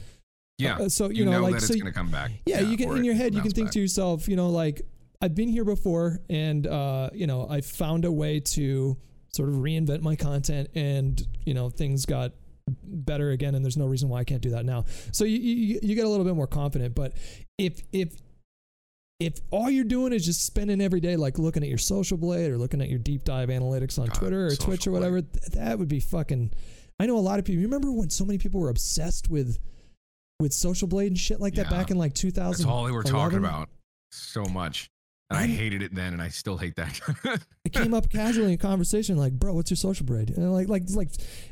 [0.58, 0.78] Yeah.
[0.78, 2.30] Uh, so you, you, know, know, like that so it's going to come back.
[2.46, 3.74] yeah, you can in your head you can think back.
[3.74, 4.82] to yourself, you know, like
[5.20, 8.96] I've been here before and uh, you know, I found a way to
[9.32, 12.32] sort of reinvent my content and, you know, things got
[12.82, 14.86] better again and there's no reason why I can't do that now.
[15.12, 17.12] So you you, you get a little bit more confident, but
[17.58, 18.14] if if
[19.18, 22.50] if all you're doing is just spending every day like looking at your social blade
[22.50, 25.44] or looking at your deep dive analytics on God, Twitter or Twitch or whatever, th-
[25.54, 26.52] that would be fucking
[26.98, 27.60] I know a lot of people.
[27.60, 29.58] You remember when so many people were obsessed with
[30.38, 32.50] with social blade and shit like that back in like 2000?
[32.50, 33.68] That's all they were talking about
[34.12, 34.90] so much.
[35.30, 37.00] And I hated it then, and I still hate that.
[37.64, 40.84] it came up casually in conversation like bro what's your social blade and like like
[40.90, 41.08] like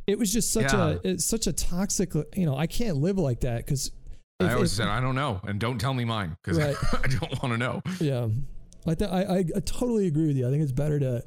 [0.07, 0.91] it was just such Yeah.
[0.91, 3.91] a it's such a toxic you know i can't live like that because
[4.40, 5.40] I always said, I don't know.
[5.44, 6.77] And don't tell me mine because Right.
[6.93, 7.82] I don't want to know.
[8.01, 8.28] yeah
[8.86, 11.23] like that I, I i totally agree with you i think it's better to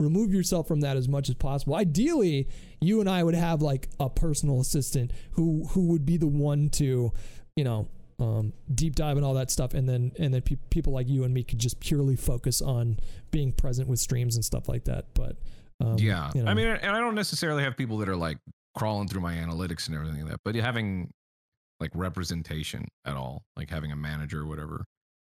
[0.00, 2.48] remove yourself from that as much as possible ideally
[2.80, 6.68] you and i would have like a personal assistant who who would be the one
[6.70, 7.12] to
[7.54, 7.86] you know
[8.20, 11.22] um, deep dive and all that stuff, and then and then pe- people like you
[11.22, 12.98] and me could just purely focus on
[13.30, 15.04] being present with streams and stuff like that.
[15.14, 15.36] But
[15.80, 16.32] um, yeah.
[16.34, 16.50] you know.
[16.50, 18.38] I mean, and I don't necessarily have people that are like
[18.76, 21.12] crawling through my analytics and everything like that, but having
[21.80, 24.84] like representation at all, like having a manager or whatever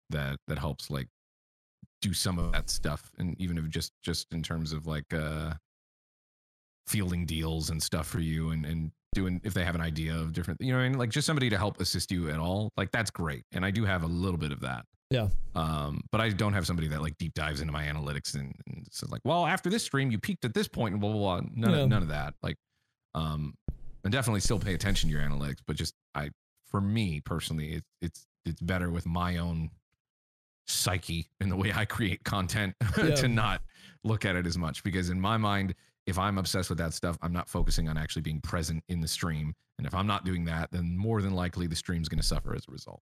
[0.09, 1.07] that that helps like
[2.01, 5.53] do some of that stuff and even if just just in terms of like uh
[6.87, 10.33] fielding deals and stuff for you and and doing if they have an idea of
[10.33, 12.91] different you know I mean like just somebody to help assist you at all like
[12.91, 15.29] that's great and I do have a little bit of that Yeah.
[15.55, 18.85] Um, but I don't have somebody that like deep dives into my analytics and, and
[18.91, 21.49] says like, well, after this stream, you peaked at this point and blah blah blah.
[21.53, 21.83] None Yeah.
[21.83, 22.33] of none of that.
[22.41, 22.55] Like,
[23.13, 23.53] um,
[24.03, 26.29] and definitely still pay attention to your analytics, but just I,
[26.69, 29.69] for me personally, it's it's it's better with my own
[30.67, 33.15] psyche and the way I create content Yeah.
[33.15, 33.61] to not
[34.03, 35.75] look at it as much because in my mind,
[36.07, 39.07] if I'm obsessed with that stuff, I'm not focusing on actually being present in the
[39.07, 39.53] stream.
[39.77, 42.55] And if I'm not doing that, then more than likely the stream's going to suffer
[42.55, 43.01] as a result.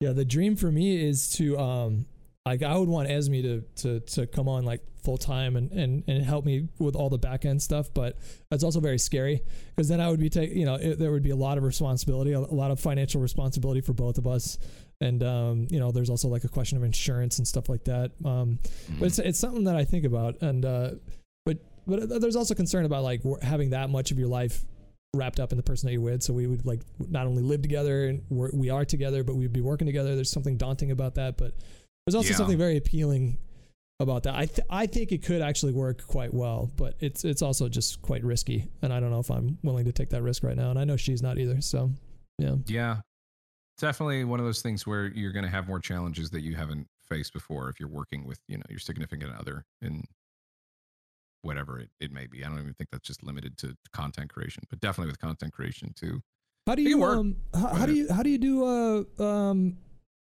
[0.00, 2.06] Yeah, the dream for me is to um
[2.46, 6.04] like I would want Esme to to to come on like full time and, and
[6.06, 8.18] and help me with all the back end stuff, but
[8.52, 9.42] it's also very scary
[9.74, 11.64] because then I would be taking you know it, there would be a lot of
[11.64, 14.58] responsibility, a, a lot of financial responsibility for both of us,
[15.00, 18.12] and um you know there's also like a question of insurance and stuff like that.
[18.24, 18.60] Um,
[18.98, 20.90] but it's it's something that I think about, and uh,
[21.44, 24.64] but but there's also concern about like having that much of your life
[25.14, 26.22] wrapped up in the person that you're with.
[26.22, 29.52] So we would like not only live together and we're, we are together, but we'd
[29.52, 30.14] be working together.
[30.14, 31.54] There's something daunting about that, but
[32.06, 32.36] there's also Yeah.
[32.36, 33.36] something very appealing
[33.98, 34.34] about that.
[34.36, 38.00] I th- I think it could actually work quite well, but it's it's also just
[38.02, 40.70] quite risky, and I don't know if I'm willing to take that risk right now.
[40.70, 41.60] And I know she's not either.
[41.60, 41.90] So
[42.38, 43.00] yeah, Yeah.
[43.78, 46.86] Definitely one of those things where you're going to have more challenges that you haven't
[47.10, 50.02] faced before if you're working with, you know, your significant other in
[51.42, 52.42] whatever it, it may be.
[52.42, 55.92] I don't even think that's just limited to content creation, but definitely with content creation
[55.94, 56.22] too.
[56.66, 57.18] how do you work.
[57.18, 59.76] um how, how do you how do you do uh um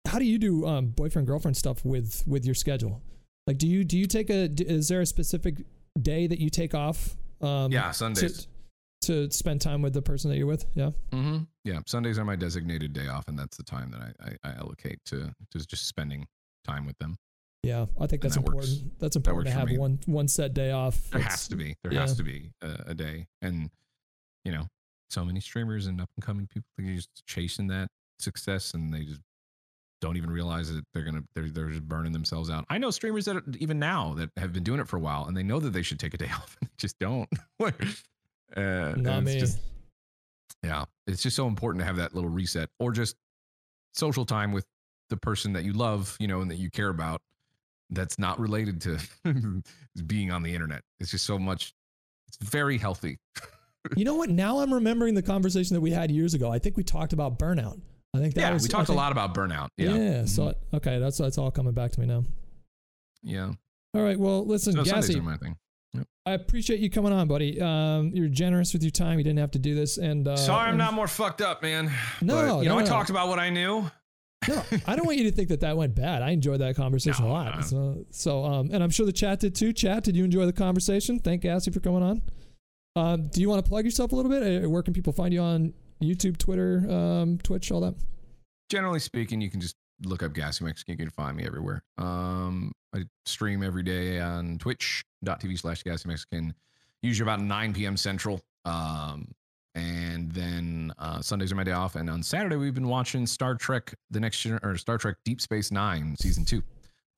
[0.07, 3.03] how do you do um boyfriend girlfriend stuff with with your schedule?
[3.47, 4.49] Like, do you do you take a?
[4.63, 5.59] is there a specific
[6.01, 7.17] day that you take off?
[7.41, 8.49] Um, yeah, Sundays.
[9.03, 10.65] to, to spend time with the person that you're with.
[10.75, 10.91] Yeah.
[11.13, 14.51] hmm Yeah, Sundays are my designated day off, and that's the time that I, I,
[14.51, 16.27] I allocate to to just spending
[16.65, 17.17] time with them.
[17.63, 17.87] Yeah.
[18.01, 18.99] I think that's that works- important.
[19.01, 21.11] That's important works to have one one set day off.
[21.11, 21.77] There That's- has to be.
[21.83, 22.01] There yeah.
[22.01, 23.71] has to be a, a day, and
[24.45, 24.67] you know,
[25.11, 27.89] so many streamers and up and coming people they're just chasing that
[28.19, 29.21] success, and they just
[30.01, 32.65] don't even realize that they're gonna they're they're just burning themselves out.
[32.69, 35.25] I know streamers that are, even now that have been doing it for a while,
[35.27, 37.29] and they know that they should take a day off, and they just don't.
[38.57, 39.39] uh, Not me.
[39.41, 39.59] just-
[40.63, 43.17] yeah, it's just so important to have that little reset, or just
[43.95, 44.67] social time with
[45.11, 47.21] the person that you love, you know, and that you care about.
[47.91, 48.99] That's not related to
[50.07, 50.83] being on the internet.
[50.99, 51.73] It's just so much.
[52.27, 53.19] It's very healthy.
[53.97, 54.29] you know what?
[54.29, 56.51] Now I'm remembering the conversation that we had years ago.
[56.51, 57.81] I think we talked about burnout.
[58.17, 59.69] I think that yeah, was, we I talked a lot about burnout.
[59.77, 59.95] Yeah.
[59.97, 60.55] Yeah, So Mhm.
[60.75, 62.25] okay, that's that's all coming back to me now.
[63.23, 63.53] yeah.
[63.95, 64.19] All right.
[64.19, 65.57] Well, listen, So Gassy, my thing.
[66.27, 67.61] I appreciate you coming on, buddy.
[67.61, 69.17] Um, you're generous with your time.
[69.19, 71.63] You didn't have to do this, and uh, Sorry, I'm and- not more fucked up,
[71.63, 71.91] man.
[72.21, 73.89] No, But, you know, no, I talked about what I knew.
[74.49, 76.21] No, I don't want you to think that that went bad.
[76.23, 77.55] I enjoyed that conversation No, a lot.
[77.55, 77.61] no.
[77.63, 79.73] So, so, um, and I'm sure the chat did too.
[79.73, 81.19] Chat, did you enjoy the conversation?
[81.21, 82.23] Thank Gassy for coming on.
[82.97, 84.65] Um, do you want to plug yourself a little bit?
[84.65, 87.95] Uh, Where can people find you on YouTube, Twitter, um, Twitch, all that?
[88.71, 90.93] Generally speaking, you can just look up Gassy Mexican.
[90.93, 91.83] You can find me everywhere.
[91.99, 96.55] Um, I stream every day on twitch.tv slash Gassy Mexican,
[97.03, 97.97] usually about 9 p.m.
[97.97, 98.41] Central.
[98.65, 99.29] Um,
[99.75, 101.97] and then uh, Sundays are my day off.
[101.97, 105.41] And on Saturday, we've been watching Star Trek: The Next Gener- or Star Trek Deep
[105.41, 106.63] Space Nine season two.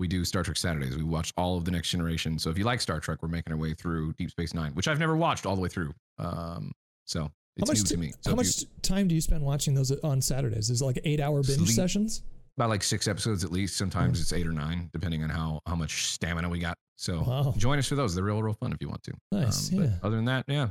[0.01, 0.97] We do Star Trek Saturdays.
[0.97, 2.39] We watch all of the Next Generation.
[2.39, 4.89] So if you like Star Trek, we're making our way through Deep Space Nine, which
[4.89, 5.93] I've never watched all the way through.
[6.19, 6.73] Um,
[7.05, 8.13] so it's how much new to me.
[8.21, 10.71] So how much you- time do you spend watching those on Saturdays?
[10.71, 11.71] Is it like eight hour binge Sleep.
[11.71, 12.23] sessions?
[12.57, 13.77] about like six episodes at least.
[13.77, 16.77] Sometimes it's eight or nine, depending on how how much stamina we got.
[16.97, 17.55] So Wow.
[17.57, 18.17] join us for those.
[18.17, 19.13] They're real, real fun if you want to.
[19.31, 19.73] Nice.
[19.73, 19.87] Um, yeah.
[20.03, 20.71] But other than that, yeah.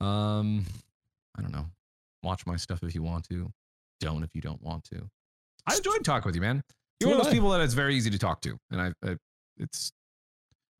[0.00, 0.64] Um,
[1.36, 1.66] I don't know.
[2.22, 3.50] Watch my stuff if you want to.
[4.00, 5.08] Don't if you don't want to.
[5.66, 6.62] I enjoyed talking with you, man.
[7.00, 7.34] You're So one of those I.
[7.34, 9.16] people that it's very easy to talk to, and I, I,
[9.56, 9.92] it's.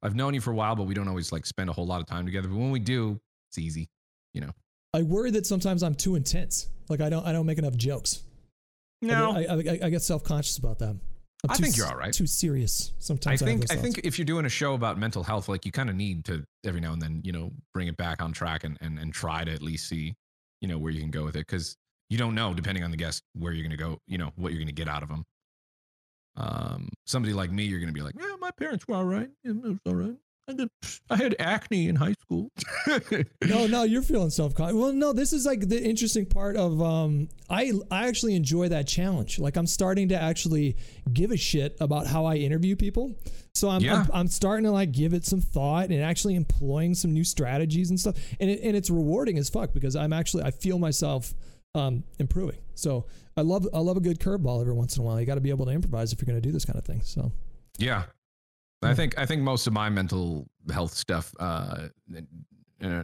[0.03, 2.01] I've known you for a while, but we don't always like spend a whole lot
[2.01, 2.47] of time together.
[2.47, 3.21] But when we do,
[3.51, 3.89] it's easy.
[4.95, 6.69] I worry that sometimes I'm too intense.
[6.89, 8.23] Like I don't I don't make enough jokes.
[9.37, 10.97] I, I, I, I get self conscious about that.
[11.45, 12.13] I'm I think you're all right.
[12.13, 13.41] Too serious I sometimes.
[13.41, 15.71] have think those I think if you're doing a show about mental health, like you
[15.71, 18.65] kind of need to every now and then, you know, bring it back on track
[18.65, 20.15] and and and try to at least see,
[20.61, 21.77] you know, where you can go with it because
[22.11, 24.53] you don't know depending on the guest where you're going to go, you know, what
[24.53, 25.25] you're going to get out of them.
[26.37, 29.29] Um, somebody like me, you're going to be like, yeah, my parents were all right.
[29.45, 30.17] It was all right.
[30.49, 30.71] I did,
[31.11, 32.51] I had acne in high school.
[33.47, 34.77] no, no, you're feeling self conscious.
[34.77, 38.87] Well, no, this is like the interesting part of um I I actually enjoy that
[38.89, 39.39] challenge.
[39.39, 40.77] Like I'm starting to actually
[41.13, 43.15] give a shit about how I interview people.
[43.55, 44.01] So I'm Yeah.
[44.01, 47.91] I'm, I'm starting to like give it some thought and actually employing some new strategies
[47.91, 48.17] and stuff.
[48.41, 51.35] And it, and it's rewarding as fuck because I'm actually I feel myself
[51.75, 52.59] um improving.
[52.75, 53.05] So
[53.37, 55.21] I love I love a good curveball every once in a while.
[55.21, 56.87] You got to be able to improvise if you're going to do this kind of
[56.87, 57.03] thing.
[57.03, 57.33] So
[57.77, 58.05] Yeah.
[58.83, 61.89] I think I think most of my mental health stuff, uh,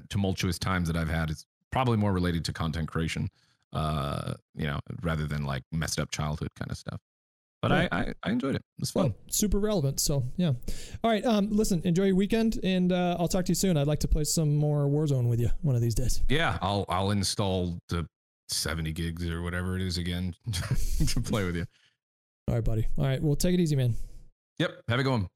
[0.08, 3.28] tumultuous times that I've had, is probably more related to content creation,
[3.72, 7.00] uh, you know, rather than like messed up childhood kind of stuff.
[7.60, 7.88] but Right.
[7.90, 8.62] I, I I enjoyed it.
[8.78, 9.06] It was fun.
[9.06, 9.98] Well, super relevant.
[9.98, 10.52] So yeah.
[11.02, 11.24] All right.
[11.24, 13.76] Um, listen, enjoy your weekend, and uh, I'll talk to you soon.
[13.76, 16.22] I'd like to play some more Warzone with you one of these days.
[16.28, 18.06] Yeah, I'll I'll install the
[18.48, 20.34] 70 gigs or whatever it is again
[21.08, 21.64] to play with you.
[22.46, 22.86] All right, buddy.
[22.98, 23.20] All right.
[23.20, 23.96] Well, take it easy, man.
[24.58, 24.82] Yep.
[24.88, 25.28] Have a good one.